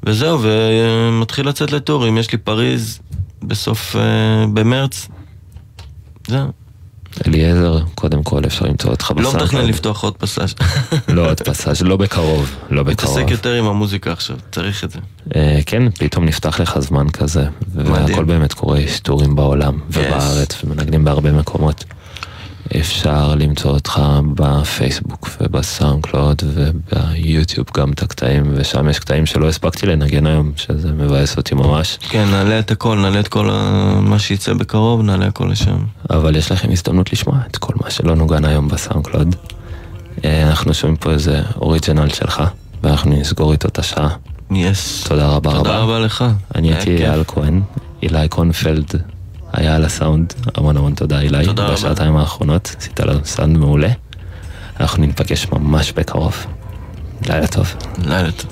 וזהו, 0.03 0.39
ומתחיל 0.43 1.49
לצאת 1.49 1.73
לטורים. 1.73 2.19
יש 2.19 2.33
לי 2.33 2.39
פריז 2.39 3.01
בסוף, 3.43 3.97
אה, 3.97 4.47
במרץ. 4.53 5.09
זהו. 6.27 6.64
אליעזר, 7.27 7.79
קודם 7.95 8.23
כל 8.23 8.43
אפשר 8.47 8.65
למצוא 8.67 8.91
אותך 8.91 9.11
לא 9.17 9.17
בסאונד. 9.23 9.43
מתכנן 9.43 9.65
לפתוח 9.67 10.03
עוד 10.05 10.17
פסאז'. 10.17 10.55
לא 11.09 11.31
עוד 11.31 11.41
פסאז', 11.43 11.83
לא 11.83 11.97
בקרוב, 11.97 12.57
לא 12.71 12.83
בקרוב. 12.85 13.19
מתעסק 13.19 13.31
יותר 13.31 13.53
עם 13.55 13.65
המוזיקה 13.67 14.13
עכשיו, 14.13 14.37
צריך 14.53 14.85
את 14.85 14.91
זה. 14.91 14.99
אה, 15.37 15.59
כן, 15.67 15.83
פתאום 15.91 16.25
נפתח 16.25 16.61
לך 16.61 16.79
זמן 16.79 17.09
כזה, 17.11 17.45
והכל. 17.75 18.25
באמת 18.25 18.53
קורה, 18.53 18.81
יש 18.81 19.01
טורים 19.01 19.37
בעולם 19.37 19.79
ובארץ, 19.91 20.65
ומנגנים 20.65 21.05
בהרבה 21.05 21.33
מקומות. 21.33 21.85
אפשר 22.81 23.35
למצוא 23.35 23.71
אותך 23.71 24.03
בפייסבוק 24.35 25.29
ובסאונד 25.41 26.07
קלוד 26.07 26.43
וביוטיוב 26.47 27.67
גם 27.77 27.93
את 27.93 28.03
הקטעים, 28.03 28.53
ושם 28.57 28.89
יש 28.89 28.99
קטעים 28.99 29.27
שלא 29.27 29.49
הספקתי 29.49 29.87
לנגן 29.87 30.27
היום, 30.27 30.53
שזה 30.57 30.93
מבאס 30.93 31.37
אותי 31.37 31.55
ממש. 31.55 31.99
כן, 32.09 32.25
נעלה 32.31 32.59
את 32.59 32.71
הכל, 32.71 32.99
נעלה 32.99 33.21
את 33.21 33.29
כל 33.29 33.51
ה- 33.53 33.99
מה 34.01 34.19
שיצא 34.19 34.55
בקרוב, 34.55 35.03
נעלה 35.03 35.27
הכל 35.27 35.49
לשם. 35.51 35.77
אבל 36.11 36.37
יש 36.37 36.53
לכם 36.53 36.69
הזדמנות 36.73 37.13
לשמוע 37.13 37.39
את 37.51 37.57
כל 37.57 37.75
מה 37.85 37.91
שלא 37.91 38.15
נוגן 38.17 38.45
היום 38.45 38.69
בסאונד 38.69 39.07
קלוד. 39.07 39.37
אה, 40.25 40.49
אנחנו 40.49 40.75
שומעים 40.75 40.97
פה 40.97 41.11
איזה 41.11 41.43
original 41.57 42.09
שלך, 42.09 42.43
ואנחנו 42.83 43.17
נסגור 43.21 43.53
איתו 43.53 43.69
את 43.69 43.79
השעה. 43.79 44.09
yes. 44.51 45.05
תודה 45.09 45.27
רבה 45.29 45.51
רבה. 45.51 45.59
תודה 45.59 45.79
רבה 45.79 45.99
לך. 45.99 46.25
אני 46.55 46.75
הייתי. 46.75 47.07
אייל 47.07 47.25
כהן, 47.27 47.61
אילי 48.03 48.29
קונפלד 48.29 48.91
היה 49.57 49.77
על 49.77 49.85
הסאונד, 49.85 50.33
המון 50.55 50.77
המון 50.77 50.95
תודה 50.95 51.21
אילי, 51.21 51.45
תודה 51.45 51.65
רבה. 51.65 51.75
בשעתיים 51.75 52.17
האחרונות, 52.17 52.75
עשית 52.79 53.01
לנו 53.01 53.21
סאונד 53.25 53.57
מעולה. 53.59 53.89
אנחנו 54.81 55.07
ניפגש 55.07 55.47
ממש 55.53 55.93
בקרוב. 55.93 56.47
לילה 57.29 57.47
טוב. 57.47 57.75
לילה 58.07 58.33
טוב. 58.33 58.51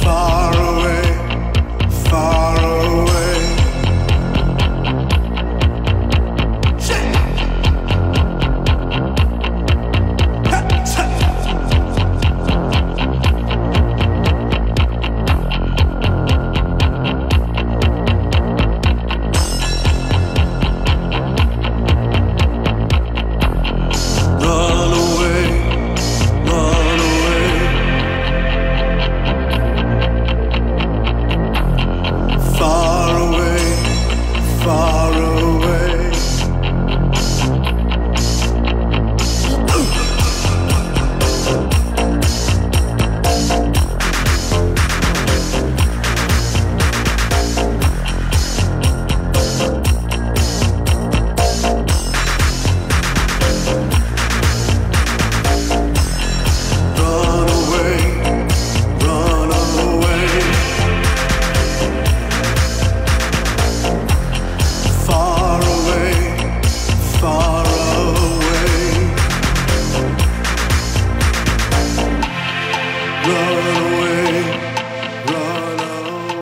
Far 0.00 0.54
away, 0.54 0.62
far 0.62 0.67